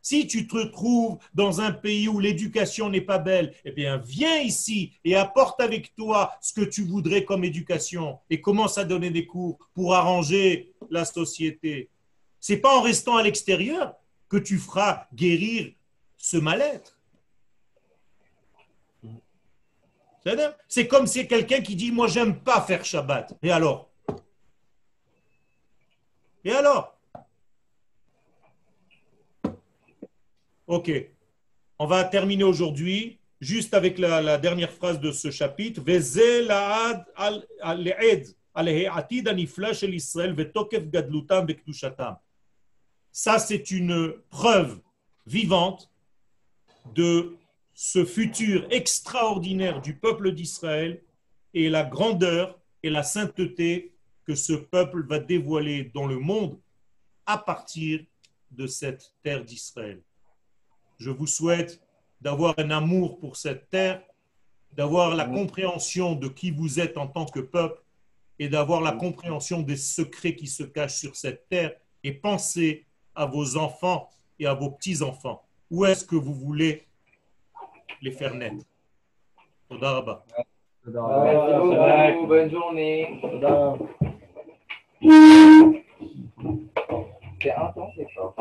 Si 0.00 0.26
tu 0.26 0.46
te 0.46 0.64
trouves 0.68 1.18
dans 1.34 1.60
un 1.60 1.72
pays 1.72 2.08
où 2.08 2.20
l'éducation 2.20 2.88
n'est 2.88 3.02
pas 3.02 3.18
belle, 3.18 3.52
eh 3.64 3.72
bien, 3.72 3.98
viens 3.98 4.38
ici 4.38 4.92
et 5.04 5.16
apporte 5.16 5.60
avec 5.60 5.94
toi 5.96 6.32
ce 6.40 6.52
que 6.52 6.64
tu 6.64 6.84
voudrais 6.84 7.24
comme 7.24 7.44
éducation 7.44 8.18
et 8.30 8.40
commence 8.40 8.78
à 8.78 8.84
donner 8.84 9.10
des 9.10 9.26
cours 9.26 9.58
pour 9.74 9.94
arranger 9.94 10.72
la 10.88 11.04
société. 11.04 11.90
C'est 12.40 12.56
pas 12.58 12.78
en 12.78 12.80
restant 12.80 13.16
à 13.16 13.22
l'extérieur 13.22 13.94
que 14.28 14.36
tu 14.36 14.58
feras 14.58 15.06
guérir 15.14 15.72
ce 16.16 16.36
mal-être. 16.36 16.98
C'est 20.66 20.86
comme 20.86 21.06
si 21.06 21.26
quelqu'un 21.26 21.60
qui 21.60 21.74
dit 21.74 21.90
Moi, 21.90 22.06
j'aime 22.08 22.40
pas 22.40 22.60
faire 22.60 22.84
Shabbat. 22.84 23.34
Et 23.42 23.50
alors? 23.50 23.90
Et 26.44 26.52
alors? 26.52 26.98
Ok. 30.66 30.90
On 31.78 31.86
va 31.86 32.04
terminer 32.04 32.44
aujourd'hui 32.44 33.18
juste 33.40 33.72
avec 33.72 33.98
la, 33.98 34.20
la 34.20 34.36
dernière 34.36 34.72
phrase 34.72 35.00
de 35.00 35.12
ce 35.12 35.30
chapitre. 35.30 35.80
Ça, 43.20 43.40
c'est 43.40 43.72
une 43.72 44.14
preuve 44.30 44.78
vivante 45.26 45.90
de 46.94 47.36
ce 47.74 48.04
futur 48.04 48.64
extraordinaire 48.70 49.80
du 49.80 49.96
peuple 49.96 50.30
d'Israël 50.30 51.02
et 51.52 51.68
la 51.68 51.82
grandeur 51.82 52.60
et 52.84 52.90
la 52.90 53.02
sainteté 53.02 53.92
que 54.24 54.36
ce 54.36 54.52
peuple 54.52 55.04
va 55.04 55.18
dévoiler 55.18 55.90
dans 55.92 56.06
le 56.06 56.20
monde 56.20 56.60
à 57.26 57.38
partir 57.38 58.04
de 58.52 58.68
cette 58.68 59.12
terre 59.24 59.44
d'Israël. 59.44 60.00
Je 61.00 61.10
vous 61.10 61.26
souhaite 61.26 61.82
d'avoir 62.20 62.54
un 62.56 62.70
amour 62.70 63.18
pour 63.18 63.36
cette 63.36 63.68
terre, 63.68 64.00
d'avoir 64.70 65.16
la 65.16 65.24
compréhension 65.24 66.14
de 66.14 66.28
qui 66.28 66.52
vous 66.52 66.78
êtes 66.78 66.96
en 66.96 67.08
tant 67.08 67.26
que 67.26 67.40
peuple 67.40 67.82
et 68.38 68.48
d'avoir 68.48 68.80
la 68.80 68.92
compréhension 68.92 69.60
des 69.60 69.76
secrets 69.76 70.36
qui 70.36 70.46
se 70.46 70.62
cachent 70.62 71.00
sur 71.00 71.16
cette 71.16 71.48
terre 71.48 71.74
et 72.04 72.12
pensez 72.12 72.84
à 73.18 73.26
vos 73.26 73.56
enfants 73.56 74.08
et 74.38 74.46
à 74.46 74.54
vos 74.54 74.70
petits-enfants. 74.70 75.42
Où 75.70 75.84
est-ce 75.84 76.04
que 76.04 76.14
vous 76.14 76.32
voulez 76.32 76.86
les 78.00 78.12
faire 78.12 78.32
naître? 78.32 78.64
Toda 79.68 79.90
rabba. 79.90 80.24
Merci 80.86 82.14
beaucoup, 82.14 82.26
bonne 82.28 82.50
journée. 82.50 83.20
C'est 87.42 87.52
intense 87.52 87.92
et 87.98 88.06
fort. 88.14 88.34